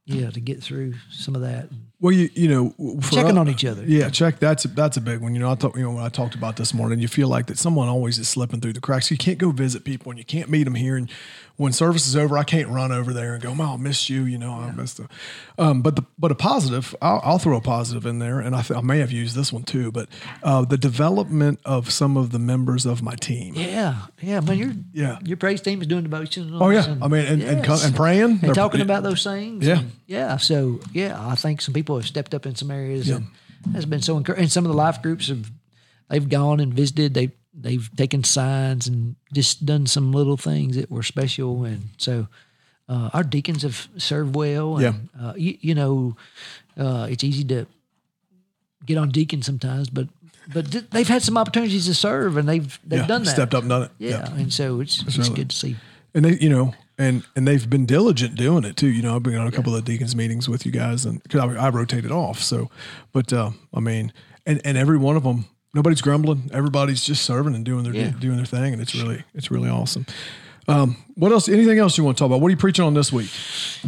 yeah, 0.06 0.30
to 0.30 0.40
get 0.40 0.62
through 0.62 0.94
some 1.10 1.34
of 1.34 1.42
that. 1.42 1.68
Well, 2.00 2.12
you 2.14 2.30
you 2.32 2.48
know, 2.48 2.74
Checking 3.02 3.32
us- 3.32 3.36
on 3.36 3.46
each 3.50 3.62
other. 3.66 3.84
Yeah, 3.86 4.08
check. 4.08 4.38
That's 4.38 4.62
that's 4.62 4.96
a 4.96 5.02
big 5.02 5.20
one. 5.20 5.34
You 5.34 5.40
know, 5.40 5.50
I 5.50 5.54
thought 5.54 5.76
you 5.76 5.82
know 5.82 5.90
when 5.90 6.02
I 6.02 6.08
talked 6.08 6.34
about 6.34 6.56
this 6.56 6.72
morning, 6.72 6.98
you 6.98 7.08
feel 7.08 7.28
like 7.28 7.46
that 7.48 7.58
someone 7.58 7.88
always 7.88 8.18
is 8.18 8.26
slipping 8.26 8.62
through 8.62 8.72
the 8.72 8.80
cracks. 8.80 9.10
You 9.10 9.18
can't 9.18 9.36
go 9.36 9.50
visit 9.50 9.84
people, 9.84 10.10
and 10.10 10.18
you 10.18 10.24
can't 10.24 10.48
meet 10.48 10.64
them 10.64 10.76
here. 10.76 10.96
And 10.96 11.10
when 11.60 11.72
service 11.74 12.06
is 12.06 12.16
over, 12.16 12.38
I 12.38 12.42
can't 12.42 12.68
run 12.68 12.90
over 12.90 13.12
there 13.12 13.34
and 13.34 13.42
go, 13.42 13.54
"Oh, 13.58 13.74
I 13.74 13.76
missed 13.76 14.08
you." 14.08 14.24
You 14.24 14.38
know, 14.38 14.52
I 14.52 14.70
missed. 14.72 14.98
Um, 15.58 15.82
but 15.82 15.94
the 15.96 16.04
but 16.18 16.30
a 16.32 16.34
positive, 16.34 16.94
I'll, 17.02 17.20
I'll 17.22 17.38
throw 17.38 17.58
a 17.58 17.60
positive 17.60 18.06
in 18.06 18.18
there, 18.18 18.40
and 18.40 18.56
I, 18.56 18.62
th- 18.62 18.78
I 18.78 18.80
may 18.80 18.98
have 19.00 19.12
used 19.12 19.36
this 19.36 19.52
one 19.52 19.64
too. 19.64 19.92
But 19.92 20.08
uh, 20.42 20.64
the 20.64 20.78
development 20.78 21.60
of 21.66 21.90
some 21.90 22.16
of 22.16 22.30
the 22.32 22.38
members 22.38 22.86
of 22.86 23.02
my 23.02 23.14
team. 23.14 23.54
Yeah, 23.56 24.06
yeah, 24.22 24.40
man, 24.40 24.56
your 24.56 24.72
Yeah. 24.94 25.18
your 25.22 25.36
praise 25.36 25.60
team 25.60 25.82
is 25.82 25.86
doing 25.86 26.04
devotions. 26.04 26.50
Oh 26.54 26.70
yeah, 26.70 26.96
I 27.02 27.08
mean, 27.08 27.26
and 27.26 27.42
and, 27.42 27.62
co- 27.64 27.78
and 27.82 27.94
praying 27.94 28.40
and 28.42 28.54
talking 28.54 28.80
about 28.80 29.02
those 29.02 29.22
things. 29.22 29.66
Yeah. 29.66 29.80
and 29.80 29.92
yeah. 30.06 30.38
So 30.38 30.80
yeah, 30.94 31.16
I 31.20 31.34
think 31.34 31.60
some 31.60 31.74
people 31.74 31.96
have 31.96 32.06
stepped 32.06 32.32
up 32.34 32.46
in 32.46 32.54
some 32.54 32.70
areas, 32.70 33.10
and 33.10 33.26
has 33.74 33.84
been 33.84 34.00
so 34.00 34.16
encouraging. 34.16 34.44
And 34.44 34.50
some 34.52 34.64
of 34.64 34.70
the 34.70 34.76
life 34.76 35.02
groups 35.02 35.28
have 35.28 35.50
they've 36.08 36.26
gone 36.26 36.58
and 36.60 36.72
visited. 36.72 37.12
They 37.12 37.32
they've 37.62 37.90
taken 37.96 38.24
signs 38.24 38.86
and 38.86 39.16
just 39.32 39.64
done 39.66 39.86
some 39.86 40.12
little 40.12 40.36
things 40.36 40.76
that 40.76 40.90
were 40.90 41.02
special. 41.02 41.64
And 41.64 41.90
so 41.98 42.26
uh, 42.88 43.10
our 43.12 43.22
deacons 43.22 43.62
have 43.62 43.88
served 43.98 44.34
well. 44.34 44.78
And, 44.78 45.08
uh, 45.20 45.34
you, 45.36 45.56
you 45.60 45.74
know, 45.74 46.16
uh, 46.78 47.06
it's 47.10 47.22
easy 47.24 47.44
to 47.44 47.66
get 48.86 48.98
on 48.98 49.10
deacons 49.10 49.46
sometimes, 49.46 49.90
but. 49.90 50.08
But 50.52 50.72
th- 50.72 50.90
they've 50.90 51.06
had 51.06 51.22
some 51.22 51.36
opportunities 51.38 51.86
to 51.86 51.94
serve, 51.94 52.36
and 52.36 52.48
they've 52.48 52.76
they've 52.84 53.00
yeah, 53.00 53.06
done 53.06 53.22
that. 53.22 53.30
stepped 53.30 53.54
up 53.54 53.62
and 53.62 53.68
done 53.68 53.82
it. 53.82 53.90
Yeah, 53.98 54.28
and 54.34 54.52
so 54.52 54.80
it's 54.80 55.00
it's 55.02 55.16
really- 55.16 55.34
good 55.34 55.50
to 55.50 55.56
see. 55.56 55.76
and 56.12 56.24
they, 56.24 56.38
you 56.38 56.48
know, 56.48 56.74
and 56.98 57.22
and 57.36 57.46
they've 57.46 57.68
been 57.70 57.86
diligent 57.86 58.34
doing 58.34 58.64
it 58.64 58.76
too. 58.76 58.88
You 58.88 59.02
know, 59.02 59.14
I've 59.14 59.22
been 59.22 59.36
on 59.36 59.46
a 59.46 59.52
couple 59.52 59.76
of 59.76 59.84
deacons 59.84 60.16
meetings 60.16 60.48
with 60.48 60.66
you 60.66 60.72
guys, 60.72 61.04
and 61.04 61.22
because 61.22 61.40
I, 61.56 61.66
I 61.66 61.68
rotated 61.68 62.10
off. 62.10 62.40
So, 62.40 62.68
but 63.12 63.32
uh, 63.32 63.50
I 63.72 63.78
mean, 63.78 64.12
and 64.44 64.60
and 64.64 64.76
every 64.76 64.98
one 64.98 65.14
of 65.16 65.22
them, 65.22 65.44
nobody's 65.74 66.00
grumbling. 66.00 66.50
Everybody's 66.52 67.02
just 67.04 67.24
serving 67.24 67.54
and 67.54 67.64
doing 67.64 67.84
their 67.84 67.94
Yeah. 67.94 68.10
doing 68.10 68.36
their 68.36 68.46
thing, 68.46 68.72
and 68.72 68.82
it's 68.82 68.94
really 68.94 69.24
it's 69.34 69.50
really 69.50 69.68
awesome. 69.70 70.06
Um, 70.68 70.96
what 71.16 71.32
else? 71.32 71.48
Anything 71.48 71.78
else 71.78 71.98
you 71.98 72.04
want 72.04 72.16
to 72.16 72.20
talk 72.20 72.26
about? 72.26 72.40
What 72.40 72.48
are 72.48 72.50
you 72.50 72.56
preaching 72.56 72.84
on 72.84 72.94
this 72.94 73.12
week? 73.12 73.28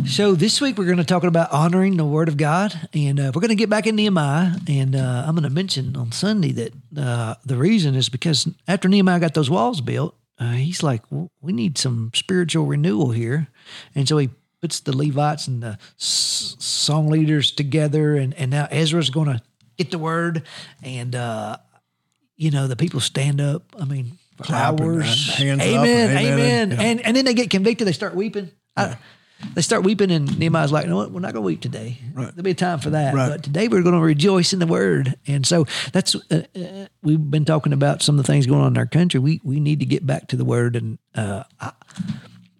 So 0.06 0.34
this 0.34 0.60
week 0.60 0.78
we're 0.78 0.86
going 0.86 0.96
to 0.96 1.04
talk 1.04 1.22
about 1.22 1.52
honoring 1.52 1.96
the 1.96 2.04
Word 2.04 2.28
of 2.28 2.36
God, 2.36 2.88
and 2.92 3.20
uh, 3.20 3.30
we're 3.34 3.40
going 3.40 3.50
to 3.50 3.54
get 3.54 3.70
back 3.70 3.86
in 3.86 3.94
Nehemiah. 3.94 4.52
And 4.66 4.96
uh, 4.96 5.24
I'm 5.26 5.34
going 5.34 5.44
to 5.44 5.50
mention 5.50 5.94
on 5.96 6.10
Sunday 6.12 6.50
that 6.52 6.72
uh, 6.98 7.34
the 7.44 7.56
reason 7.56 7.94
is 7.94 8.08
because 8.08 8.48
after 8.66 8.88
Nehemiah 8.88 9.20
got 9.20 9.34
those 9.34 9.50
walls 9.50 9.80
built, 9.80 10.16
uh, 10.40 10.52
he's 10.52 10.82
like, 10.82 11.02
well, 11.10 11.30
we 11.40 11.52
need 11.52 11.78
some 11.78 12.10
spiritual 12.14 12.66
renewal 12.66 13.10
here, 13.12 13.48
and 13.94 14.08
so 14.08 14.18
he 14.18 14.30
puts 14.60 14.80
the 14.80 14.96
Levites 14.96 15.46
and 15.46 15.62
the 15.62 15.78
s- 16.00 16.56
song 16.58 17.06
leaders 17.08 17.52
together, 17.52 18.16
and 18.16 18.34
and 18.34 18.50
now 18.50 18.66
Ezra's 18.72 19.10
going 19.10 19.28
to 19.28 19.40
get 19.76 19.90
the 19.92 19.98
Word, 19.98 20.42
and 20.82 21.14
uh, 21.14 21.58
you 22.36 22.50
know 22.50 22.66
the 22.66 22.76
people 22.76 23.00
stand 23.00 23.40
up. 23.40 23.74
I 23.78 23.84
mean. 23.84 24.18
For 24.38 24.44
Clapping, 24.44 24.86
hours. 24.86 25.34
Hands 25.34 25.60
up, 25.60 25.66
amen, 25.66 26.10
amen, 26.10 26.32
amen, 26.32 26.70
yeah. 26.70 26.80
and 26.80 27.00
and 27.02 27.14
then 27.14 27.26
they 27.26 27.34
get 27.34 27.50
convicted. 27.50 27.86
They 27.86 27.92
start 27.92 28.14
weeping. 28.14 28.50
I, 28.74 28.96
they 29.54 29.60
start 29.60 29.84
weeping, 29.84 30.10
and 30.10 30.38
Nehemiah's 30.38 30.72
like, 30.72 30.84
"You 30.84 30.90
know 30.90 30.96
what? 30.96 31.10
We're 31.10 31.20
not 31.20 31.34
going 31.34 31.42
to 31.42 31.46
weep 31.46 31.60
today. 31.60 31.98
Right. 32.14 32.28
There'll 32.34 32.42
be 32.42 32.52
a 32.52 32.54
time 32.54 32.78
for 32.78 32.90
that, 32.90 33.12
Right. 33.12 33.28
but 33.28 33.42
today 33.42 33.68
we're 33.68 33.82
going 33.82 33.94
to 33.94 34.00
rejoice 34.00 34.54
in 34.54 34.58
the 34.58 34.66
Word." 34.66 35.16
And 35.26 35.46
so 35.46 35.66
that's 35.92 36.14
uh, 36.14 36.44
uh, 36.56 36.86
we've 37.02 37.20
been 37.30 37.44
talking 37.44 37.74
about 37.74 38.02
some 38.02 38.18
of 38.18 38.24
the 38.24 38.32
things 38.32 38.46
going 38.46 38.62
on 38.62 38.72
in 38.72 38.78
our 38.78 38.86
country. 38.86 39.20
We 39.20 39.40
we 39.44 39.60
need 39.60 39.80
to 39.80 39.86
get 39.86 40.06
back 40.06 40.28
to 40.28 40.36
the 40.36 40.44
Word, 40.46 40.76
and 40.76 40.98
uh, 41.14 41.44
I, 41.60 41.72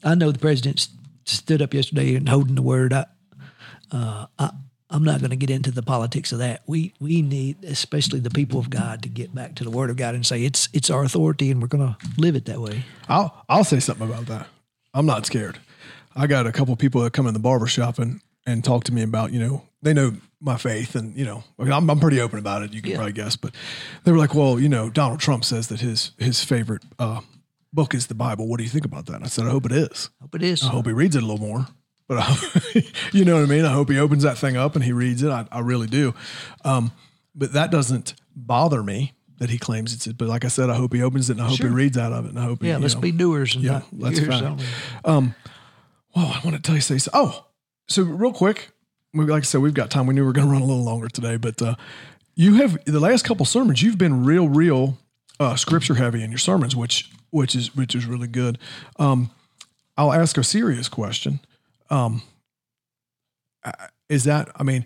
I 0.05 0.15
know 0.15 0.31
the 0.31 0.39
president 0.39 0.81
st- 0.81 0.99
stood 1.25 1.63
up 1.63 1.73
yesterday 1.73 2.17
and 2.17 2.29
holding 2.29 2.55
the 2.57 2.63
Word. 2.63 2.93
I, 2.93 3.07
uh, 3.91 4.27
I 4.39 4.51
I'm 4.93 5.03
not 5.05 5.21
going 5.21 5.31
to 5.31 5.37
get 5.37 5.51
into 5.51 5.71
the 5.71 5.83
politics 5.83 6.33
of 6.33 6.39
that. 6.41 6.63
We 6.67 6.93
we 7.01 7.23
need, 7.23 7.65
especially 7.65 8.21
the 8.21 8.31
people 8.31 8.61
of 8.61 8.69
God, 8.71 9.03
to 9.03 9.09
get 9.09 9.35
back 9.35 9.55
to 9.57 9.65
the 9.65 9.71
Word 9.71 9.91
of 9.91 9.97
God 9.97 10.15
and 10.15 10.25
say 10.27 10.45
it's 10.45 10.69
it's 10.73 10.91
our 10.91 11.03
authority, 11.03 11.51
and 11.51 11.61
we're 11.63 11.69
going 11.69 11.87
to 11.87 11.97
live 12.19 12.37
it 12.37 12.45
that 12.45 12.61
way. 12.61 12.85
I'll 13.09 13.45
I'll 13.49 13.65
say 13.65 13.81
something 13.81 14.07
about 14.09 14.27
that. 14.27 14.47
I'm 14.95 15.07
not 15.07 15.25
scared. 15.27 15.59
I 16.15 16.27
got 16.27 16.47
a 16.47 16.53
couple 16.53 16.77
people 16.77 17.01
that 17.03 17.15
come 17.15 17.27
in 17.27 17.33
the 17.35 17.41
barber 17.41 17.67
shop 17.67 17.99
and 17.99 18.21
and 18.47 18.63
talk 18.63 18.85
to 18.85 18.93
me 18.93 19.03
about 19.03 19.33
you 19.33 19.41
know 19.41 19.63
they 19.83 19.95
know 19.95 20.13
my 20.41 20.57
faith 20.59 20.95
and 20.95 21.17
you 21.17 21.25
know 21.25 21.43
I 21.59 21.63
I'm 21.71 21.89
I'm 21.89 21.99
pretty 22.01 22.21
open 22.21 22.39
about 22.39 22.63
it. 22.63 22.75
You 22.75 22.83
can 22.83 22.91
Yeah. 22.91 22.97
probably 22.99 23.13
guess, 23.15 23.35
but 23.37 23.55
they 24.05 24.13
were 24.13 24.19
like, 24.19 24.35
well, 24.35 24.61
you 24.61 24.69
know, 24.69 24.91
Donald 24.91 25.21
Trump 25.21 25.45
says 25.45 25.69
that 25.69 25.81
his 25.81 26.13
his 26.19 26.45
favorite 26.45 26.83
uh, 26.99 27.21
book 27.73 27.95
is 27.95 28.09
the 28.09 28.15
Bible. 28.15 28.47
What 28.47 28.59
do 28.59 28.65
you 28.65 28.71
think 28.71 28.85
about 28.85 29.07
that? 29.07 29.15
And 29.17 29.25
I 29.25 29.29
said, 29.29 29.47
I 29.47 29.51
hope 29.51 29.65
it 29.65 29.73
is. 29.73 30.11
Hope 30.21 30.35
it 30.35 30.43
is. 30.43 30.63
I 30.63 30.69
hope 30.69 30.85
he 30.87 30.93
reads 30.93 31.17
it 31.17 31.23
a 31.23 31.27
little 31.27 31.47
more. 31.47 31.67
But 32.15 32.25
I, 32.29 32.85
you 33.13 33.25
know 33.25 33.35
what 33.37 33.45
I 33.45 33.47
mean. 33.47 33.65
I 33.65 33.73
hope 33.73 33.89
he 33.91 33.99
opens 33.99 34.23
that 34.23 34.37
thing 34.37 34.57
up 34.57 34.75
and 34.75 34.85
he 34.85 34.93
reads 34.93 35.23
it. 35.23 35.31
I, 35.31 35.47
I 35.51 35.61
really 35.61 35.87
do. 35.87 36.15
Um, 36.65 36.93
but 37.35 37.55
that 37.55 37.71
doesn't 37.71 38.15
bother 38.37 38.83
me 38.83 39.15
that 39.39 39.49
he 39.49 39.59
claims 39.59 39.95
it's. 39.95 40.07
But 40.09 40.29
like 40.29 40.45
I 40.45 40.49
said, 40.49 40.69
I 40.69 40.75
hope 40.75 40.93
he 40.93 41.03
opens 41.03 41.31
it 41.31 41.35
and 41.35 41.43
I 41.43 41.49
hope 41.49 41.57
Sure. 41.57 41.69
he 41.69 41.75
reads 41.75 41.97
out 41.97 42.13
of 42.13 42.27
it 42.27 42.31
and 42.31 42.39
I 42.39 42.45
hope. 42.45 42.63
Yeah, 42.63 42.77
he, 42.77 42.83
let's 42.83 42.95
know, 42.95 43.01
be 43.01 43.13
doers 43.13 43.55
and 43.55 43.65
yeah, 43.65 43.81
that's 43.93 44.21
fine. 44.21 44.45
only. 44.45 44.65
Oh, 46.15 46.39
I 46.39 46.41
want 46.45 46.57
to 46.57 46.63
tell 46.63 46.75
you 46.75 46.81
say. 46.83 46.99
Oh, 47.15 47.47
so 47.89 48.03
real 48.03 48.33
quick, 48.33 48.71
we, 49.15 49.25
like 49.25 49.43
I 49.43 49.45
said, 49.45 49.63
we've 49.63 49.73
got 49.75 49.91
time. 49.91 50.07
We 50.07 50.15
knew 50.15 50.23
we 50.23 50.27
were 50.27 50.33
going 50.35 50.47
to 50.47 50.53
run 50.53 50.61
a 50.63 50.67
little 50.67 50.85
longer 50.85 51.09
today, 51.09 51.37
but 51.37 51.61
uh, 51.63 51.75
you 52.35 52.57
have 52.57 52.85
the 52.85 53.01
last 53.01 53.25
couple 53.25 53.47
sermons. 53.47 53.83
You've 53.83 53.99
been 53.99 54.25
real, 54.25 54.49
real 54.49 54.99
uh, 55.41 55.57
scripture 55.57 55.95
heavy 55.95 56.23
in 56.23 56.31
your 56.31 56.39
sermons, 56.39 56.77
which 56.77 57.11
which 57.31 57.55
is 57.55 57.75
which 57.75 57.95
is 57.95 58.05
really 58.05 58.29
good. 58.29 58.59
Um, 58.99 59.31
I'll 59.97 60.13
ask 60.13 60.37
a 60.37 60.45
serious 60.45 60.89
question. 60.89 61.41
Um, 61.93 62.23
is 64.09 64.25
that 64.25 64.49
I 64.57 64.63
mean, 64.63 64.85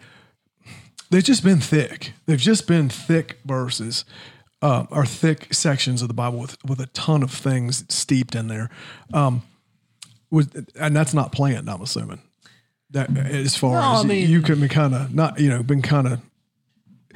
they've 1.11 1.25
just 1.25 1.43
been 1.45 1.61
thick. 1.61 2.13
They've 2.27 2.39
just 2.39 2.67
been 2.67 2.89
thick 2.89 3.39
verses. 3.45 4.05
Uh, 4.63 4.87
or 4.91 5.05
thick 5.05 5.53
sections 5.53 6.01
of 6.01 6.09
the 6.09 6.15
Bible 6.15 6.39
with, 6.39 6.57
with 6.65 6.81
a 6.81 6.87
ton 6.87 7.23
of 7.23 7.31
things 7.31 7.85
steeped 7.95 8.35
in 8.35 8.49
there. 8.49 8.71
Um, 9.13 9.43
was 10.31 10.49
and 10.81 10.97
that's 10.97 11.13
not 11.13 11.31
planned. 11.31 11.69
I'm 11.71 11.83
assuming 11.83 12.21
that 12.91 13.15
as 13.17 13.55
far 13.55 13.73
No, 13.81 13.99
as 13.99 14.05
I 14.05 14.09
mean- 14.09 14.29
you 14.31 14.41
can 14.41 14.59
be 14.61 14.69
kind 14.69 14.95
of 14.95 15.15
not 15.15 15.39
you 15.39 15.51
know 15.51 15.63
been 15.63 15.83
kind 15.83 16.07
of 16.09 16.21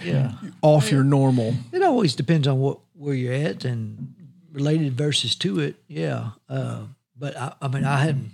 Yeah. 0.05 0.35
off 0.63 0.91
your 0.93 1.03
normal. 1.03 1.55
It 1.73 1.83
always 1.83 2.15
depends 2.15 2.47
on 2.47 2.59
what 2.61 2.79
where 2.93 3.15
you're 3.15 3.33
at 3.33 3.65
and 3.65 4.15
related 4.53 4.93
verses 4.99 5.35
to 5.37 5.61
it. 5.61 5.77
Yeah. 5.89 6.33
Uh, 6.49 6.83
but 7.17 7.37
I, 7.39 7.55
I 7.63 7.69
mean, 7.69 7.85
I 7.85 8.01
haven't 8.05 8.33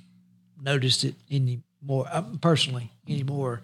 noticed 0.63 1.05
it 1.05 1.15
any 1.31 1.61
more 1.83 2.07
uh, 2.11 2.23
personally 2.41 2.91
any 3.09 3.23
more 3.23 3.63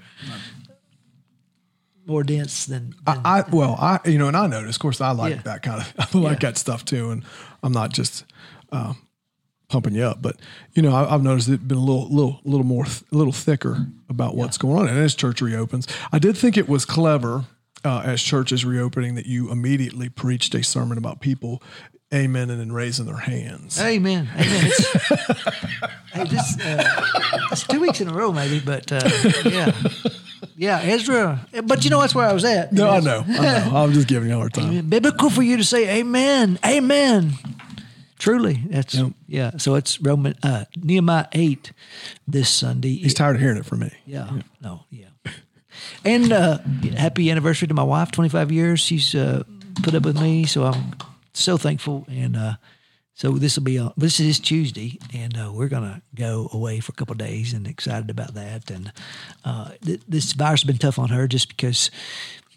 more 2.06 2.24
dense 2.24 2.66
than, 2.66 2.94
than 3.06 3.20
I 3.24 3.44
well 3.50 3.76
I 3.80 4.00
you 4.04 4.18
know 4.18 4.28
and 4.28 4.36
I 4.36 4.46
notice 4.46 4.76
of 4.76 4.80
course 4.82 5.00
I 5.00 5.12
like 5.12 5.36
Yeah. 5.36 5.42
that 5.42 5.62
kind 5.62 5.80
of 5.80 5.94
I 6.14 6.18
like 6.18 6.42
Yeah. 6.42 6.50
that 6.50 6.58
stuff 6.58 6.84
too 6.84 7.10
and 7.10 7.22
I'm 7.62 7.72
not 7.72 7.92
just 7.92 8.24
uh, 8.72 8.94
pumping 9.68 9.94
you 9.94 10.02
up 10.02 10.20
but 10.20 10.36
you 10.74 10.82
know 10.82 10.94
I, 10.94 11.14
I've 11.14 11.22
noticed 11.22 11.48
it 11.48 11.66
been 11.66 11.78
a 11.78 11.80
little 11.84 12.08
little 12.08 12.40
little 12.44 12.66
more 12.66 12.84
a 12.84 13.14
little 13.16 13.32
thicker 13.32 13.86
about 14.08 14.34
what's 14.36 14.58
going 14.58 14.76
on 14.78 14.88
and 14.88 14.98
as 14.98 15.14
church 15.14 15.40
reopens 15.40 15.86
I 16.10 16.18
did 16.18 16.36
think 16.36 16.56
it 16.56 16.68
was 16.68 16.84
clever 16.84 17.44
uh, 17.84 18.02
as 18.04 18.20
church 18.22 18.52
is 18.52 18.64
reopening 18.64 19.14
that 19.14 19.26
you 19.26 19.50
immediately 19.50 20.08
preached 20.08 20.54
a 20.54 20.62
sermon 20.62 20.98
about 20.98 21.20
people 21.20 21.62
amen 22.12 22.50
and 22.50 22.60
then 22.60 22.72
raising 22.72 23.06
their 23.06 23.16
hands. 23.16 23.80
Amen. 23.80 24.28
Amen. 24.34 24.64
It's, 24.66 24.92
hey, 26.12 26.24
this 26.24 26.58
uh, 26.60 27.00
it's 27.50 27.66
two 27.66 27.80
weeks 27.80 28.00
in 28.00 28.08
a 28.08 28.12
row, 28.14 28.32
maybe, 28.32 28.60
but 28.60 28.90
uh, 28.92 29.00
yeah, 29.44 29.72
yeah, 30.56 30.80
Ezra. 30.82 31.46
But 31.64 31.84
you 31.84 31.90
know 31.90 32.00
that's 32.00 32.14
where 32.14 32.26
I 32.28 32.32
was 32.32 32.44
at. 32.44 32.72
no 32.72 32.88
I 32.90 33.00
know. 33.00 33.24
I 33.26 33.32
know. 33.32 33.70
I'm 33.76 33.92
just 33.92 34.08
giving 34.08 34.28
you 34.28 34.34
a 34.34 34.38
hard 34.38 34.54
time 34.54 34.88
biblical 34.88 35.30
for 35.30 35.42
you 35.42 35.56
to 35.56 35.64
say 35.64 35.98
amen. 36.00 36.58
Amen. 36.64 37.32
Truly 38.18 38.62
that's 38.66 38.94
Yep. 38.94 39.12
yeah. 39.26 39.50
So 39.56 39.74
it's 39.74 40.00
roman 40.00 40.34
uh 40.44 40.66
nehemiah 40.76 41.26
8 41.32 41.72
this 42.28 42.48
sunday. 42.48 42.94
He's 42.96 43.14
tired 43.14 43.34
of 43.36 43.42
hearing 43.42 43.56
it 43.56 43.66
from 43.66 43.80
me. 43.80 43.90
Yeah. 44.06 44.30
No 44.60 44.84
yeah. 44.90 45.08
And 46.04 46.32
uh 46.32 46.58
happy 46.96 47.30
anniversary 47.30 47.66
to 47.68 47.74
my 47.74 47.82
wife 47.82 48.12
25 48.12 48.52
years. 48.52 48.78
She's 48.80 49.14
uh 49.14 49.42
put 49.82 49.94
up 49.94 50.04
with 50.04 50.20
me 50.20 50.44
so 50.44 50.64
i'm 50.64 50.92
so 51.34 51.56
thankful 51.56 52.04
and 52.08 52.36
uh 52.36 52.54
so 53.14 53.32
this 53.32 53.56
will 53.56 53.62
be 53.64 53.78
uh, 53.78 53.90
this 53.94 54.18
is 54.20 54.40
Tuesday, 54.40 54.98
and 55.12 55.36
uh, 55.36 55.52
we're 55.52 55.68
gonna 55.68 56.00
go 56.14 56.48
away 56.50 56.80
for 56.80 56.92
a 56.92 56.94
couple 56.94 57.12
of 57.12 57.18
days, 57.18 57.52
and 57.52 57.66
excited 57.68 58.08
about 58.08 58.32
that. 58.32 58.70
And 58.70 58.90
uh, 59.44 59.72
th- 59.84 60.00
this 60.08 60.32
virus 60.32 60.62
has 60.62 60.66
been 60.66 60.78
tough 60.78 60.98
on 60.98 61.10
her 61.10 61.28
just 61.28 61.48
because 61.48 61.90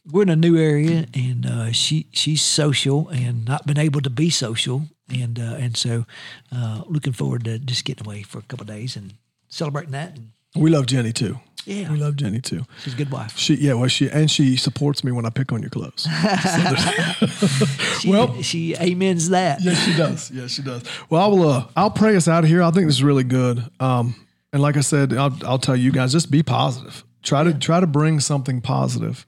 we're 0.10 0.22
in 0.24 0.30
a 0.30 0.36
new 0.38 0.56
area, 0.58 1.08
and 1.14 1.46
uh, 1.46 1.72
she 1.74 2.08
she's 2.14 2.42
social 2.42 3.10
and 3.10 3.44
not 3.46 3.68
been 3.68 3.78
able 3.78 4.00
to 4.00 4.10
be 4.10 4.30
social, 4.30 4.84
and 5.14 5.38
uh, 5.38 5.58
and 5.60 5.76
so 5.76 6.06
uh, 6.54 6.84
looking 6.88 7.12
forward 7.14 7.44
to 7.44 7.60
just 7.60 7.84
getting 7.84 8.08
away 8.08 8.24
for 8.24 8.40
a 8.40 8.44
couple 8.44 8.64
of 8.64 8.70
days 8.70 8.96
and 8.96 9.16
celebrating 9.50 9.92
that. 9.92 10.16
And 10.16 10.32
we 10.56 10.70
love 10.72 10.86
Jenny 10.86 11.12
too 11.12 11.38
Yeah. 11.66 11.92
we 11.92 11.98
love 11.98 12.16
Jenny 12.16 12.40
too. 12.40 12.64
She's 12.82 12.94
a 12.94 12.98
good 12.98 13.12
wife. 13.12 13.38
She 13.38 13.56
yeah, 13.56 13.74
well 13.74 13.90
she 13.90 14.10
and 14.10 14.32
she 14.32 14.56
supports 14.56 15.04
me 15.04 15.12
when 15.12 15.26
I 15.26 15.30
pick 15.32 15.52
on 15.52 15.60
your 15.62 15.70
clothes. 15.70 16.08
She, 18.06 18.12
Well- 18.12 18.42
she 18.42 18.76
amens 18.78 19.30
that. 19.30 19.62
yes, 19.64 19.84
she 19.84 19.94
does. 19.96 20.32
Yes, 20.34 20.52
she 20.52 20.62
does. 20.62 20.84
Well, 21.10 21.22
I 21.24 21.28
will. 21.28 21.50
Uh, 21.50 21.66
I'll 21.76 21.92
pray 21.92 22.16
us 22.16 22.28
out 22.28 22.44
of 22.44 22.50
here. 22.50 22.62
I 22.64 22.72
think 22.72 22.86
this 22.88 22.96
is 22.96 23.04
really 23.04 23.24
good. 23.24 23.64
Um, 23.80 24.16
and 24.54 24.62
like 24.62 24.78
I 24.78 24.82
said, 24.82 25.14
I'll, 25.14 25.38
I'll 25.46 25.60
tell 25.60 25.76
you 25.76 25.92
guys, 25.92 26.12
just 26.12 26.30
be 26.32 26.44
positive. 26.44 27.04
Try 27.24 27.44
to 27.44 27.54
try 27.54 27.80
to 27.80 27.88
bring 27.88 28.20
something 28.20 28.62
positive 28.62 29.26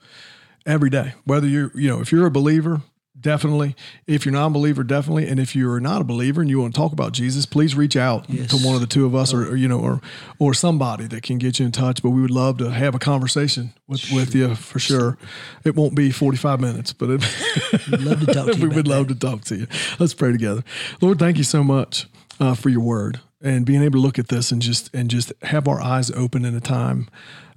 every 0.66 0.90
day. 0.90 1.14
Whether 1.26 1.48
you're, 1.48 1.72
you 1.76 1.90
know, 1.90 2.00
if 2.02 2.12
you're 2.12 2.26
a 2.28 2.32
believer, 2.32 2.82
definitely. 3.20 3.76
If 4.05 4.26
you're 4.26 4.34
not 4.34 4.47
a 4.47 4.49
believer, 4.51 4.84
definitely. 4.84 5.28
And 5.28 5.39
if 5.39 5.55
you're 5.55 5.80
not 5.80 6.01
a 6.01 6.03
believer 6.03 6.41
and 6.41 6.49
you 6.49 6.59
want 6.61 6.74
to 6.74 6.80
talk 6.80 6.91
about 6.91 7.11
Jesus, 7.13 7.45
please 7.45 7.76
reach 7.76 7.95
out 7.95 8.26
Yes. 8.30 8.49
to 8.51 8.57
one 8.65 8.76
of 8.76 8.82
the 8.82 8.88
two 8.88 9.05
of 9.05 9.15
us, 9.15 9.34
or, 9.34 9.47
or 9.49 9.55
you 9.55 9.68
know, 9.68 9.80
or 9.80 10.01
or 10.39 10.53
somebody 10.53 11.05
that 11.07 11.24
can 11.24 11.38
get 11.38 11.59
you 11.59 11.65
in 11.65 11.72
touch. 11.72 12.01
But 12.03 12.11
we 12.11 12.22
would 12.22 12.32
love 12.32 12.57
to 12.59 12.70
have 12.72 12.95
a 12.95 12.99
conversation 12.99 13.74
with 13.88 14.11
with 14.11 14.34
you 14.36 14.55
for 14.55 14.80
sure. 14.80 15.18
It 15.63 15.76
won't 15.76 15.95
be 15.95 16.11
45 16.11 16.59
minutes, 16.59 16.93
but 16.93 17.09
it, 17.09 17.26
We'd 17.91 18.01
love 18.01 18.20
to 18.26 18.34
talk 18.34 18.45
to 18.51 18.57
you. 18.57 18.70
we 18.70 18.76
would 18.76 18.86
that. 18.86 18.89
love 18.89 19.07
to 19.07 19.15
talk 19.15 19.41
to 19.45 19.55
you. 19.55 19.68
Let's 19.99 20.13
pray 20.13 20.32
together. 20.32 20.63
Lord, 21.01 21.20
thank 21.20 21.38
you 21.38 21.43
so 21.43 21.63
much 21.63 22.07
uh, 22.39 22.53
for 22.55 22.70
your 22.70 22.82
word 22.82 23.20
and 23.41 23.65
being 23.65 23.84
able 23.84 23.99
to 23.99 24.01
look 24.01 24.18
at 24.18 24.30
this 24.30 24.51
and 24.51 24.61
just 24.61 24.89
and 24.95 25.09
just 25.09 25.32
have 25.43 25.68
our 25.68 25.80
eyes 25.82 26.09
open 26.11 26.43
in 26.45 26.55
a 26.55 26.59
time 26.59 27.07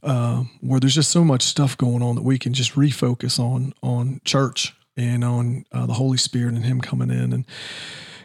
uh, 0.02 0.44
where 0.60 0.78
there's 0.80 0.94
just 0.94 1.10
so 1.10 1.24
much 1.24 1.42
stuff 1.42 1.76
going 1.76 2.02
on 2.02 2.14
that 2.16 2.22
we 2.22 2.38
can 2.38 2.52
just 2.52 2.74
refocus 2.74 3.38
on 3.38 3.72
on 3.82 4.20
church 4.24 4.74
and 4.96 5.24
on 5.24 5.64
uh, 5.72 5.86
the 5.86 5.94
Holy 5.94 6.18
Spirit 6.18 6.54
and 6.54 6.64
Him 6.64 6.80
coming 6.80 7.10
in 7.10 7.32
and 7.32 7.44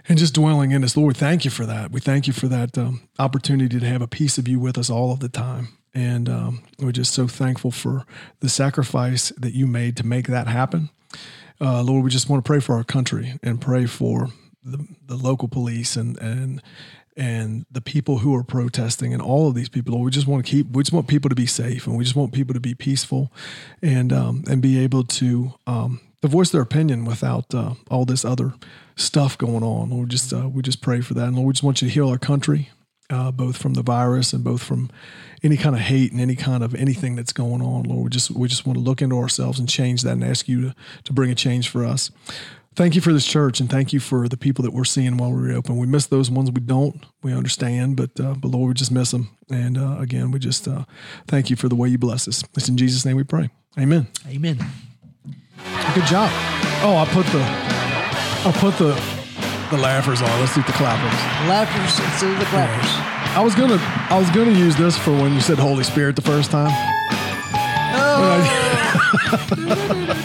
and 0.07 0.20
just 0.20 0.36
dwelling 0.36 0.72
in 0.72 0.84
us. 0.84 0.95
Lord, 0.95 1.18
thank 1.18 1.45
you 1.45 1.51
for 1.51 1.66
that. 1.66 1.91
We 1.91 1.99
thank 1.99 2.28
you 2.28 2.34
for 2.34 2.47
that 2.47 2.78
um, 2.78 3.07
opportunity 3.18 3.80
to 3.80 3.88
have 3.88 4.01
a 4.03 4.07
piece 4.07 4.38
of 4.38 4.47
you 4.47 4.59
with 4.59 4.78
us 4.78 4.89
all 4.89 5.11
of 5.11 5.20
the 5.20 5.30
time. 5.30 5.70
And 5.95 6.30
um, 6.30 6.63
we're 6.78 6.91
just 6.91 7.13
so 7.13 7.28
thankful 7.28 7.72
for 7.72 8.05
the 8.39 8.49
sacrifice 8.49 9.30
that 9.38 9.53
you 9.53 9.66
made 9.66 9.97
to 9.97 10.05
make 10.05 10.28
that 10.28 10.47
happen. 10.47 10.89
Uh, 11.59 11.82
Lord, 11.82 12.03
we 12.03 12.09
just 12.09 12.30
want 12.30 12.43
to 12.43 12.47
pray 12.47 12.59
for 12.59 12.76
our 12.76 12.84
country 12.84 13.39
and 13.41 13.61
pray 13.61 13.86
for 13.86 14.30
the, 14.63 14.86
the 15.05 15.16
local 15.16 15.47
police 15.47 15.95
and 15.95 16.18
and 16.20 16.61
and 17.18 17.66
the 17.72 17.80
people 17.80 18.18
who 18.18 18.36
are 18.36 18.43
protesting 18.43 19.13
and 19.13 19.22
all 19.22 19.47
of 19.47 19.55
these 19.55 19.70
people. 19.70 19.93
Lord, 19.93 20.05
we 20.05 20.11
just 20.11 20.28
want 20.28 20.45
to 20.45 20.51
keep. 20.51 20.70
We 20.72 20.84
just 20.84 20.91
want 20.91 21.07
people 21.07 21.30
to 21.30 21.36
be 21.36 21.45
safe 21.45 21.88
and 21.88 21.97
we 21.97 22.03
just 22.03 22.16
want 22.16 22.34
people 22.34 22.53
to 22.53 22.59
be 22.59 22.76
peaceful 22.76 23.32
and 23.82 24.11
um, 24.11 24.43
and 24.49 24.61
be 24.61 24.78
able 24.80 25.03
to 25.03 25.53
um, 25.66 26.01
to 26.26 26.32
voice 26.32 26.51
their 26.51 26.61
opinion 26.61 27.05
without 27.05 27.53
uh, 27.53 27.76
all 27.89 28.05
this 28.05 28.26
other 28.26 28.53
stuff 28.95 29.38
going 29.38 29.63
on. 29.63 29.89
Lord, 29.89 30.09
just 30.09 30.34
uh, 30.34 30.49
we 30.49 30.61
just 30.61 30.82
pray 30.82 31.01
for 31.01 31.13
that, 31.13 31.28
and 31.28 31.36
Lord, 31.36 31.47
we 31.47 31.53
just 31.53 31.63
want 31.63 31.82
you 31.82 31.88
to 31.88 31.93
heal 31.93 32.09
our 32.09 32.17
country. 32.17 32.69
Uh, 33.07 33.30
both 33.30 33.55
from 33.55 33.76
the 33.76 33.84
virus 33.84 34.34
and 34.34 34.43
both 34.43 34.63
from 34.63 34.89
any 35.43 35.57
kind 35.57 35.76
of 35.76 35.82
hate 35.82 36.11
and 36.11 36.19
any 36.19 36.36
kind 36.36 36.63
of 36.63 36.73
anything 36.73 37.15
that's 37.15 37.32
going 37.32 37.61
on, 37.61 37.84
Lord, 37.84 38.05
we 38.05 38.09
just 38.09 38.32
we 38.32 38.47
just 38.47 38.65
want 38.65 38.78
to 38.78 38.84
look 38.84 38.99
into 38.99 39.19
ourselves 39.19 39.59
and 39.59 39.69
change 39.69 40.01
that, 40.01 40.13
and 40.13 40.23
ask 40.23 40.47
you 40.47 40.61
to 40.61 40.76
to 41.03 41.13
bring 41.13 41.30
a 41.30 41.36
change 41.36 41.69
for 41.69 41.86
us. 41.86 42.09
Thank 42.76 42.95
you 42.95 43.01
for 43.01 43.13
this 43.13 43.28
church, 43.28 43.59
and 43.59 43.69
thank 43.69 43.93
you 43.93 43.99
for 43.99 44.28
the 44.28 44.38
people 44.38 44.63
that 44.63 44.73
we're 44.73 44.86
seeing 44.86 45.17
while 45.17 45.32
we 45.32 45.39
reopen. 45.39 45.78
We 45.78 45.86
miss 45.86 46.07
those 46.07 46.32
ones 46.32 46.49
we 46.51 46.61
don't. 46.61 47.05
We 47.21 47.32
understand, 47.32 47.95
but 47.95 48.19
uh, 48.19 48.34
but 48.34 48.49
Lord, 48.49 48.69
we 48.69 48.73
just 48.73 48.91
miss 48.91 49.11
them. 49.11 49.30
And 49.51 49.78
uh, 49.78 49.97
again, 49.99 50.32
we 50.32 50.39
just 50.39 50.67
uh, 50.67 50.86
thank 51.28 51.51
you 51.51 51.55
for 51.55 51.69
the 51.69 51.76
way 51.76 51.89
you 51.89 51.99
bless 51.99 52.28
us. 52.28 52.43
It's 52.57 52.69
in 52.69 52.76
Jesus' 52.76 53.05
name 53.05 53.17
we 53.17 53.23
pray. 53.23 53.51
Amen. 53.78 54.07
Amen. 54.28 54.57
Good 55.93 56.05
job. 56.05 56.30
Oh, 56.84 56.97
I 56.97 57.05
put 57.11 57.26
the 57.28 57.41
I 58.47 58.51
put 58.51 58.78
the 58.78 58.93
the 59.71 59.78
laughers 59.82 60.21
on. 60.21 60.30
Let's 60.39 60.53
do 60.55 60.61
the 60.61 60.73
clappers. 60.73 61.13
Laughers 61.49 61.99
instead 61.99 62.32
of 62.32 62.39
the 62.39 62.45
clappers. 62.45 62.89
I 63.36 63.41
was 63.41 63.55
gonna 63.55 63.78
I 64.09 64.17
was 64.17 64.30
gonna 64.30 64.51
use 64.51 64.76
this 64.76 64.97
for 64.97 65.11
when 65.11 65.34
you 65.34 65.41
said 65.41 65.57
Holy 65.57 65.84
Spirit 65.84 66.15
the 66.15 66.21
first 66.21 66.51
time. 66.51 66.71
Oh. 67.97 68.61